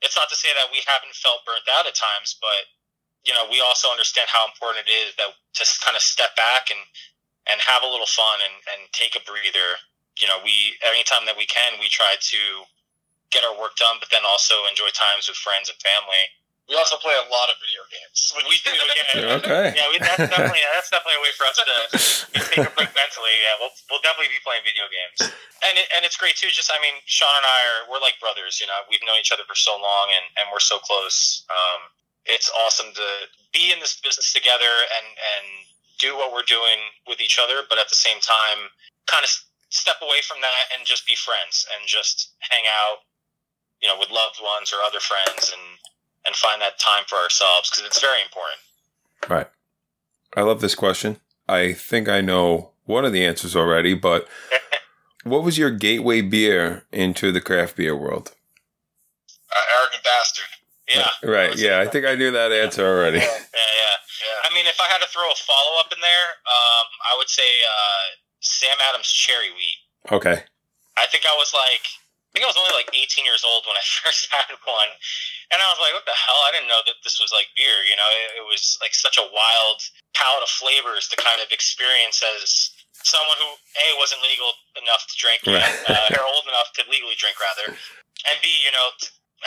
it's 0.00 0.16
not 0.16 0.32
to 0.32 0.38
say 0.38 0.48
that 0.56 0.72
we 0.72 0.80
haven't 0.88 1.12
felt 1.12 1.44
burnt 1.44 1.68
out 1.68 1.84
at 1.84 1.96
times, 1.96 2.36
but 2.40 2.64
you 3.24 3.36
know, 3.36 3.44
we 3.52 3.60
also 3.60 3.92
understand 3.92 4.32
how 4.32 4.48
important 4.48 4.88
it 4.88 4.92
is 4.92 5.12
that 5.20 5.36
to 5.36 5.62
kind 5.84 5.96
of 5.96 6.00
step 6.00 6.32
back 6.36 6.72
and 6.72 6.80
and 7.52 7.60
have 7.60 7.84
a 7.84 7.90
little 7.90 8.08
fun 8.08 8.40
and 8.40 8.56
and 8.76 8.80
take 8.96 9.12
a 9.16 9.22
breather. 9.28 9.76
You 10.16 10.28
know, 10.28 10.40
we 10.40 10.76
anytime 10.84 11.28
that 11.28 11.36
we 11.36 11.44
can, 11.44 11.76
we 11.76 11.92
try 11.92 12.16
to 12.16 12.40
get 13.28 13.44
our 13.44 13.54
work 13.54 13.76
done, 13.76 14.00
but 14.00 14.10
then 14.10 14.24
also 14.26 14.66
enjoy 14.66 14.90
times 14.90 15.28
with 15.28 15.38
friends 15.38 15.68
and 15.68 15.78
family 15.78 16.24
we 16.70 16.78
also 16.78 16.94
play 17.02 17.18
a 17.18 17.26
lot 17.26 17.50
of 17.50 17.58
video 17.58 17.82
games. 17.90 18.30
we 18.46 18.54
do, 18.62 18.70
yeah. 18.70 19.34
okay. 19.42 19.74
Yeah, 19.74 19.90
we, 19.90 19.98
that's 19.98 20.22
definitely 20.22 20.62
that's 20.70 20.86
definitely 20.86 21.18
a 21.18 21.24
way 21.26 21.34
for 21.34 21.44
us 21.50 21.58
to 21.58 21.66
take 22.54 22.62
a 22.62 22.70
break 22.78 22.94
mentally. 22.94 23.34
Yeah, 23.42 23.58
we'll 23.58 23.74
we'll 23.90 24.04
definitely 24.06 24.30
be 24.30 24.38
playing 24.46 24.62
video 24.62 24.86
games, 24.86 25.34
and 25.66 25.74
it, 25.74 25.90
and 25.90 26.06
it's 26.06 26.14
great 26.14 26.38
too. 26.38 26.46
Just 26.54 26.70
I 26.70 26.78
mean, 26.78 26.94
Sean 27.10 27.34
and 27.34 27.42
I 27.42 27.58
are 27.74 27.80
we're 27.90 27.98
like 27.98 28.22
brothers. 28.22 28.62
You 28.62 28.70
know, 28.70 28.86
we've 28.86 29.02
known 29.02 29.18
each 29.18 29.34
other 29.34 29.42
for 29.50 29.58
so 29.58 29.74
long, 29.74 30.14
and 30.14 30.26
and 30.38 30.46
we're 30.54 30.62
so 30.62 30.78
close. 30.78 31.42
Um, 31.50 31.90
it's 32.22 32.46
awesome 32.54 32.94
to 32.94 33.08
be 33.50 33.74
in 33.74 33.82
this 33.82 33.98
business 33.98 34.30
together 34.30 34.70
and 34.94 35.06
and 35.10 35.46
do 35.98 36.14
what 36.14 36.30
we're 36.30 36.46
doing 36.46 36.78
with 37.10 37.18
each 37.18 37.42
other, 37.42 37.66
but 37.66 37.82
at 37.82 37.90
the 37.90 37.98
same 37.98 38.22
time, 38.22 38.70
kind 39.10 39.26
of 39.26 39.30
step 39.74 39.98
away 40.02 40.22
from 40.22 40.38
that 40.38 40.70
and 40.74 40.86
just 40.86 41.02
be 41.02 41.18
friends 41.18 41.66
and 41.74 41.82
just 41.86 42.34
hang 42.46 42.62
out, 42.86 43.02
you 43.82 43.86
know, 43.90 43.98
with 43.98 44.10
loved 44.10 44.38
ones 44.38 44.72
or 44.72 44.82
other 44.86 44.98
friends 44.98 45.50
and 45.50 45.62
and 46.26 46.34
find 46.34 46.60
that 46.60 46.78
time 46.78 47.04
for 47.06 47.16
ourselves 47.16 47.70
because 47.70 47.86
it's 47.86 48.00
very 48.00 48.22
important. 48.22 48.60
Right. 49.28 49.48
I 50.36 50.42
love 50.42 50.60
this 50.60 50.74
question. 50.74 51.18
I 51.48 51.72
think 51.72 52.08
I 52.08 52.20
know 52.20 52.70
one 52.84 53.04
of 53.04 53.12
the 53.12 53.24
answers 53.24 53.56
already, 53.56 53.94
but 53.94 54.28
what 55.24 55.42
was 55.42 55.58
your 55.58 55.70
gateway 55.70 56.20
beer 56.20 56.84
into 56.92 57.32
the 57.32 57.40
craft 57.40 57.76
beer 57.76 57.96
world? 57.96 58.32
Uh, 59.50 59.80
arrogant 59.80 60.04
bastard. 60.04 60.44
Yeah. 60.88 61.10
Right. 61.22 61.56
Yeah. 61.56 61.80
I 61.80 61.86
think 61.86 62.06
I 62.06 62.14
knew 62.14 62.30
that 62.30 62.52
answer 62.52 62.86
already. 62.86 63.18
Yeah. 63.18 63.24
Yeah. 63.24 63.96
yeah. 64.26 64.50
I 64.50 64.54
mean, 64.54 64.66
if 64.66 64.80
I 64.80 64.88
had 64.88 64.98
to 64.98 65.08
throw 65.08 65.26
a 65.26 65.34
follow 65.34 65.78
up 65.80 65.92
in 65.92 66.00
there, 66.00 66.28
um, 66.46 66.86
I 67.10 67.14
would 67.18 67.28
say 67.28 67.42
uh, 67.42 68.16
Sam 68.40 68.76
Adams 68.90 69.08
Cherry 69.08 69.50
Wheat. 69.50 70.12
Okay. 70.12 70.42
I 70.98 71.06
think 71.06 71.24
I 71.26 71.34
was 71.38 71.52
like 71.54 71.86
I 72.30 72.38
think 72.38 72.46
I 72.46 72.52
was 72.54 72.62
only 72.62 72.78
like 72.78 72.94
18 72.94 73.26
years 73.26 73.42
old 73.42 73.66
when 73.66 73.74
I 73.74 73.82
first 74.06 74.30
had 74.30 74.54
one, 74.62 74.90
and 75.50 75.58
I 75.58 75.66
was 75.66 75.82
like, 75.82 75.90
"What 75.90 76.06
the 76.06 76.14
hell? 76.14 76.46
I 76.46 76.54
didn't 76.54 76.70
know 76.70 76.78
that 76.86 77.02
this 77.02 77.18
was 77.18 77.34
like 77.34 77.50
beer." 77.58 77.82
You 77.82 77.98
know, 77.98 78.06
it, 78.06 78.42
it 78.42 78.46
was 78.46 78.78
like 78.78 78.94
such 78.94 79.18
a 79.18 79.26
wild 79.26 79.82
palette 80.14 80.46
of 80.46 80.52
flavors 80.54 81.10
to 81.10 81.18
kind 81.18 81.42
of 81.42 81.50
experience 81.50 82.22
as 82.22 82.70
someone 83.02 83.34
who 83.42 83.50
a 83.50 83.86
wasn't 83.98 84.22
legal 84.22 84.54
enough 84.78 85.10
to 85.10 85.14
drink 85.18 85.42
right. 85.42 85.74
uh, 85.90 86.14
or 86.14 86.22
old 86.22 86.46
enough 86.46 86.70
to 86.78 86.86
legally 86.86 87.18
drink 87.18 87.34
rather, 87.42 87.74
and 87.74 88.36
b 88.38 88.46
you 88.62 88.70
know 88.70 88.94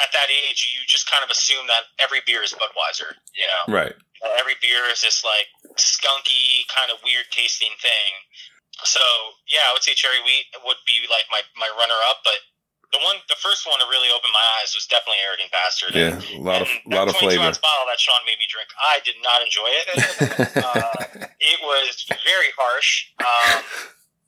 at 0.02 0.10
that 0.12 0.28
age 0.28 0.74
you 0.74 0.82
just 0.89 1.06
kind 1.06 1.22
of 1.22 1.30
assume 1.30 1.69
that 1.69 1.88
every 2.02 2.19
beer 2.26 2.43
is 2.43 2.52
Budweiser. 2.52 3.15
You 3.32 3.48
know, 3.48 3.63
right? 3.72 3.96
Uh, 4.19 4.34
every 4.36 4.60
beer 4.60 4.91
is 4.91 5.00
this 5.00 5.24
like 5.24 5.48
skunky 5.80 6.67
kind 6.67 6.91
of 6.91 7.00
weird 7.08 7.32
tasting 7.32 7.74
thing. 7.80 8.12
So 8.84 9.04
yeah, 9.48 9.69
I 9.69 9.74
would 9.74 9.88
say 9.88 9.96
cherry 9.96 10.19
wheat 10.26 10.52
would 10.67 10.82
be 10.84 11.08
like 11.08 11.30
my 11.32 11.46
my 11.56 11.69
runner 11.80 11.98
up, 12.10 12.26
but 12.28 12.43
the 12.94 13.02
one, 13.02 13.18
the 13.28 13.36
first 13.42 13.66
one 13.66 13.82
to 13.82 13.88
really 13.90 14.08
open 14.14 14.30
my 14.30 14.46
eyes 14.62 14.78
was 14.78 14.86
definitely 14.86 15.18
Arrogant 15.26 15.50
Bastard. 15.50 15.92
Yeah, 15.98 16.14
a 16.38 16.40
lot 16.40 16.62
of, 16.62 16.70
a 16.70 16.94
lot 16.94 17.10
of 17.10 17.18
flavor. 17.18 17.42
ounce 17.42 17.58
bottle 17.58 17.90
that 17.90 17.98
Sean 17.98 18.22
made 18.30 18.38
me 18.38 18.46
drink, 18.46 18.70
I 18.78 19.02
did 19.02 19.18
not 19.26 19.42
enjoy 19.42 19.70
it. 19.74 19.86
uh, 20.62 21.26
it 21.42 21.60
was 21.66 22.06
very 22.22 22.54
harsh, 22.54 23.10
um, 23.20 23.66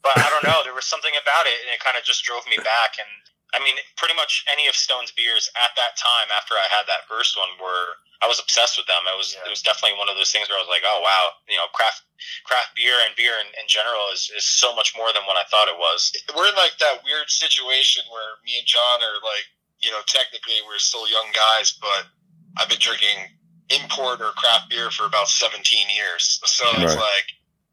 but 0.02 0.18
I 0.18 0.28
don't 0.34 0.44
know. 0.44 0.66
There 0.66 0.74
was 0.74 0.90
something 0.90 1.14
about 1.14 1.46
it, 1.46 1.62
and 1.62 1.70
it 1.70 1.80
kind 1.80 1.94
of 1.94 2.02
just 2.02 2.26
drove 2.26 2.42
me 2.50 2.58
back. 2.58 2.98
And 2.98 3.10
I 3.56 3.64
mean, 3.64 3.80
pretty 3.96 4.20
much 4.20 4.44
any 4.52 4.68
of 4.68 4.76
Stone's 4.76 5.16
beers 5.16 5.48
at 5.56 5.72
that 5.80 5.96
time, 5.96 6.28
after 6.36 6.60
I 6.60 6.68
had 6.68 6.84
that 6.92 7.08
first 7.08 7.40
one, 7.40 7.48
were 7.56 7.96
I 8.20 8.28
was 8.28 8.40
obsessed 8.40 8.76
with 8.76 8.88
them. 8.88 9.08
It 9.08 9.16
was 9.16 9.32
yeah. 9.32 9.48
it 9.48 9.52
was 9.52 9.64
definitely 9.64 9.96
one 9.96 10.12
of 10.12 10.20
those 10.20 10.32
things 10.36 10.52
where 10.52 10.60
I 10.60 10.64
was 10.64 10.72
like, 10.72 10.84
oh 10.84 11.00
wow, 11.00 11.40
you 11.48 11.56
know, 11.56 11.72
craft 11.72 12.04
craft 12.44 12.76
beer 12.76 12.96
and 13.08 13.16
beer 13.16 13.40
in, 13.40 13.48
in 13.56 13.68
general 13.68 14.12
is, 14.12 14.28
is 14.36 14.44
so 14.44 14.76
much 14.76 14.92
more 14.96 15.12
than 15.16 15.24
what 15.24 15.40
I 15.40 15.48
thought 15.48 15.72
it 15.72 15.80
was. 15.80 16.12
We're 16.36 16.52
in 16.52 16.60
like 16.60 16.76
that 16.84 17.04
weird 17.08 17.32
situation 17.32 18.04
where 18.12 18.40
me 18.44 18.60
and 18.60 18.68
John 18.68 19.04
are 19.04 19.20
like, 19.24 19.48
you 19.80 19.92
know, 19.92 20.04
technically 20.08 20.60
we're 20.68 20.80
still 20.80 21.08
young 21.08 21.32
guys, 21.32 21.76
but 21.80 22.12
I've 22.60 22.72
been 22.72 22.84
drinking 22.84 23.40
import 23.72 24.22
or 24.22 24.32
craft 24.36 24.70
beer 24.70 24.92
for 24.92 25.08
about 25.08 25.28
17 25.28 25.64
years. 25.92 26.40
So 26.44 26.66
right. 26.66 26.88
it's 26.88 26.96
like 26.96 27.28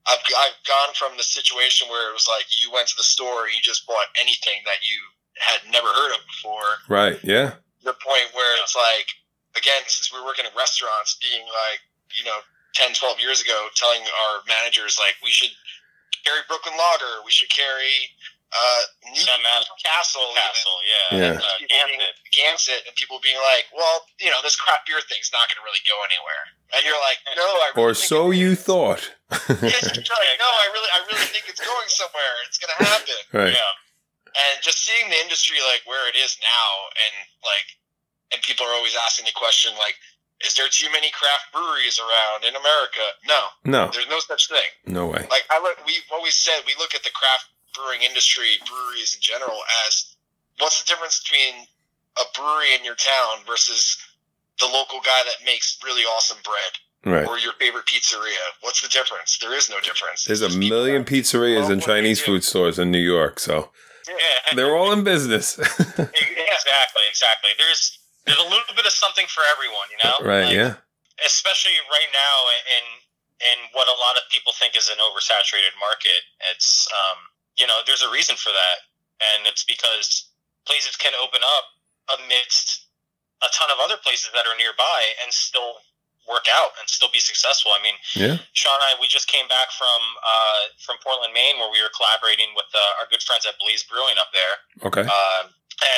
I've 0.07 0.23
I've 0.23 0.59
gone 0.67 0.93
from 0.99 1.15
the 1.17 1.27
situation 1.27 1.87
where 1.87 2.11
it 2.11 2.15
was 2.15 2.27
like 2.27 2.47
you 2.51 2.71
went 2.71 2.91
to 2.91 2.99
the 2.99 3.07
store, 3.07 3.47
you 3.47 3.63
just 3.63 3.87
bought 3.87 4.11
anything 4.19 4.63
that 4.67 4.83
you 4.83 4.99
had 5.43 5.67
never 5.71 5.89
heard 5.89 6.15
of 6.15 6.23
before. 6.27 6.71
Right. 6.89 7.19
Yeah. 7.23 7.59
The 7.83 7.99
point 7.99 8.31
where 8.33 8.55
it's 8.63 8.77
like 8.79 9.11
again, 9.57 9.83
since 9.87 10.13
we 10.13 10.19
are 10.19 10.25
working 10.25 10.47
in 10.47 10.53
restaurants, 10.57 11.19
being 11.21 11.45
like, 11.45 11.81
you 12.17 12.25
know, 12.25 12.41
10, 12.75 12.97
12 12.97 13.21
years 13.21 13.41
ago, 13.45 13.69
telling 13.77 14.01
our 14.01 14.41
managers, 14.49 14.97
like, 14.97 15.17
we 15.21 15.29
should 15.29 15.53
carry 16.25 16.41
Brooklyn 16.49 16.73
Lager. 16.73 17.21
We 17.25 17.33
should 17.33 17.53
carry 17.53 18.09
uh, 18.53 18.83
New, 19.13 19.21
Sam 19.25 19.41
Adams. 19.41 19.69
Castle. 19.81 20.25
even. 20.29 20.41
Castle, 20.41 20.79
yeah. 20.85 21.09
Yeah. 21.13 21.37
Uh, 21.41 21.57
Gansett. 21.69 22.15
Gansett, 22.33 22.81
and 22.85 22.93
people 23.01 23.17
being 23.25 23.41
like, 23.41 23.65
"Well, 23.73 24.05
you 24.21 24.29
know, 24.29 24.45
this 24.45 24.61
craft 24.61 24.85
beer 24.85 25.01
thing's 25.09 25.33
not 25.33 25.49
going 25.49 25.57
to 25.57 25.65
really 25.65 25.81
go 25.89 25.97
anywhere," 26.05 26.45
and 26.77 26.85
you're 26.85 27.01
like, 27.01 27.17
"No, 27.33 27.49
I 27.49 27.73
or 27.81 27.93
really 27.93 27.97
think 27.97 28.13
so 28.13 28.29
it 28.29 28.37
you 28.37 28.53
thought. 28.53 29.03
Yes, 29.65 29.89
you're 29.89 30.05
like, 30.05 30.37
no, 30.37 30.51
I 30.53 30.67
really, 30.77 30.91
I 30.93 31.01
really 31.09 31.29
think 31.33 31.49
it's 31.49 31.65
going 31.65 31.89
somewhere. 31.89 32.33
It's 32.45 32.61
going 32.61 32.73
to 32.77 32.81
happen. 32.85 33.21
right. 33.33 33.57
Yeah. 33.57 33.73
And 34.37 34.63
just 34.63 34.85
seeing 34.85 35.09
the 35.11 35.19
industry 35.21 35.59
like 35.73 35.83
where 35.87 36.09
it 36.09 36.17
is 36.17 36.37
now 36.41 36.71
and 36.97 37.15
like 37.45 37.69
and 38.33 38.41
people 38.43 38.65
are 38.67 38.75
always 38.75 38.97
asking 38.97 39.27
the 39.27 39.37
question 39.37 39.73
like 39.79 39.95
is 40.43 40.55
there 40.59 40.67
too 40.73 40.91
many 40.91 41.07
craft 41.15 41.53
breweries 41.55 42.01
around 42.03 42.43
in 42.49 42.55
america? 42.57 43.05
No. 43.29 43.41
No, 43.65 43.91
there's 43.93 44.09
no 44.11 44.19
such 44.19 44.49
thing. 44.49 44.67
No 44.87 45.07
way. 45.07 45.27
like 45.31 45.45
i 45.51 45.61
look 45.63 45.79
we've 45.87 46.07
always 46.13 46.35
said 46.35 46.63
we 46.67 46.75
look 46.79 46.95
at 46.95 47.03
the 47.05 47.15
craft 47.15 47.53
brewing 47.77 48.03
industry 48.03 48.59
breweries 48.69 49.15
in 49.15 49.21
general 49.21 49.59
as 49.87 50.17
what's 50.59 50.83
the 50.83 50.87
difference 50.89 51.21
between 51.23 51.65
a 52.21 52.25
brewery 52.37 52.75
in 52.77 52.85
your 52.85 52.97
town 52.97 53.41
versus 53.47 53.97
the 54.61 54.67
local 54.67 55.01
guy 55.01 55.21
that 55.25 55.45
makes 55.47 55.79
really 55.85 56.03
awesome 56.05 56.39
bread 56.45 56.73
Right. 57.05 57.27
or 57.27 57.37
your 57.39 57.53
favorite 57.59 57.87
pizzeria? 57.87 58.37
What's 58.61 58.81
the 58.81 58.89
difference? 58.89 59.37
There 59.39 59.57
is 59.57 59.69
no 59.69 59.81
difference. 59.81 60.23
There's 60.25 60.43
a 60.43 60.51
million 60.57 61.05
pizzerias 61.05 61.69
and 61.69 61.83
Chinese 61.83 62.21
food 62.21 62.45
stores 62.45 62.79
in 62.79 62.93
New 62.93 63.01
York, 63.01 63.41
so 63.41 63.71
Yeah. 64.09 64.55
they're 64.55 64.77
all 64.77 64.93
in 64.93 65.05
business. 65.05 65.59
Exactly, 66.63 67.03
exactly. 67.09 67.51
There's 67.59 67.99
there's 68.27 68.39
a 68.39 68.47
little 68.47 68.75
bit 68.77 68.87
of 68.87 68.93
something 68.95 69.27
for 69.27 69.43
everyone, 69.51 69.89
you 69.91 69.99
know. 70.05 70.15
right, 70.23 70.47
Like, 70.47 70.55
yeah. 70.55 70.75
Especially 71.27 71.75
right 71.91 72.11
now, 72.15 72.37
in 72.79 72.85
in 73.43 73.59
what 73.75 73.91
a 73.91 73.97
lot 73.99 74.15
of 74.15 74.23
people 74.31 74.55
think 74.55 74.79
is 74.79 74.87
an 74.89 74.99
oversaturated 75.03 75.75
market. 75.83 76.23
It's 76.55 76.87
um, 76.95 77.19
you 77.59 77.67
know, 77.67 77.83
there's 77.87 78.03
a 78.03 78.11
reason 78.11 78.37
for 78.39 78.51
that, 78.55 78.79
and 79.35 79.47
it's 79.47 79.65
because 79.67 80.31
places 80.67 80.95
can 80.97 81.13
open 81.19 81.43
up 81.43 81.67
amidst 82.19 82.87
a 83.43 83.51
ton 83.51 83.71
of 83.75 83.83
other 83.83 83.99
places 83.99 84.31
that 84.35 84.47
are 84.47 84.55
nearby 84.55 85.01
and 85.23 85.33
still 85.35 85.83
work 86.29 86.47
out 86.55 86.71
and 86.79 86.87
still 86.89 87.11
be 87.11 87.19
successful. 87.19 87.73
I 87.75 87.83
mean, 87.83 87.99
Yeah. 88.15 88.39
Sean 88.55 88.75
and 88.79 88.95
I, 88.95 89.01
we 89.03 89.09
just 89.11 89.27
came 89.27 89.49
back 89.49 89.71
from 89.75 90.01
uh, 90.23 90.63
from 90.79 90.97
Portland, 91.03 91.35
Maine, 91.35 91.59
where 91.59 91.71
we 91.71 91.83
were 91.83 91.91
collaborating 91.97 92.55
with 92.55 92.71
uh, 92.75 92.99
our 93.03 93.07
good 93.11 93.23
friends 93.23 93.43
at 93.47 93.59
Blaze 93.59 93.83
Brewing 93.83 94.17
up 94.23 94.31
there. 94.31 94.55
Okay. 94.87 95.03
Um, 95.07 95.51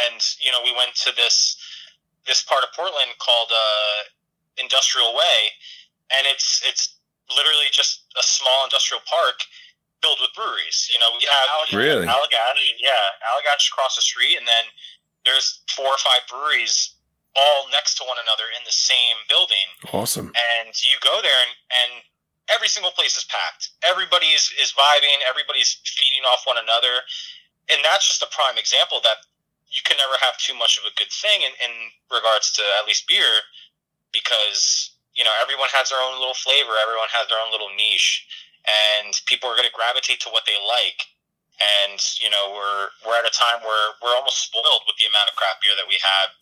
and 0.09 0.19
you 0.41 0.49
know, 0.51 0.65
we 0.65 0.73
went 0.73 0.95
to 1.05 1.13
this 1.17 1.57
this 2.27 2.41
part 2.43 2.65
of 2.65 2.73
Portland 2.73 3.13
called 3.21 3.53
uh, 3.53 3.99
Industrial 4.57 5.13
Way, 5.13 5.39
and 6.17 6.25
it's 6.27 6.63
it's 6.65 6.97
literally 7.33 7.69
just 7.73 8.05
a 8.17 8.23
small 8.25 8.65
industrial 8.65 9.01
park 9.09 9.45
filled 10.01 10.21
with 10.21 10.33
breweries. 10.37 10.89
You 10.93 11.01
know, 11.01 11.09
we 11.17 11.25
have 11.25 11.73
Really? 11.73 12.07
Allagash, 12.07 12.61
yeah, 12.81 13.05
Allagash 13.29 13.69
across 13.73 13.97
the 13.97 14.03
street, 14.05 14.37
and 14.37 14.47
then 14.49 14.65
there's 15.25 15.61
four 15.73 15.87
or 15.89 15.97
five 16.05 16.21
breweries 16.29 16.97
all 17.35 17.67
next 17.71 17.99
to 17.99 18.07
one 18.07 18.19
another 18.23 18.47
in 18.55 18.63
the 18.63 18.75
same 18.75 19.19
building. 19.29 19.69
Awesome. 19.91 20.31
and 20.35 20.71
you 20.83 20.97
go 21.03 21.19
there 21.23 21.41
and, 21.47 21.53
and 21.83 21.91
every 22.51 22.69
single 22.69 22.93
place 22.93 23.17
is 23.17 23.27
packed. 23.27 23.75
Everybody 23.83 24.33
is, 24.35 24.51
is 24.61 24.73
vibing. 24.75 25.19
Everybody's 25.29 25.79
feeding 25.85 26.25
off 26.29 26.47
one 26.47 26.61
another. 26.61 27.03
And 27.73 27.81
that's 27.83 28.07
just 28.07 28.23
a 28.23 28.31
prime 28.31 28.61
example 28.61 29.01
that 29.05 29.25
you 29.71 29.81
can 29.83 29.97
never 29.97 30.15
have 30.21 30.37
too 30.39 30.55
much 30.55 30.79
of 30.79 30.85
a 30.87 30.95
good 30.95 31.11
thing 31.11 31.43
in, 31.43 31.53
in 31.59 31.73
regards 32.13 32.53
to 32.55 32.63
at 32.79 32.87
least 32.87 33.09
beer 33.09 33.43
because 34.13 34.95
you 35.19 35.27
know 35.27 35.35
everyone 35.43 35.73
has 35.75 35.91
their 35.91 35.99
own 35.99 36.21
little 36.21 36.37
flavor. 36.37 36.77
Everyone 36.79 37.11
has 37.11 37.27
their 37.27 37.41
own 37.41 37.51
little 37.51 37.73
niche. 37.75 38.23
And 38.65 39.13
people 39.29 39.53
are 39.53 39.59
going 39.59 39.69
to 39.69 39.77
gravitate 39.77 40.25
to 40.25 40.33
what 40.33 40.49
they 40.49 40.57
like. 40.65 41.11
And 41.59 41.99
you 42.21 42.29
know 42.29 42.55
we're 42.55 42.93
we're 43.03 43.19
at 43.19 43.27
a 43.27 43.35
time 43.35 43.65
where 43.65 43.99
we're 43.99 44.15
almost 44.15 44.47
spoiled 44.47 44.85
with 44.87 45.01
the 45.01 45.09
amount 45.11 45.33
of 45.33 45.35
craft 45.35 45.65
beer 45.65 45.75
that 45.75 45.89
we 45.89 45.99
have 45.99 46.35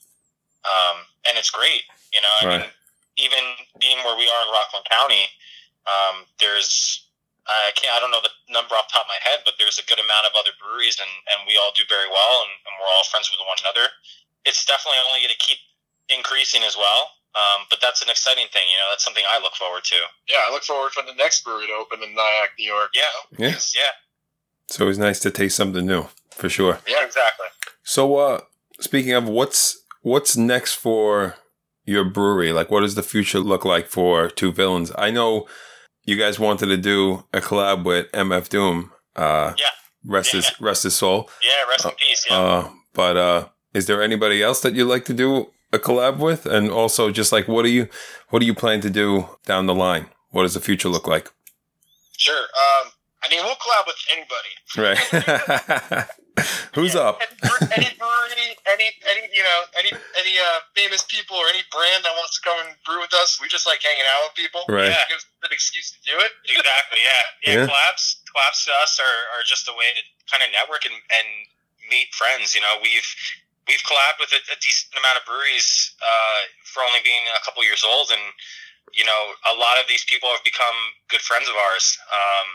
um, 0.64 0.96
and 1.28 1.38
it's 1.38 1.50
great 1.50 1.82
you 2.12 2.20
know 2.20 2.34
I 2.42 2.58
mean 2.58 2.66
even 3.16 3.44
being 3.80 3.98
where 4.04 4.16
we 4.16 4.24
are 4.24 4.40
in 4.46 4.50
Rockland 4.52 4.86
County, 4.88 5.28
um, 5.84 6.24
there's 6.40 7.04
I 7.44 7.74
can't 7.74 7.92
I 7.92 8.00
don't 8.00 8.14
know 8.14 8.22
the 8.22 8.32
number 8.48 8.72
off 8.78 8.88
the 8.88 8.94
top 8.96 9.04
of 9.04 9.12
my 9.12 9.20
head, 9.20 9.42
but 9.44 9.58
there's 9.58 9.76
a 9.76 9.84
good 9.84 9.98
amount 9.98 10.24
of 10.30 10.32
other 10.38 10.54
breweries, 10.62 10.96
and, 10.96 11.10
and 11.34 11.42
we 11.44 11.58
all 11.58 11.74
do 11.74 11.82
very 11.90 12.06
well, 12.08 12.34
and, 12.46 12.52
and 12.64 12.72
we're 12.78 12.88
all 12.88 13.04
friends 13.10 13.28
with 13.28 13.42
one 13.44 13.58
another. 13.66 13.90
It's 14.46 14.64
definitely 14.64 15.02
only 15.10 15.26
going 15.26 15.34
to 15.34 15.42
keep 15.42 15.58
increasing 16.08 16.62
as 16.62 16.78
well. 16.78 17.18
Um, 17.32 17.64
but 17.72 17.80
that's 17.80 18.04
an 18.04 18.10
exciting 18.12 18.44
thing, 18.52 18.68
you 18.68 18.76
know. 18.76 18.92
That's 18.92 19.02
something 19.02 19.24
I 19.24 19.40
look 19.40 19.56
forward 19.56 19.84
to. 19.88 19.98
Yeah, 20.28 20.44
I 20.46 20.52
look 20.52 20.62
forward 20.64 20.92
for 20.92 21.02
the 21.02 21.16
next 21.16 21.42
brewery 21.44 21.66
to 21.68 21.72
open 21.72 22.02
in 22.04 22.12
Nyack, 22.14 22.56
New 22.58 22.68
York. 22.68 22.90
Yeah. 22.92 23.08
Yeah. 23.38 23.56
Yeah, 23.56 23.92
It's 24.68 24.78
always 24.78 24.98
nice 24.98 25.18
to 25.20 25.30
taste 25.30 25.56
something 25.56 25.86
new, 25.86 26.06
for 26.30 26.48
sure. 26.48 26.78
Yeah. 26.86 27.04
exactly. 27.04 27.46
So, 27.82 28.16
uh, 28.16 28.40
speaking 28.80 29.14
of 29.14 29.26
what's 29.28 29.81
what's 30.02 30.36
next 30.36 30.74
for 30.74 31.36
your 31.84 32.04
brewery? 32.04 32.52
Like, 32.52 32.70
what 32.70 32.80
does 32.82 32.94
the 32.94 33.02
future 33.02 33.40
look 33.40 33.64
like 33.64 33.88
for 33.88 34.28
Two 34.28 34.52
Villains? 34.52 34.92
I 34.96 35.10
know 35.10 35.46
you 36.04 36.16
guys 36.16 36.38
wanted 36.38 36.66
to 36.66 36.76
do 36.76 37.24
a 37.32 37.40
collab 37.40 37.84
with 37.84 38.10
MF 38.12 38.48
Doom. 38.48 38.92
Uh, 39.16 39.54
Yeah. 39.58 39.66
Rest 40.04 40.32
his 40.32 40.50
rest 40.60 40.82
his 40.82 40.96
soul. 40.96 41.30
Yeah, 41.42 41.50
rest 41.70 41.84
in 41.84 41.92
peace. 41.92 42.24
Yeah. 42.28 42.36
Uh, 42.40 42.70
but 42.92 43.16
uh, 43.16 43.48
is 43.72 43.86
there 43.86 44.02
anybody 44.02 44.42
else 44.42 44.60
that 44.62 44.74
you'd 44.74 44.88
like 44.88 45.04
to 45.04 45.14
do 45.14 45.52
a 45.72 45.78
collab 45.78 46.18
with? 46.18 46.44
And 46.44 46.70
also, 46.72 47.10
just 47.12 47.30
like, 47.30 47.46
what 47.46 47.62
do 47.62 47.68
you 47.70 47.86
what 48.30 48.40
do 48.40 48.46
you 48.46 48.54
plan 48.54 48.80
to 48.80 48.90
do 48.90 49.28
down 49.46 49.66
the 49.66 49.74
line? 49.76 50.06
What 50.30 50.42
does 50.42 50.54
the 50.54 50.60
future 50.60 50.88
look 50.88 51.06
like? 51.06 51.30
Sure. 52.18 52.36
Um, 52.36 52.90
I 53.22 53.28
mean, 53.30 53.44
we'll 53.44 53.54
collab 53.54 53.86
with 53.86 54.02
anybody. 54.10 54.52
Right. 54.76 56.06
Who's 56.74 56.96
up? 56.96 57.20
Any, 57.20 57.84
any 57.84 57.90
brewery, 58.00 58.56
any 58.64 58.88
any 59.04 59.22
you 59.36 59.44
know 59.44 59.58
any 59.76 59.92
any 59.92 60.34
uh, 60.40 60.64
famous 60.72 61.04
people 61.04 61.36
or 61.36 61.44
any 61.52 61.60
brand 61.68 62.08
that 62.08 62.16
wants 62.16 62.40
to 62.40 62.40
come 62.40 62.56
and 62.64 62.72
brew 62.88 63.04
with 63.04 63.12
us. 63.20 63.36
We 63.36 63.52
just 63.52 63.68
like 63.68 63.84
hanging 63.84 64.08
out 64.16 64.32
with 64.32 64.36
people. 64.40 64.64
Right. 64.64 64.88
It 64.88 65.12
gives 65.12 65.28
an 65.44 65.52
excuse 65.52 65.92
to 65.92 66.00
do 66.00 66.16
it. 66.16 66.32
Exactly. 66.48 67.00
Yeah. 67.04 67.12
Yeah. 67.44 67.52
Yeah. 67.52 67.66
Collabs, 67.68 68.24
collabs 68.32 68.64
to 68.64 68.72
us 68.80 68.96
are, 68.96 69.20
are 69.36 69.44
just 69.44 69.68
a 69.68 69.74
way 69.76 69.92
to 69.92 70.02
kind 70.32 70.40
of 70.40 70.48
network 70.56 70.88
and, 70.88 70.96
and 70.96 71.28
meet 71.92 72.08
friends. 72.16 72.56
You 72.56 72.64
know, 72.64 72.80
we've 72.80 73.10
we've 73.68 73.84
collabed 73.84 74.16
with 74.16 74.32
a, 74.32 74.40
a 74.52 74.56
decent 74.64 74.96
amount 74.96 75.20
of 75.20 75.28
breweries 75.28 75.92
uh, 76.00 76.40
for 76.64 76.80
only 76.80 77.04
being 77.04 77.28
a 77.36 77.40
couple 77.44 77.60
years 77.60 77.84
old, 77.84 78.08
and 78.08 78.24
you 78.96 79.04
know, 79.04 79.36
a 79.52 79.54
lot 79.56 79.76
of 79.76 79.84
these 79.88 80.04
people 80.08 80.28
have 80.32 80.44
become 80.44 80.96
good 81.12 81.20
friends 81.20 81.48
of 81.48 81.56
ours. 81.56 82.00
Um, 82.08 82.48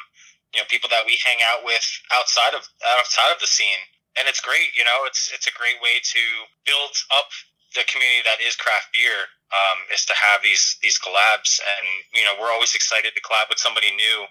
you 0.57 0.65
know, 0.65 0.73
people 0.73 0.89
that 0.89 1.05
we 1.05 1.21
hang 1.21 1.37
out 1.53 1.61
with 1.61 1.85
outside 2.09 2.57
of 2.57 2.65
outside 2.97 3.29
of 3.29 3.37
the 3.37 3.45
scene, 3.45 3.77
and 4.17 4.25
it's 4.25 4.41
great. 4.41 4.73
You 4.73 4.81
know, 4.89 5.05
it's 5.05 5.29
it's 5.29 5.45
a 5.45 5.53
great 5.53 5.77
way 5.85 6.01
to 6.01 6.23
build 6.65 6.97
up 7.13 7.29
the 7.77 7.85
community 7.85 8.25
that 8.25 8.41
is 8.41 8.57
craft 8.57 8.89
beer 8.89 9.29
um, 9.53 9.85
is 9.93 10.01
to 10.09 10.17
have 10.17 10.41
these 10.41 10.81
these 10.81 10.97
collabs, 10.97 11.61
and 11.61 11.85
you 12.17 12.25
know 12.25 12.33
we're 12.41 12.49
always 12.49 12.73
excited 12.73 13.13
to 13.13 13.21
collab 13.21 13.53
with 13.53 13.61
somebody 13.61 13.93
new, 13.93 14.25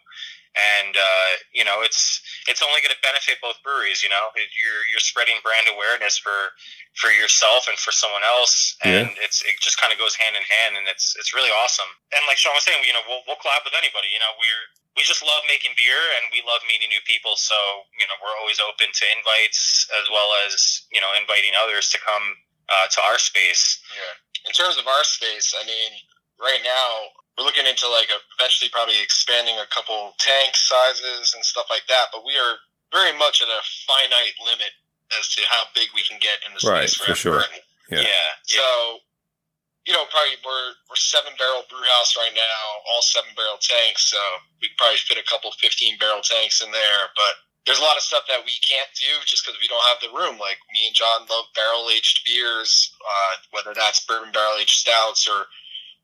and 0.83 0.99
uh, 0.99 1.31
you 1.55 1.63
know 1.63 1.87
it's 1.87 2.19
it's 2.51 2.59
only 2.59 2.83
going 2.83 2.91
to 2.91 3.07
benefit 3.07 3.39
both 3.39 3.63
breweries. 3.63 4.03
You 4.03 4.11
know, 4.11 4.35
you're 4.35 4.83
you're 4.91 5.07
spreading 5.07 5.39
brand 5.47 5.71
awareness 5.71 6.19
for 6.19 6.51
for 6.99 7.15
yourself 7.15 7.71
and 7.71 7.79
for 7.79 7.95
someone 7.95 8.27
else, 8.27 8.75
and 8.83 9.15
it's 9.23 9.47
it 9.47 9.55
just 9.63 9.79
kind 9.79 9.95
of 9.95 10.03
goes 10.03 10.19
hand 10.19 10.35
in 10.35 10.43
hand, 10.43 10.75
and 10.75 10.91
it's 10.91 11.15
it's 11.15 11.31
really 11.31 11.55
awesome. 11.63 11.89
And 12.11 12.27
like 12.27 12.43
Sean 12.43 12.59
was 12.59 12.67
saying, 12.67 12.83
you 12.83 12.93
know, 12.99 13.07
we'll 13.07 13.23
we'll 13.31 13.39
collab 13.39 13.63
with 13.63 13.79
anybody. 13.79 14.11
You 14.11 14.19
know, 14.19 14.35
we're 14.43 14.67
we 14.97 15.05
just 15.05 15.21
love 15.21 15.45
making 15.47 15.77
beer 15.77 16.01
and 16.19 16.33
we 16.33 16.41
love 16.49 16.65
meeting 16.67 16.89
new 16.89 17.05
people. 17.05 17.37
So 17.37 17.57
you 18.01 18.09
know, 18.09 18.17
we're 18.21 18.37
always 18.41 18.59
open 18.59 18.89
to 18.91 19.05
invites 19.13 19.87
as 20.01 20.09
well 20.11 20.33
as 20.49 20.85
you 20.91 21.01
know 21.01 21.13
inviting 21.21 21.53
others 21.57 21.93
to 21.93 21.99
come 22.03 22.37
uh, 22.73 22.89
to 22.91 22.99
our 23.07 23.21
space. 23.21 23.79
Yeah. 23.95 24.15
In 24.49 24.53
terms 24.55 24.79
of 24.79 24.87
our 24.87 25.05
space, 25.05 25.55
I 25.59 25.67
mean, 25.67 25.93
right 26.41 26.63
now 26.63 27.13
we're 27.37 27.45
looking 27.45 27.67
into 27.69 27.87
like 27.89 28.09
a, 28.09 28.19
eventually 28.41 28.73
probably 28.73 28.97
expanding 29.03 29.57
a 29.61 29.69
couple 29.69 30.17
tank 30.19 30.57
sizes 30.57 31.37
and 31.37 31.45
stuff 31.45 31.69
like 31.69 31.85
that. 31.89 32.09
But 32.13 32.25
we 32.25 32.33
are 32.41 32.57
very 32.93 33.13
much 33.19 33.43
at 33.43 33.49
a 33.49 33.61
finite 33.85 34.37
limit 34.41 34.73
as 35.19 35.29
to 35.37 35.43
how 35.51 35.69
big 35.75 35.89
we 35.95 36.03
can 36.03 36.19
get 36.19 36.41
in 36.47 36.55
the 36.55 36.61
space 36.61 36.71
Right, 36.71 36.89
space 36.91 37.07
for 37.07 37.15
sure. 37.15 37.43
Yeah. 37.91 38.03
yeah. 38.03 38.31
So, 38.43 38.99
you 39.87 39.95
know, 39.95 40.03
probably 40.11 40.35
we're 40.43 40.75
we're 40.91 40.99
seven 40.99 41.33
barrel 41.39 41.63
brew 41.71 41.83
house 41.97 42.19
right 42.19 42.35
now, 42.35 42.59
all 42.91 43.03
seven 43.03 43.31
barrel 43.39 43.59
tanks. 43.63 44.11
So 44.11 44.19
we 44.61 44.69
could 44.69 44.79
probably 44.83 44.99
fit 44.99 45.17
a 45.23 45.27
couple 45.31 45.55
fifteen 45.63 45.95
barrel 46.03 46.27
tanks 46.27 46.59
in 46.61 46.71
there. 46.75 47.03
But 47.15 47.39
there's 47.65 47.79
a 47.79 47.87
lot 47.87 47.99
of 47.99 48.03
stuff 48.03 48.27
that 48.27 48.43
we 48.47 48.55
can't 48.67 48.91
do 48.99 49.11
just 49.27 49.47
because 49.47 49.59
we 49.63 49.71
don't 49.71 49.83
have 49.91 50.03
the 50.03 50.11
room. 50.15 50.39
Like 50.43 50.59
me 50.75 50.87
and 50.91 50.95
John 50.95 51.27
love 51.31 51.47
barrel 51.55 51.87
aged 51.91 52.27
beers, 52.27 52.91
uh, 52.99 53.35
whether 53.55 53.75
that's 53.75 54.03
bourbon 54.07 54.35
barrel 54.35 54.59
aged 54.59 54.75
stouts 54.83 55.31
or 55.31 55.47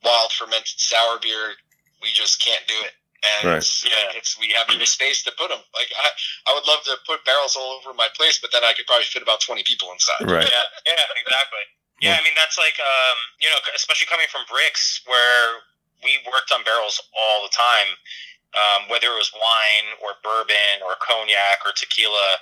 wild 0.06 0.30
fermented 0.32 0.78
sour 0.78 1.18
beer. 1.18 1.58
We 2.02 2.10
just 2.14 2.42
can't 2.42 2.66
do 2.66 2.78
it. 2.82 2.94
And 3.22 3.54
Right. 3.54 3.66
yeah, 3.86 4.18
it's 4.18 4.34
we 4.38 4.50
have 4.58 4.66
the 4.66 4.86
space 4.86 5.22
to 5.26 5.32
put 5.38 5.50
them. 5.50 5.62
Like 5.74 5.90
I, 5.94 6.50
I 6.50 6.54
would 6.54 6.66
love 6.66 6.82
to 6.90 6.98
put 7.06 7.22
barrels 7.24 7.54
all 7.54 7.78
over 7.78 7.94
my 7.94 8.10
place, 8.18 8.38
but 8.42 8.50
then 8.50 8.62
I 8.66 8.74
could 8.74 8.86
probably 8.86 9.06
fit 9.06 9.22
about 9.22 9.38
twenty 9.42 9.62
people 9.62 9.90
inside. 9.94 10.26
Right. 10.26 10.46
Yeah, 10.46 10.66
yeah, 10.86 11.06
exactly. 11.18 11.66
Yeah, 12.02 12.18
I 12.18 12.22
mean 12.26 12.34
that's 12.36 12.58
like 12.58 12.76
um, 12.82 13.18
you 13.40 13.48
know, 13.50 13.58
especially 13.76 14.08
coming 14.10 14.28
from 14.28 14.42
bricks 14.50 15.02
where 15.06 15.62
we 16.04 16.18
worked 16.28 16.52
on 16.52 16.64
barrels 16.66 17.00
all 17.16 17.42
the 17.46 17.54
time. 17.54 17.94
um, 18.56 18.90
whether 18.90 19.08
it 19.14 19.18
was 19.18 19.32
wine 19.34 19.88
or 20.02 20.18
bourbon 20.22 20.82
or 20.84 20.98
cognac 21.00 21.62
or 21.64 21.72
tequila, 21.72 22.38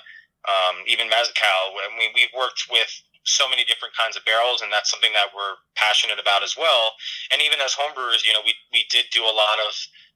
um, 0.49 0.83
even 0.87 1.09
mezcal. 1.09 1.77
I 1.77 1.89
mean, 1.97 2.11
we've 2.15 2.33
worked 2.35 2.67
with 2.71 2.89
so 3.23 3.47
many 3.49 3.63
different 3.63 3.95
kinds 3.95 4.17
of 4.17 4.25
barrels, 4.25 4.61
and 4.65 4.73
that's 4.73 4.89
something 4.91 5.13
that 5.13 5.31
we're 5.35 5.55
passionate 5.77 6.19
about 6.19 6.43
as 6.43 6.57
well. 6.57 6.97
And 7.31 7.39
even 7.41 7.61
as 7.61 7.77
homebrewers, 7.77 8.25
you 8.25 8.33
know, 8.33 8.41
we 8.45 8.55
we 8.73 8.85
did 8.89 9.05
do 9.13 9.23
a 9.23 9.31
lot 9.35 9.57
of 9.63 9.71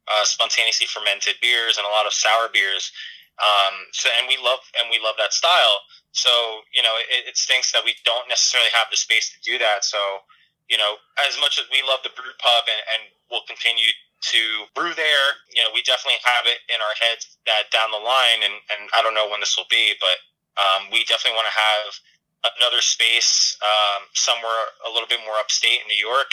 uh, 0.09 0.25
spontaneously 0.25 0.87
fermented 0.89 1.37
beers 1.41 1.77
and 1.77 1.85
a 1.87 1.93
lot 1.93 2.07
of 2.09 2.13
sour 2.13 2.49
beers. 2.51 2.91
Um, 3.39 3.75
so, 3.93 4.09
and 4.19 4.27
we 4.27 4.37
love 4.41 4.59
and 4.81 4.89
we 4.91 4.99
love 4.99 5.15
that 5.21 5.33
style. 5.33 5.85
So, 6.15 6.63
you 6.71 6.81
know, 6.81 6.95
it, 7.11 7.27
it 7.27 7.35
stinks 7.35 7.75
that 7.75 7.83
we 7.83 7.93
don't 8.07 8.27
necessarily 8.31 8.71
have 8.71 8.87
the 8.87 8.95
space 8.95 9.35
to 9.35 9.39
do 9.43 9.59
that. 9.59 9.83
So, 9.83 9.99
you 10.71 10.79
know, 10.79 10.95
as 11.27 11.35
much 11.43 11.59
as 11.59 11.67
we 11.69 11.83
love 11.83 11.99
the 12.07 12.15
brew 12.15 12.31
pub 12.39 12.63
and, 12.71 12.81
and 12.95 13.01
we'll 13.29 13.45
continue 13.45 13.91
to 14.31 14.41
brew 14.73 14.95
there, 14.95 15.27
you 15.51 15.61
know, 15.61 15.69
we 15.75 15.83
definitely 15.83 16.23
have 16.23 16.47
it 16.47 16.63
in 16.71 16.79
our 16.79 16.95
heads 16.97 17.37
that 17.45 17.67
down 17.69 17.91
the 17.91 18.01
line, 18.01 18.41
and, 18.47 18.55
and 18.73 18.89
I 18.95 19.03
don't 19.03 19.13
know 19.13 19.27
when 19.29 19.43
this 19.43 19.53
will 19.59 19.69
be, 19.69 19.93
but 19.99 20.17
um, 20.55 20.89
we 20.89 21.03
definitely 21.05 21.35
want 21.37 21.51
to 21.51 21.59
have 21.59 21.87
another 22.57 22.79
space 22.79 23.53
um, 23.61 24.07
somewhere 24.15 24.71
a 24.87 24.89
little 24.89 25.09
bit 25.09 25.19
more 25.27 25.35
upstate 25.37 25.83
in 25.83 25.87
New 25.91 25.99
York 25.99 26.31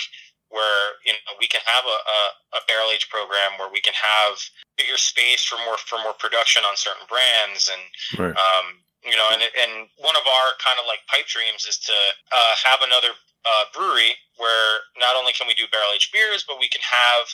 where 0.52 1.00
you 1.08 1.16
know 1.16 1.32
we 1.40 1.48
can 1.48 1.64
have 1.64 1.84
a, 1.88 1.98
a, 1.98 2.20
a 2.56 2.60
barrel 2.68 2.92
age 2.92 3.08
program 3.08 3.56
where 3.56 3.72
we 3.72 3.80
can 3.80 3.96
have 3.96 4.36
bigger 4.76 5.00
space 5.00 5.42
for 5.42 5.56
more 5.64 5.80
for 5.80 5.96
more 6.04 6.12
production 6.20 6.62
on 6.68 6.76
certain 6.76 7.08
brands 7.08 7.72
and 7.72 7.82
Right. 8.20 8.36
um, 8.36 8.84
you 9.04 9.16
know 9.18 9.28
and 9.32 9.42
and 9.42 9.72
one 9.98 10.14
of 10.16 10.24
our 10.26 10.48
kind 10.62 10.78
of 10.78 10.86
like 10.86 11.02
pipe 11.10 11.26
dreams 11.26 11.66
is 11.66 11.78
to 11.78 11.94
uh, 12.32 12.54
have 12.64 12.80
another 12.86 13.10
uh, 13.42 13.64
brewery 13.74 14.14
where 14.38 14.86
not 14.98 15.18
only 15.18 15.32
can 15.34 15.46
we 15.50 15.54
do 15.54 15.66
barrel 15.74 15.90
aged 15.94 16.12
beers 16.14 16.44
but 16.46 16.56
we 16.62 16.68
can 16.70 16.80
have 16.82 17.26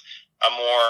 a 0.48 0.50
more 0.54 0.88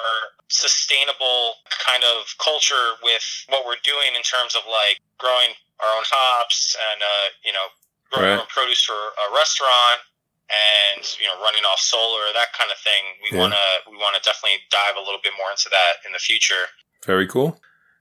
sustainable 0.52 1.56
kind 1.68 2.04
of 2.04 2.28
culture 2.42 3.00
with 3.02 3.24
what 3.48 3.64
we're 3.64 3.80
doing 3.82 4.12
in 4.14 4.22
terms 4.22 4.54
of 4.54 4.62
like 4.68 5.00
growing 5.16 5.56
our 5.80 5.90
own 5.96 6.04
hops 6.06 6.76
and 6.92 7.00
uh, 7.02 7.26
you 7.44 7.52
know 7.52 7.66
growing 8.10 8.24
Right. 8.28 8.34
our 8.36 8.40
own 8.40 8.50
produce 8.52 8.82
for 8.84 8.96
a 8.96 9.26
restaurant 9.34 10.00
and 10.48 11.04
you 11.20 11.26
know 11.28 11.36
running 11.44 11.64
off 11.64 11.78
solar 11.80 12.24
that 12.32 12.52
kind 12.56 12.70
of 12.72 12.78
thing 12.80 13.02
we 13.24 13.32
Yeah. 13.36 13.42
want 13.48 13.52
to 13.56 13.66
we 13.90 13.96
want 13.96 14.16
to 14.16 14.22
definitely 14.22 14.60
dive 14.70 14.96
a 14.96 15.04
little 15.04 15.20
bit 15.22 15.32
more 15.36 15.50
into 15.50 15.68
that 15.68 16.00
in 16.06 16.12
the 16.12 16.18
future 16.18 16.68
Very 17.04 17.26
cool. 17.26 17.60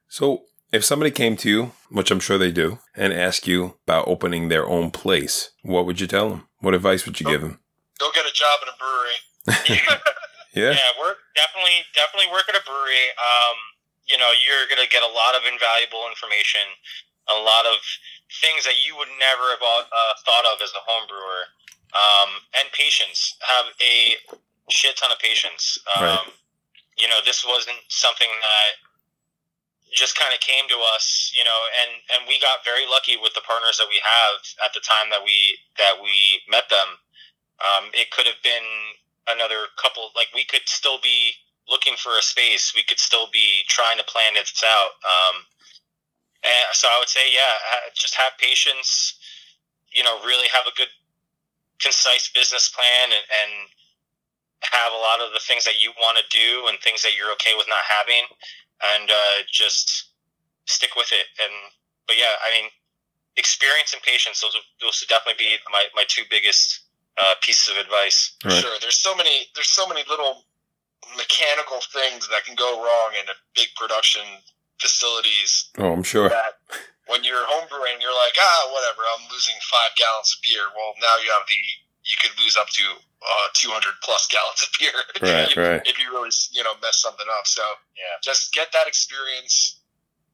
So, 0.10 0.46
if 0.78 0.86
somebody 0.86 1.12
came 1.12 1.36
to 1.38 1.50
you, 1.50 1.72
which 1.90 2.12
I'm 2.12 2.20
sure 2.22 2.38
they 2.38 2.52
do, 2.52 2.80
and 2.96 3.12
asked 3.12 3.48
you 3.48 3.76
about 3.86 4.08
opening 4.08 4.48
their 4.48 4.66
own 4.66 4.92
place, 4.92 5.50
what 5.64 5.86
would 5.86 6.00
you 6.00 6.08
tell 6.08 6.30
them? 6.30 6.48
What 6.62 6.74
advice 6.74 7.06
would 7.06 7.20
you 7.20 7.26
give 7.26 7.42
them? 7.42 7.60
Go 8.00 8.10
get 8.14 8.26
a 8.26 8.34
job 8.34 8.62
in 8.62 8.70
a 8.70 8.78
brewery. 8.78 9.98
Yeah. 10.58 10.74
Yeah, 10.74 10.90
work 10.98 11.22
definitely 11.38 11.86
definitely 11.94 12.34
work 12.34 12.50
at 12.50 12.58
a 12.58 12.66
brewery. 12.66 13.14
Um, 13.14 13.58
you 14.10 14.18
know, 14.18 14.34
you're 14.42 14.66
gonna 14.66 14.90
get 14.90 15.06
a 15.06 15.12
lot 15.14 15.38
of 15.38 15.46
invaluable 15.46 16.10
information, 16.10 16.66
a 17.30 17.38
lot 17.38 17.70
of 17.70 17.78
things 18.42 18.66
that 18.66 18.82
you 18.82 18.98
would 18.98 19.12
never 19.22 19.46
have 19.54 19.62
uh, 19.62 20.14
thought 20.26 20.50
of 20.50 20.58
as 20.66 20.74
a 20.74 20.82
home 20.82 21.06
brewer. 21.06 21.46
Um, 21.94 22.42
and 22.58 22.66
patience. 22.74 23.38
Have 23.46 23.70
a 23.78 24.18
shit 24.74 24.98
ton 24.98 25.14
of 25.14 25.20
patience. 25.22 25.78
Um, 25.94 26.04
Right. 26.04 26.34
You 26.98 27.08
know, 27.08 27.22
this 27.24 27.46
wasn't 27.46 27.78
something 27.94 28.28
that 28.28 28.72
just 29.94 30.18
kind 30.18 30.34
of 30.34 30.40
came 30.40 30.68
to 30.70 30.80
us. 30.96 31.32
You 31.36 31.44
know, 31.44 31.60
and 31.84 31.92
and 32.16 32.22
we 32.28 32.40
got 32.40 32.66
very 32.66 32.88
lucky 32.88 33.18
with 33.18 33.34
the 33.34 33.46
partners 33.46 33.78
that 33.78 33.88
we 33.90 34.00
have 34.04 34.38
at 34.66 34.72
the 34.74 34.84
time 34.84 35.10
that 35.12 35.24
we 35.24 35.58
that 35.78 36.00
we 36.02 36.42
met 36.50 36.70
them. 36.70 37.00
Um, 37.58 37.90
it 37.94 38.12
could 38.12 38.28
have 38.30 38.40
been 38.44 38.96
another 39.28 39.68
couple 39.76 40.10
like 40.16 40.28
we 40.34 40.46
could 40.46 40.64
still 40.66 41.00
be 41.04 41.32
looking 41.68 41.96
for 41.98 42.18
a 42.18 42.24
space 42.24 42.74
we 42.76 42.84
could 42.84 43.00
still 43.00 43.28
be 43.32 43.64
trying 43.68 43.98
to 43.98 44.04
plan 44.06 44.34
this 44.34 44.64
out 44.64 44.96
um, 45.04 45.44
and 46.44 46.68
so 46.72 46.88
i 46.88 46.96
would 47.00 47.10
say 47.10 47.28
yeah 47.32 47.92
just 47.94 48.16
have 48.16 48.32
patience 48.40 49.20
you 49.92 50.04
know 50.04 50.20
really 50.26 50.48
have 50.48 50.64
a 50.66 50.76
good 50.78 50.92
concise 51.80 52.30
business 52.34 52.70
plan 52.70 53.12
and, 53.12 53.26
and 53.44 53.52
have 54.64 54.92
a 54.92 54.98
lot 54.98 55.22
of 55.22 55.34
the 55.34 55.44
things 55.44 55.64
that 55.66 55.78
you 55.78 55.92
want 56.02 56.18
to 56.18 56.26
do 56.34 56.66
and 56.68 56.80
things 56.80 57.04
that 57.04 57.14
you're 57.16 57.32
okay 57.32 57.54
with 57.56 57.68
not 57.70 57.84
having 57.86 58.26
and 58.96 59.10
uh, 59.10 59.38
just 59.52 60.12
stick 60.66 60.92
with 60.96 61.10
it 61.12 61.26
and 61.42 61.54
but 62.08 62.18
yeah 62.18 62.36
i 62.46 62.52
mean 62.54 62.70
experience 63.38 63.94
and 63.94 64.02
patience 64.04 64.42
those 64.42 64.54
would, 64.54 64.68
those 64.82 65.00
would 65.02 65.10
definitely 65.10 65.38
be 65.38 65.56
my, 65.72 65.86
my 65.96 66.04
two 66.08 66.24
biggest 66.30 66.82
uh, 67.18 67.34
pieces 67.42 67.70
of 67.74 67.78
advice 67.78 68.36
Right. 68.46 68.54
Sure. 68.62 68.78
There's 68.82 68.98
so 69.00 69.16
many. 69.16 69.50
There's 69.56 69.70
so 69.74 69.88
many 69.88 70.04
little 70.08 70.46
mechanical 71.18 71.80
things 71.94 72.28
that 72.30 72.46
can 72.46 72.56
go 72.56 72.78
wrong 72.84 73.12
in 73.18 73.26
a 73.30 73.38
big 73.56 73.70
production 73.76 74.22
facilities 74.80 75.70
Oh, 75.78 75.94
I'm 75.94 76.04
sure. 76.04 76.30
that 76.30 76.62
when 77.08 77.24
you're 77.24 77.46
homebrewing, 77.48 77.98
you're 78.04 78.14
like, 78.14 78.36
ah, 78.38 78.62
whatever. 78.74 79.02
I'm 79.18 79.26
losing 79.32 79.56
five 79.66 79.96
gallons 79.98 80.30
of 80.36 80.40
beer. 80.46 80.66
Well, 80.76 80.94
now 81.02 81.16
you 81.24 81.32
have 81.34 81.48
the 81.50 81.62
you 82.08 82.16
could 82.22 82.32
lose 82.40 82.56
up 82.56 82.68
to 82.72 82.84
uh, 83.22 83.48
200 83.54 83.84
plus 84.04 84.28
gallons 84.32 84.62
of 84.64 84.70
beer 84.80 84.96
Right, 85.22 85.50
if, 85.52 85.56
you, 85.56 85.62
right. 85.62 85.82
if 85.86 86.00
you 86.00 86.10
really 86.12 86.30
you 86.52 86.64
know 86.64 86.74
mess 86.82 86.98
something 86.98 87.26
up. 87.38 87.46
So 87.48 87.62
yeah 87.96 88.16
just 88.24 88.54
get 88.54 88.72
that 88.74 88.88
experience. 88.88 89.82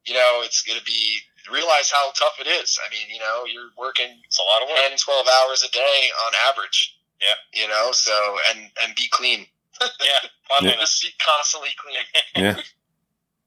You 0.05 0.13
know, 0.15 0.41
it's 0.43 0.61
gonna 0.61 0.83
be 0.85 1.17
realize 1.51 1.89
how 1.91 2.11
tough 2.11 2.35
it 2.39 2.47
is. 2.47 2.77
I 2.85 2.91
mean, 2.91 3.07
you 3.13 3.19
know, 3.19 3.43
you're 3.51 3.71
working 3.77 4.07
it's 4.25 4.37
a 4.39 4.43
lot 4.43 4.61
of 4.63 4.69
work 4.69 4.77
10, 4.89 4.97
12 4.97 5.27
hours 5.27 5.63
a 5.63 5.71
day 5.71 5.99
on 6.27 6.31
average. 6.51 6.95
Yeah. 7.21 7.61
You 7.61 7.67
know, 7.69 7.89
so 7.93 8.11
and 8.51 8.69
and 8.83 8.95
be 8.95 9.07
clean. 9.11 9.45
yeah 9.81 10.29
cleanliness. 10.59 10.99
Just 10.99 11.03
be 11.03 11.09
constantly 11.25 11.69
clean. 11.81 11.97
Yeah. 12.35 12.61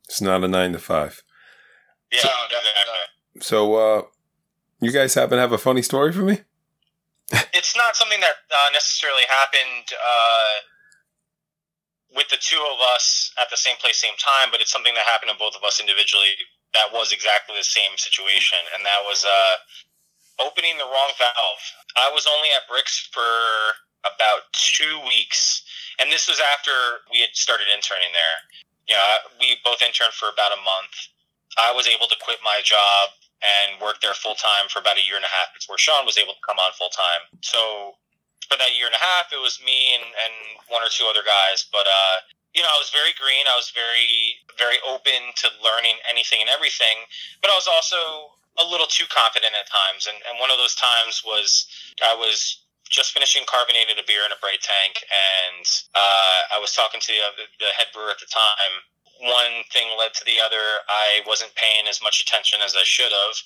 It's 0.09 0.21
not 0.21 0.43
a 0.45 0.49
nine 0.49 0.73
to 0.73 0.79
five. 0.79 1.23
yeah 2.13 2.21
So- 2.21 2.29
exactly. 2.47 3.43
So, 3.43 3.75
uh, 3.75 4.03
you 4.81 4.91
guys 4.93 5.13
happen 5.13 5.37
to 5.37 5.41
have 5.41 5.53
a 5.53 5.59
funny 5.59 5.83
story 5.83 6.11
for 6.13 6.23
me? 6.23 6.41
It's 7.31 7.75
not 7.75 7.97
something 7.97 8.21
that 8.21 8.47
uh, 8.51 8.71
necessarily 8.73 9.27
happened 9.27 9.87
uh, 9.91 10.55
with 12.15 12.29
the 12.31 12.39
two 12.39 12.61
of 12.63 12.79
us 12.95 13.33
at 13.41 13.51
the 13.51 13.59
same 13.59 13.75
place, 13.83 13.99
same 13.99 14.17
time, 14.19 14.55
but 14.55 14.61
it's 14.63 14.71
something 14.71 14.95
that 14.95 15.05
happened 15.09 15.35
to 15.35 15.39
both 15.39 15.59
of 15.59 15.65
us 15.67 15.81
individually. 15.83 16.39
That 16.75 16.93
was 16.93 17.11
exactly 17.11 17.57
the 17.59 17.67
same 17.67 17.99
situation, 17.99 18.59
and 18.77 18.85
that 18.87 19.03
was 19.03 19.25
uh, 19.27 19.55
opening 20.39 20.79
the 20.79 20.87
wrong 20.87 21.11
valve. 21.19 21.65
I 21.99 22.13
was 22.13 22.29
only 22.29 22.53
at 22.55 22.69
Bricks 22.71 23.09
for 23.11 23.27
about 24.07 24.47
two 24.55 25.01
weeks, 25.09 25.65
and 25.99 26.13
this 26.13 26.29
was 26.29 26.39
after 26.55 27.03
we 27.11 27.25
had 27.25 27.35
started 27.35 27.67
interning 27.73 28.13
there. 28.15 28.39
You 28.87 28.95
know, 28.95 29.03
we 29.41 29.59
both 29.67 29.83
interned 29.83 30.15
for 30.15 30.31
about 30.31 30.55
a 30.55 30.63
month. 30.63 30.95
I 31.59 31.73
was 31.75 31.89
able 31.89 32.07
to 32.07 32.19
quit 32.23 32.39
my 32.45 32.61
job 32.63 33.11
and 33.45 33.81
worked 33.81 34.01
there 34.01 34.17
full 34.17 34.37
time 34.37 34.69
for 34.73 34.81
about 34.81 34.97
a 34.97 35.05
year 35.05 35.17
and 35.17 35.25
a 35.25 35.33
half 35.33 35.53
before 35.53 35.77
Sean 35.77 36.09
was 36.09 36.17
able 36.17 36.33
to 36.33 36.45
come 36.47 36.57
on 36.57 36.73
full 36.73 36.93
time. 36.93 37.29
So 37.45 37.97
for 38.49 38.57
that 38.57 38.73
year 38.79 38.87
and 38.89 38.97
a 38.97 39.03
half, 39.03 39.33
it 39.35 39.41
was 39.43 39.61
me 39.61 39.99
and, 39.99 40.07
and 40.07 40.35
one 40.73 40.81
or 40.81 40.91
two 40.91 41.05
other 41.11 41.27
guys. 41.27 41.67
But 41.69 41.85
uh, 41.85 42.17
you 42.55 42.65
know, 42.65 42.71
I 42.73 42.79
was 42.81 42.89
very 42.89 43.13
green. 43.21 43.45
I 43.45 43.57
was 43.59 43.69
very 43.75 44.41
very 44.57 44.81
open 44.89 45.37
to 45.45 45.47
learning 45.61 46.01
anything 46.09 46.41
and 46.41 46.49
everything. 46.49 47.05
But 47.45 47.53
I 47.53 47.57
was 47.59 47.69
also 47.69 48.33
a 48.57 48.65
little 48.65 48.89
too 48.89 49.05
confident 49.13 49.53
at 49.53 49.69
times. 49.69 50.09
And 50.09 50.17
and 50.25 50.41
one 50.41 50.49
of 50.49 50.57
those 50.57 50.75
times 50.79 51.21
was 51.21 51.69
I 52.01 52.17
was 52.17 52.65
just 52.89 53.11
finishing 53.13 53.43
carbonated 53.51 53.99
a 53.99 54.07
beer 54.07 54.23
in 54.23 54.31
a 54.31 54.39
bright 54.39 54.63
tank, 54.63 55.03
and 55.11 55.67
uh, 55.93 56.55
I 56.55 56.59
was 56.63 56.71
talking 56.71 57.03
to 57.03 57.13
the, 57.35 57.51
the 57.59 57.71
head 57.75 57.91
brewer 57.91 58.15
at 58.15 58.23
the 58.23 58.31
time 58.31 58.87
one 59.21 59.65
thing 59.73 59.89
led 59.99 60.15
to 60.15 60.25
the 60.25 60.41
other. 60.45 60.85
I 60.89 61.21
wasn't 61.27 61.55
paying 61.55 61.89
as 61.89 62.01
much 62.03 62.21
attention 62.21 62.61
as 62.65 62.75
I 62.77 62.85
should 62.85 63.13
have, 63.13 63.37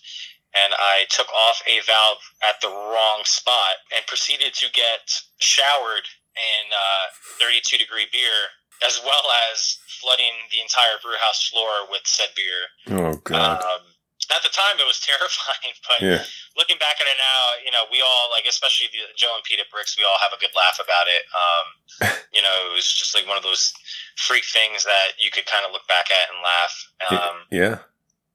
and 0.55 0.75
I 0.79 1.07
took 1.11 1.29
off 1.33 1.62
a 1.66 1.81
valve 1.87 2.23
at 2.43 2.61
the 2.61 2.68
wrong 2.68 3.23
spot 3.25 3.83
and 3.95 4.07
proceeded 4.07 4.55
to 4.55 4.66
get 4.73 5.11
showered 5.39 6.07
in 6.35 6.64
uh, 6.71 7.07
32 7.39 7.79
degree 7.79 8.07
beer, 8.12 8.55
as 8.87 9.01
well 9.05 9.27
as 9.51 9.79
flooding 10.01 10.49
the 10.51 10.61
entire 10.61 10.97
brew 11.03 11.18
house 11.21 11.49
floor 11.49 11.87
with 11.91 12.03
said 12.05 12.31
beer. 12.35 12.97
Oh, 12.97 13.21
God. 13.23 13.62
Um, 13.62 13.89
at 14.31 14.43
the 14.47 14.53
time, 14.53 14.78
it 14.78 14.87
was 14.87 15.01
terrifying, 15.11 15.74
but 15.87 15.99
yeah. 16.01 16.22
looking 16.57 16.78
back 16.78 16.99
at 17.03 17.07
it 17.07 17.18
now, 17.18 17.41
you 17.64 17.70
know, 17.74 17.85
we 17.91 18.01
all 18.03 18.31
like, 18.31 18.47
especially 18.47 18.89
the, 18.95 19.11
Joe 19.18 19.35
and 19.35 19.45
Pete 19.45 19.59
at 19.61 19.70
Bricks, 19.70 19.99
we 19.99 20.05
all 20.07 20.18
have 20.22 20.33
a 20.35 20.41
good 20.41 20.55
laugh 20.55 20.78
about 20.78 21.07
it. 21.11 21.22
Um, 21.35 21.66
you 22.35 22.43
know, 22.43 22.55
it 22.70 22.74
was 22.74 22.87
just 22.87 23.14
like 23.14 23.26
one 23.26 23.37
of 23.37 23.43
those 23.47 23.72
freak 24.16 24.45
things 24.47 24.85
that 24.85 25.18
you 25.18 25.31
could 25.31 25.47
kind 25.47 25.66
of 25.66 25.72
look 25.74 25.87
back 25.91 26.09
at 26.11 26.26
and 26.31 26.39
laugh. 26.41 26.74
Um, 27.11 27.37
Yeah. 27.51 27.76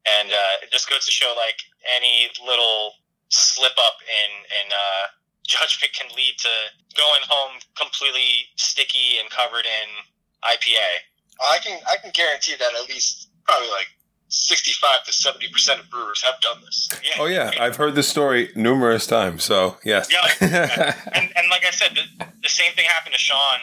and 0.05 0.29
uh, 0.31 0.63
it 0.63 0.71
just 0.71 0.89
goes 0.89 1.05
to 1.05 1.11
show 1.11 1.33
like 1.37 1.59
any 1.95 2.29
little 2.43 2.93
slip 3.29 3.73
up 3.79 3.97
in 4.05 4.31
in 4.61 4.67
uh, 4.71 5.05
judgment 5.47 5.93
can 5.93 6.09
lead 6.15 6.35
to 6.41 6.53
going 6.97 7.21
home 7.27 7.61
completely 7.77 8.49
sticky 8.55 9.17
and 9.21 9.29
covered 9.29 9.65
in 9.65 9.87
IPA. 10.43 11.05
I 11.41 11.57
can 11.59 11.79
I 11.89 11.97
can 11.97 12.11
guarantee 12.13 12.55
that 12.57 12.73
at 12.73 12.89
least 12.89 13.29
probably 13.45 13.69
like 13.69 13.87
sixty 14.45 14.71
five 14.71 15.03
to 15.05 15.13
seventy 15.13 15.49
percent 15.49 15.79
of 15.79 15.89
brewers 15.89 16.21
have 16.23 16.39
done 16.41 16.61
this. 16.61 16.89
Yeah. 17.03 17.21
Oh, 17.21 17.25
yeah. 17.25 17.51
I've 17.59 17.75
heard 17.75 17.95
this 17.95 18.07
story 18.07 18.49
numerous 18.55 19.07
times. 19.07 19.43
So, 19.43 19.77
yes. 19.83 20.09
Yeah. 20.11 20.93
and, 21.13 21.31
and 21.35 21.49
like 21.49 21.65
I 21.65 21.71
said, 21.71 21.97
the, 21.97 22.25
the 22.43 22.49
same 22.49 22.71
thing 22.73 22.85
happened 22.85 23.13
to 23.13 23.19
Sean. 23.19 23.59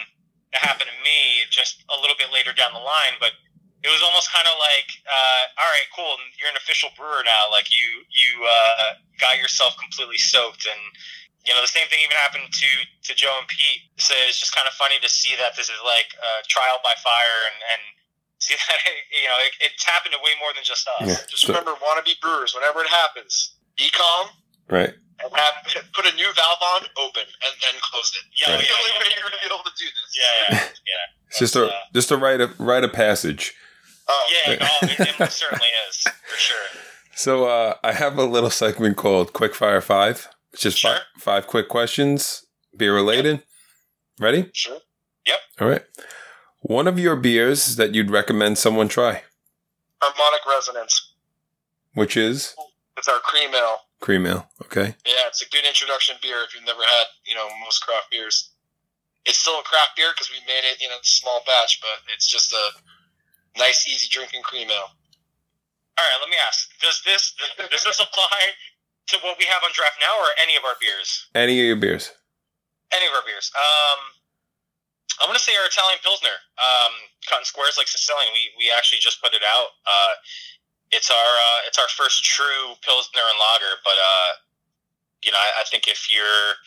That 0.51 0.61
happened 0.61 0.89
to 0.91 0.99
me 1.03 1.49
just 1.49 1.83
a 1.89 1.97
little 1.99 2.15
bit 2.19 2.27
later 2.31 2.53
down 2.53 2.73
the 2.73 2.83
line. 2.83 3.17
But 3.19 3.31
it 3.83 3.91
was 3.91 3.99
almost 3.99 4.31
kind 4.31 4.47
of 4.47 4.55
like, 4.63 4.87
uh, 5.03 5.43
all 5.59 5.67
right, 5.67 5.87
cool, 5.91 6.15
you're 6.39 6.47
an 6.47 6.55
official 6.55 6.87
brewer 6.95 7.19
now. 7.27 7.51
Like 7.51 7.67
you 7.67 8.07
you 8.07 8.31
uh, 8.47 8.95
got 9.19 9.35
yourself 9.35 9.75
completely 9.75 10.17
soaked, 10.17 10.63
and 10.63 10.79
you 11.43 11.51
know 11.51 11.59
the 11.59 11.67
same 11.67 11.87
thing 11.91 11.99
even 11.99 12.15
happened 12.15 12.47
to 12.47 12.69
to 12.87 13.11
Joe 13.11 13.35
and 13.35 13.47
Pete. 13.51 13.91
So 13.99 14.15
it's 14.23 14.39
just 14.39 14.55
kind 14.55 14.71
of 14.71 14.73
funny 14.79 15.03
to 15.03 15.09
see 15.11 15.35
that 15.35 15.59
this 15.59 15.67
is 15.67 15.79
like 15.83 16.15
a 16.15 16.47
trial 16.47 16.79
by 16.79 16.95
fire, 17.03 17.39
and 17.51 17.59
and 17.75 17.83
see 18.47 18.55
that 18.55 18.79
you 19.11 19.27
know 19.27 19.37
it, 19.47 19.53
it's 19.71 19.83
happened 19.87 20.13
to 20.13 20.19
way 20.19 20.33
more 20.39 20.51
than 20.53 20.63
just 20.63 20.87
us. 20.99 21.07
Yeah. 21.07 21.17
Just 21.29 21.47
remember, 21.47 21.71
wannabe 21.79 22.19
brewers, 22.21 22.53
whenever 22.53 22.81
it 22.81 22.89
happens, 22.89 23.55
be 23.77 23.89
calm 23.91 24.27
Right. 24.69 24.93
and 25.23 25.29
have 25.35 25.55
put 25.95 26.05
a 26.05 26.13
new 26.15 26.27
valve 26.35 26.61
on, 26.75 26.81
open, 26.99 27.23
and 27.23 27.53
then 27.63 27.75
close 27.81 28.11
it. 28.15 28.25
Yeah, 28.35 28.55
Right. 28.55 28.65
the 28.65 28.73
only 28.73 28.91
way 28.99 29.07
you're 29.15 29.23
gonna 29.29 29.39
be 29.41 29.47
able 29.47 29.63
to 29.63 29.75
do 29.77 29.85
this. 29.85 30.09
Yeah, 30.15 30.33
yeah, 30.49 30.63
yeah. 30.91 31.27
It's 31.29 31.39
just 31.39 31.55
a 31.55 31.67
uh, 31.67 31.71
just 31.93 32.11
a 32.11 32.17
rite 32.17 32.41
of 32.41 32.59
rite 32.59 32.83
of 32.83 32.93
passage. 32.93 33.53
Oh, 34.07 34.23
Yeah, 34.45 34.55
no, 34.59 34.67
it, 34.89 34.99
it 35.19 35.31
certainly 35.31 35.71
is 35.89 36.03
for 36.03 36.37
sure. 36.37 36.57
So 37.15 37.45
uh, 37.45 37.75
I 37.83 37.93
have 37.93 38.17
a 38.17 38.25
little 38.25 38.49
segment 38.49 38.97
called 38.97 39.31
Quick 39.33 39.55
Fire 39.55 39.79
Five. 39.81 40.27
It's 40.51 40.61
just 40.61 40.77
Sure. 40.79 40.95
fi- 40.95 41.19
five 41.19 41.47
quick 41.47 41.69
questions, 41.69 42.45
beer 42.75 42.93
related. 42.93 43.43
Ready? 44.19 44.49
Sure. 44.53 44.77
Yep. 45.25 45.39
All 45.61 45.67
right. 45.69 45.83
One 46.63 46.87
of 46.87 46.97
your 46.97 47.15
beers 47.15 47.75
that 47.75 47.93
you'd 47.93 48.09
recommend 48.09 48.57
someone 48.57 48.87
try, 48.87 49.23
Harmonic 50.01 50.41
resonance. 50.47 51.13
which 51.93 52.15
is 52.17 52.55
It's 52.97 53.07
our 53.07 53.19
cream 53.19 53.53
ale. 53.53 53.79
cream 53.99 54.25
ale. 54.25 54.47
Okay. 54.63 54.95
Yeah, 55.05 55.27
it's 55.27 55.41
a 55.41 55.49
good 55.49 55.65
introduction 55.67 56.15
beer 56.21 56.39
if 56.47 56.55
you've 56.55 56.65
never 56.65 56.81
had, 56.83 57.05
you 57.25 57.35
know, 57.35 57.47
most 57.63 57.79
craft 57.79 58.11
beers. 58.11 58.49
It's 59.25 59.37
still 59.39 59.59
a 59.59 59.63
craft 59.63 59.95
beer 59.95 60.11
because 60.15 60.31
we 60.31 60.39
made 60.47 60.63
it 60.67 60.79
in 60.83 60.91
a 60.91 60.99
small 61.03 61.43
batch, 61.45 61.79
but 61.81 61.99
it's 62.15 62.27
just 62.27 62.51
a 62.53 62.65
nice, 63.57 63.87
easy 63.87 64.07
drinking 64.09 64.43
cream 64.43 64.69
ale. 64.71 64.91
All 65.95 66.03
right, 66.03 66.19
let 66.21 66.29
me 66.29 66.35
ask: 66.47 66.67
Does 66.81 67.01
this 67.05 67.35
does 67.71 67.83
this 67.83 67.99
apply 67.99 68.39
to 69.07 69.17
what 69.23 69.37
we 69.37 69.45
have 69.45 69.63
on 69.63 69.71
draft 69.73 69.95
now, 69.99 70.15
or 70.19 70.27
any 70.41 70.55
of 70.57 70.63
our 70.65 70.75
beers? 70.81 71.27
Any 71.35 71.59
of 71.59 71.65
your 71.67 71.75
beers? 71.77 72.11
Any 72.91 73.05
of 73.07 73.13
our 73.13 73.21
beers? 73.25 73.51
Um, 73.55 73.99
I'm 75.21 75.29
gonna 75.29 75.41
say 75.41 75.53
our 75.57 75.67
Italian 75.67 75.99
Pilsner, 76.01 76.37
um, 76.57 76.93
cut 77.29 77.41
in 77.41 77.45
squares 77.45 77.77
like 77.77 77.87
Sicilian. 77.87 78.31
We 78.33 78.53
we 78.57 78.65
actually 78.73 78.99
just 79.03 79.21
put 79.21 79.33
it 79.33 79.43
out. 79.45 79.75
Uh, 79.85 80.13
it's 80.93 81.09
our 81.09 81.31
uh, 81.37 81.59
it's 81.67 81.77
our 81.77 81.89
first 81.89 82.23
true 82.23 82.77
Pilsner 82.81 83.21
and 83.21 83.37
lager, 83.37 83.73
but 83.83 83.97
uh, 83.97 84.31
you 85.23 85.31
know, 85.31 85.41
I, 85.41 85.61
I 85.61 85.63
think 85.69 85.87
if 85.87 86.07
you're 86.11 86.57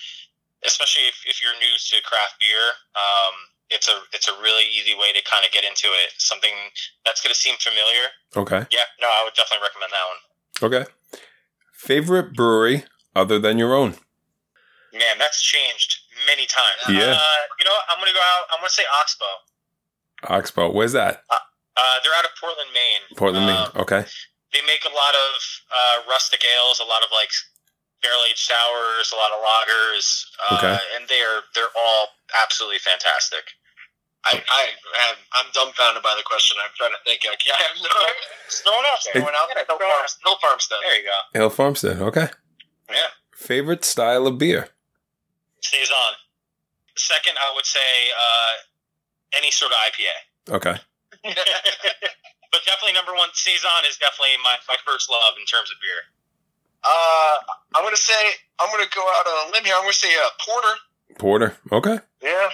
especially 0.67 1.07
if, 1.07 1.23
if 1.27 1.43
you're 1.43 1.55
new 1.59 1.75
to 1.75 1.97
craft 2.03 2.41
beer, 2.41 2.75
um, 2.97 3.35
it's 3.71 3.89
a 3.89 3.99
it's 4.13 4.29
a 4.29 4.35
really 4.43 4.65
easy 4.71 4.95
way 4.95 5.13
to 5.13 5.23
kind 5.23 5.45
of 5.45 5.53
get 5.53 5.65
into 5.65 5.87
it. 6.07 6.15
Something 6.19 6.55
that's 7.05 7.21
going 7.23 7.33
to 7.33 7.39
seem 7.39 7.57
familiar. 7.59 8.15
Okay. 8.37 8.67
Yeah, 8.71 8.87
no, 9.01 9.09
I 9.09 9.23
would 9.25 9.35
definitely 9.35 9.65
recommend 9.67 9.93
that 9.95 10.07
one. 10.07 10.21
Okay. 10.63 10.85
Favorite 11.73 12.35
brewery 12.35 12.85
other 13.15 13.39
than 13.39 13.59
your 13.59 13.75
own? 13.75 13.97
Man, 14.93 15.19
that's 15.19 15.43
changed 15.43 16.06
many 16.27 16.47
times. 16.47 16.81
Yeah. 16.91 17.15
Uh, 17.17 17.41
you 17.59 17.65
know. 17.65 17.77
I'm 17.89 17.99
gonna 18.03 18.13
go 18.13 18.21
out. 18.21 18.51
I'm 18.53 18.59
gonna 18.61 18.71
say 18.75 18.85
Oxbow. 19.01 19.35
Oxbow. 20.29 20.73
Where's 20.73 20.93
that? 20.93 21.23
Uh, 21.31 21.97
they're 22.03 22.15
out 22.17 22.25
of 22.25 22.33
Portland, 22.41 22.71
Maine. 22.73 23.05
Portland, 23.17 23.47
Maine. 23.47 23.69
Um, 23.75 23.83
Okay. 23.85 24.03
they 24.53 24.63
make 24.67 24.85
a 24.85 24.93
lot 24.95 25.15
of 25.15 25.33
uh, 25.69 25.97
rustic 26.09 26.41
ales, 26.45 26.81
a 26.81 26.89
lot 26.89 27.03
of 27.05 27.11
like 27.13 27.29
barrel 28.03 28.25
aged 28.29 28.39
sours, 28.49 29.13
a 29.13 29.17
lot 29.17 29.29
of 29.33 29.39
lagers, 29.45 30.25
uh, 30.49 30.57
Okay. 30.57 30.77
and 30.97 31.05
they 31.09 31.21
are 31.21 31.45
they're 31.55 31.73
all 31.77 32.09
absolutely 32.43 32.79
fantastic. 32.81 33.45
I, 34.25 34.43
I 34.51 34.63
have, 35.07 35.17
I'm 35.39 35.47
dumbfounded 35.55 36.03
by 36.03 36.15
the 36.17 36.25
question. 36.25 36.57
I'm 36.59 36.71
trying 36.77 36.91
to 36.91 36.99
think. 37.07 37.21
I, 37.23 37.37
can't, 37.37 37.55
I 37.55 37.63
have 37.63 37.77
no. 37.79 37.89
Just 38.51 38.65
throwing 38.65 38.83
out 38.91 38.99
there. 39.05 39.23
Going 39.23 39.35
out 39.39 39.47
there. 39.55 39.65
Hill, 39.69 39.79
Farm, 39.79 40.07
Hill 40.25 40.39
Farmstead. 40.43 40.79
There 40.83 40.97
you 40.99 41.05
go. 41.07 41.39
Hill 41.39 41.51
Farmstead. 41.51 42.03
Okay. 42.03 42.29
Yeah. 42.91 43.07
Favorite 43.37 43.85
style 43.85 44.27
of 44.27 44.37
beer? 44.39 44.71
Saison. 45.67 46.13
Second, 46.97 47.37
I 47.37 47.53
would 47.55 47.67
say 47.67 47.91
uh, 48.15 48.53
any 49.37 49.51
sort 49.51 49.73
of 49.73 49.79
IPA. 49.91 50.17
Okay. 50.57 50.77
but 52.53 52.61
definitely 52.65 52.95
number 52.95 53.13
one, 53.13 53.29
saison 53.35 53.83
is 53.89 53.97
definitely 53.99 54.39
my, 54.43 54.55
my 54.69 54.77
first 54.87 55.11
love 55.11 55.35
in 55.39 55.45
terms 55.45 55.71
of 55.71 55.77
beer. 55.83 56.03
Uh, 56.85 57.37
I'm 57.75 57.85
gonna 57.85 57.97
say 57.97 58.15
I'm 58.61 58.71
gonna 58.71 58.89
go 58.95 59.03
out 59.19 59.27
on 59.27 59.49
a 59.49 59.53
limb 59.53 59.65
here. 59.65 59.75
I'm 59.75 59.83
gonna 59.83 59.93
say 59.93 60.15
uh, 60.15 60.29
porter. 60.47 60.75
Porter. 61.19 61.57
Okay. 61.73 61.99
Yeah, 62.23 62.49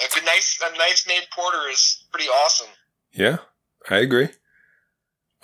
a 0.00 0.14
good, 0.14 0.24
nice, 0.24 0.58
a 0.64 0.78
nice 0.78 1.06
made 1.06 1.24
porter 1.34 1.68
is 1.70 2.04
pretty 2.10 2.28
awesome. 2.28 2.68
Yeah, 3.12 3.38
I 3.90 3.96
agree. 3.98 4.28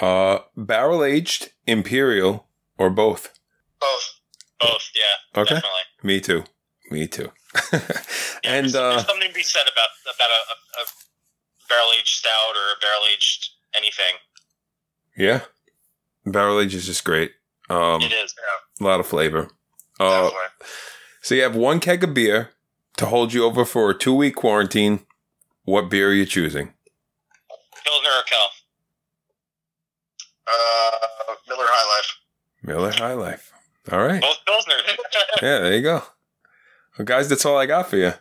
Uh, 0.00 0.38
barrel 0.56 1.04
aged, 1.04 1.50
imperial, 1.66 2.46
or 2.78 2.90
both? 2.90 3.38
Both. 3.80 4.20
Both, 4.60 4.90
yeah, 4.94 5.40
Okay. 5.42 5.54
definitely. 5.54 5.80
Me 6.02 6.20
too. 6.20 6.44
Me 6.93 7.07
too. 7.09 7.30
Yeah, 8.45 8.55
and 8.57 8.64
there's, 8.64 8.74
uh, 8.74 8.90
there's 8.90 9.07
something 9.07 9.28
to 9.28 9.34
be 9.34 9.43
said 9.45 9.62
about 9.72 9.88
about 10.05 10.30
a, 10.30 10.80
a, 10.80 10.82
a 10.82 10.86
barrel 11.68 11.90
aged 11.97 12.09
stout 12.09 12.57
or 12.57 12.72
a 12.76 12.80
barrel 12.80 13.03
aged 13.14 13.51
anything. 13.76 14.14
yeah, 15.16 15.43
barrel 16.26 16.59
aged 16.61 16.74
is 16.74 16.86
just 16.86 17.05
great. 17.05 17.30
Um, 17.70 18.03
it 18.03 18.12
is. 18.12 18.34
a 18.80 18.84
lot 18.84 18.99
of 18.99 19.07
flavor. 19.07 19.49
Uh, 20.01 20.30
so 21.22 21.36
you 21.36 21.43
have 21.43 21.55
one 21.55 21.78
keg 21.78 22.03
of 22.03 22.14
beer 22.14 22.51
to 22.97 23.07
hold 23.07 23.32
you 23.32 23.45
over 23.45 23.64
for 23.64 23.90
a 23.90 23.95
two 23.97 24.12
week 24.14 24.34
quarantine. 24.34 25.07
What 25.64 25.88
beer 25.88 26.09
are 26.11 26.12
you 26.14 26.26
choosing? 26.26 26.74
Pilsner 27.84 28.11
or 28.11 28.22
Kel? 28.28 28.49
Uh, 30.49 30.90
Miller 31.49 31.66
High 31.68 31.97
Life. 31.97 32.16
Miller 32.64 32.90
High 32.93 33.14
Life. 33.14 33.53
All 33.93 34.01
right. 34.05 34.20
Both 34.20 34.38
Pilsner. 34.47 34.74
Yeah, 35.43 35.59
there 35.61 35.74
you 35.74 35.82
go. 35.82 36.03
Well, 36.99 37.07
guys, 37.07 37.28
that's 37.28 37.47
all 37.47 37.57
I 37.57 37.66
got 37.66 37.88
for 37.88 37.97
you. 37.97 38.12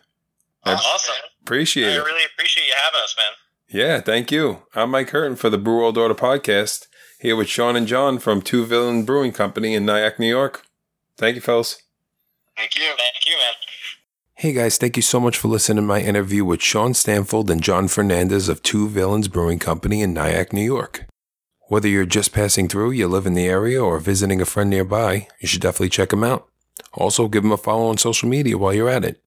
That's- 0.64 0.86
awesome. 0.94 1.14
Appreciate 1.42 1.88
I 1.88 1.96
it. 1.96 2.00
I 2.00 2.04
really 2.04 2.24
appreciate 2.24 2.66
you 2.66 2.74
having 2.84 3.00
us, 3.02 3.16
man. 3.16 3.80
Yeah, 3.80 4.00
thank 4.00 4.30
you. 4.30 4.62
I'm 4.74 4.90
Mike 4.90 5.08
Curtin 5.08 5.36
for 5.36 5.50
the 5.50 5.58
Brew 5.58 5.78
World 5.78 5.98
Order 5.98 6.14
podcast, 6.14 6.86
here 7.20 7.34
with 7.34 7.48
Sean 7.48 7.74
and 7.74 7.86
John 7.86 8.18
from 8.18 8.42
Two 8.42 8.64
Villain 8.64 9.04
Brewing 9.04 9.32
Company 9.32 9.74
in 9.74 9.84
Nyack, 9.84 10.18
New 10.18 10.28
York. 10.28 10.64
Thank 11.16 11.34
you, 11.34 11.40
fellas. 11.40 11.82
Thank 12.56 12.76
you. 12.76 12.82
Thank 12.96 13.26
you, 13.26 13.36
man. 13.36 13.54
Hey 14.34 14.52
guys, 14.52 14.76
thank 14.76 14.96
you 14.96 15.02
so 15.02 15.20
much 15.20 15.36
for 15.38 15.48
listening 15.48 15.76
to 15.76 15.82
my 15.82 16.00
interview 16.00 16.44
with 16.44 16.60
Sean 16.62 16.94
Stanfield 16.94 17.50
and 17.50 17.62
John 17.62 17.88
Fernandez 17.88 18.48
of 18.48 18.62
Two 18.62 18.88
Villains 18.88 19.28
Brewing 19.28 19.58
Company 19.58 20.02
in 20.02 20.14
Nyack, 20.14 20.52
New 20.52 20.64
York. 20.64 21.06
Whether 21.68 21.88
you're 21.88 22.04
just 22.04 22.32
passing 22.32 22.68
through, 22.68 22.90
you 22.90 23.08
live 23.08 23.26
in 23.26 23.34
the 23.34 23.46
area, 23.46 23.82
or 23.82 23.98
visiting 24.00 24.40
a 24.40 24.44
friend 24.44 24.68
nearby, 24.68 25.28
you 25.40 25.48
should 25.48 25.62
definitely 25.62 25.90
check 25.90 26.10
them 26.10 26.24
out. 26.24 26.48
Also, 26.94 27.28
give 27.28 27.42
them 27.42 27.52
a 27.52 27.56
follow 27.56 27.88
on 27.88 27.98
social 27.98 28.28
media 28.28 28.58
while 28.58 28.74
you're 28.74 28.88
at 28.88 29.04
it. 29.04 29.22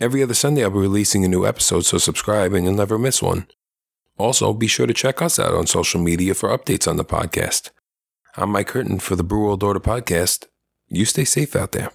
Every 0.00 0.22
other 0.22 0.34
Sunday, 0.34 0.62
I'll 0.62 0.70
be 0.70 0.78
releasing 0.78 1.24
a 1.24 1.28
new 1.28 1.46
episode, 1.46 1.84
so 1.84 1.98
subscribe 1.98 2.52
and 2.52 2.64
you'll 2.64 2.74
never 2.74 2.98
miss 2.98 3.22
one. 3.22 3.46
Also, 4.16 4.52
be 4.52 4.66
sure 4.66 4.86
to 4.86 4.94
check 4.94 5.22
us 5.22 5.38
out 5.38 5.54
on 5.54 5.66
social 5.66 6.00
media 6.00 6.34
for 6.34 6.56
updates 6.56 6.88
on 6.88 6.96
the 6.96 7.04
podcast. 7.04 7.70
I'm 8.36 8.50
Mike 8.50 8.68
Curtin 8.68 8.98
for 9.00 9.16
the 9.16 9.24
Brew 9.24 9.44
World 9.44 9.62
Order 9.62 9.80
podcast. 9.80 10.46
You 10.88 11.04
stay 11.04 11.24
safe 11.24 11.56
out 11.56 11.72
there. 11.72 11.92